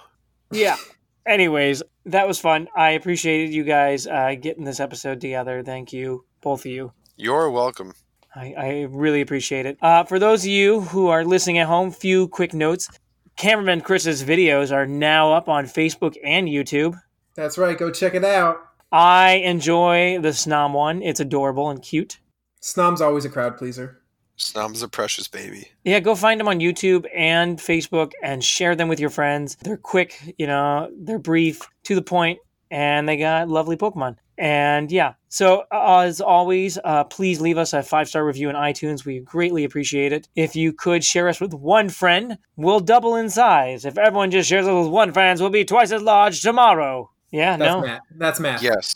Yeah. 0.51 0.77
Anyways, 1.27 1.83
that 2.07 2.29
was 2.29 2.39
fun. 2.39 2.68
I 2.77 2.91
appreciated 2.91 3.55
you 3.55 3.64
guys 3.64 4.07
uh, 4.07 4.35
getting 4.41 4.64
this 4.64 4.81
episode 4.81 5.20
together. 5.20 5.62
Thank 5.62 5.93
you, 5.93 6.25
both 6.43 6.61
of 6.61 6.66
you. 6.66 6.93
You're 7.16 7.51
welcome. 7.51 7.95
I, 8.35 8.55
I 8.57 8.83
really 8.91 9.20
appreciate 9.20 9.64
it. 9.64 9.79
Uh, 9.81 10.05
for 10.05 10.18
those 10.18 10.43
of 10.43 10.51
you 10.51 10.81
who 10.81 11.09
are 11.09 11.25
listening 11.25 11.59
at 11.59 11.68
home, 11.68 11.91
few 11.91 12.29
quick 12.29 12.53
notes. 12.53 12.89
Cameraman 13.37 13.81
Chris's 13.81 14.22
videos 14.22 14.70
are 14.70 14.87
now 14.87 15.33
up 15.33 15.49
on 15.49 15.64
Facebook 15.64 16.14
and 16.22 16.47
YouTube. 16.47 17.01
That's 17.35 17.59
right. 17.59 17.77
Go 17.77 17.91
check 17.91 18.14
it 18.14 18.25
out. 18.25 18.59
I 18.93 19.43
enjoy 19.45 20.20
the 20.20 20.29
Snom 20.29 20.72
one. 20.72 21.03
It's 21.03 21.18
adorable 21.18 21.68
and 21.68 21.83
cute. 21.83 22.20
Snom's 22.62 23.01
always 23.01 23.25
a 23.25 23.29
crowd 23.29 23.57
pleaser. 23.59 24.01
Snom's 24.37 24.82
a 24.82 24.89
precious 24.89 25.28
baby. 25.28 25.68
Yeah, 25.85 26.01
go 26.01 26.14
find 26.14 26.41
them 26.41 26.49
on 26.49 26.59
YouTube 26.59 27.07
and 27.14 27.59
Facebook 27.59 28.12
and 28.22 28.43
share 28.43 28.74
them 28.74 28.89
with 28.89 28.99
your 28.99 29.11
friends. 29.11 29.57
They're 29.62 29.76
quick, 29.76 30.35
you 30.39 30.47
know, 30.47 30.91
they're 30.97 31.18
brief, 31.18 31.62
to 31.85 31.95
the 31.95 32.03
point, 32.03 32.39
and 32.70 33.09
they 33.09 33.16
got 33.16 33.49
lovely 33.49 33.76
Pokemon. 33.76 34.16
And 34.37 34.91
yeah, 34.91 35.14
so 35.28 35.64
uh, 35.70 36.01
as 36.01 36.20
always, 36.20 36.76
uh, 36.85 37.05
please 37.05 37.41
leave 37.41 37.57
us 37.57 37.72
a 37.72 37.85
five 37.85 38.09
star 38.09 38.24
review 38.24 38.49
on 38.49 38.57
iTunes. 38.57 39.05
We 39.05 39.20
greatly 39.20 39.62
appreciate 39.62 40.12
it. 40.12 40.28
If 40.35 40.57
you 40.57 40.72
could 40.72 41.05
share 41.05 41.28
us 41.28 41.41
with 41.41 41.55
one 41.55 41.89
friend, 41.89 42.39
we'll 42.57 42.80
double 42.80 43.14
in 43.14 43.30
size. 43.30 43.85
If 43.85 43.97
everyone 43.97 44.32
just 44.32 44.49
shares 44.49 44.66
us 44.66 44.74
with 44.85 44.93
one 44.93 45.12
friend, 45.12 45.39
we'll 45.39 45.51
be 45.51 45.64
twice 45.64 45.93
as 45.93 46.03
large 46.03 46.43
tomorrow. 46.43 47.11
Yeah, 47.30 47.57
That's 47.57 47.72
no, 47.72 47.80
Matt. 47.82 48.03
That's 48.11 48.41
Matt. 48.41 48.62
Yes. 48.62 48.95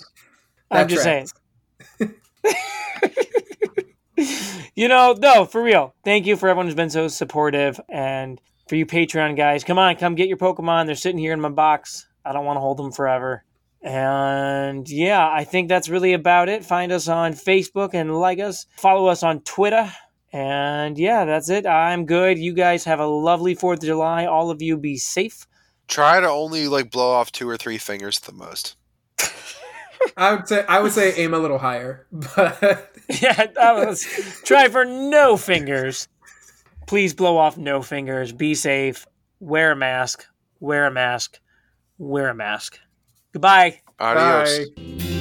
I'm 0.71 0.89
That 0.89 0.91
just 0.91 1.03
saying. 1.05 1.29
you 4.75 4.89
know, 4.89 5.15
no, 5.19 5.45
for 5.45 5.63
real. 5.63 5.95
Thank 6.05 6.27
you 6.27 6.37
for 6.37 6.49
everyone 6.49 6.67
who's 6.67 6.75
been 6.75 6.91
so 6.91 7.09
supportive. 7.09 7.81
And 7.89 8.41
for 8.69 8.77
you 8.77 8.85
Patreon 8.87 9.37
guys, 9.37 9.65
come 9.65 9.79
on, 9.79 9.97
come 9.97 10.15
get 10.15 10.29
your 10.29 10.37
Pokemon. 10.37 10.87
They're 10.87 10.95
sitting 10.95 11.19
here 11.19 11.33
in 11.33 11.41
my 11.41 11.49
box. 11.49 12.07
I 12.25 12.33
don't 12.33 12.45
want 12.45 12.57
to 12.57 12.61
hold 12.61 12.79
them 12.79 12.93
forever. 12.93 13.45
And 13.81 14.89
yeah, 14.89 15.29
I 15.29 15.45
think 15.45 15.69
that's 15.69 15.89
really 15.89 16.13
about 16.13 16.49
it. 16.49 16.65
Find 16.65 16.91
us 16.91 17.09
on 17.09 17.33
Facebook 17.33 17.95
and 17.95 18.19
like 18.19 18.41
us. 18.41 18.67
Follow 18.77 19.07
us 19.07 19.23
on 19.23 19.41
Twitter. 19.43 19.91
And 20.33 20.99
yeah, 20.99 21.25
that's 21.25 21.49
it. 21.49 21.65
I'm 21.65 22.05
good. 22.05 22.39
You 22.39 22.53
guys 22.53 22.85
have 22.85 23.01
a 23.01 23.07
lovely 23.07 23.57
4th 23.57 23.75
of 23.75 23.85
July. 23.85 24.27
All 24.27 24.51
of 24.51 24.61
you 24.61 24.77
be 24.77 24.97
safe. 24.97 25.47
Try 25.87 26.21
to 26.21 26.29
only 26.29 26.69
like 26.69 26.91
blow 26.91 27.13
off 27.13 27.33
two 27.33 27.49
or 27.49 27.57
three 27.57 27.79
fingers 27.79 28.19
at 28.19 28.25
the 28.25 28.33
most. 28.33 28.77
I 30.17 30.35
would 30.35 30.49
say 30.49 30.65
I 30.69 30.81
would 30.81 30.93
say 30.93 31.15
aim 31.17 31.35
a 31.35 31.39
little 31.39 31.59
higher, 31.59 32.07
but 32.13 32.93
Yeah, 33.23 33.47
that 33.47 33.73
was, 33.75 34.07
try 34.45 34.69
for 34.69 34.85
no 34.85 35.37
fingers. 35.37 36.09
Please 36.87 37.15
blow 37.15 37.39
off 37.39 37.57
no 37.57 37.83
fingers. 37.83 38.33
Be 38.33 38.55
safe. 38.55 39.07
Wear 39.41 39.73
a 39.73 39.77
mask. 39.77 40.27
Wear 40.61 40.87
a 40.87 40.91
mask. 40.91 41.39
Wear 41.99 42.29
a 42.29 42.35
mask. 42.35 42.79
Goodbye. 43.33 43.81
Adios. 43.99 44.69
Bye. 44.71 45.15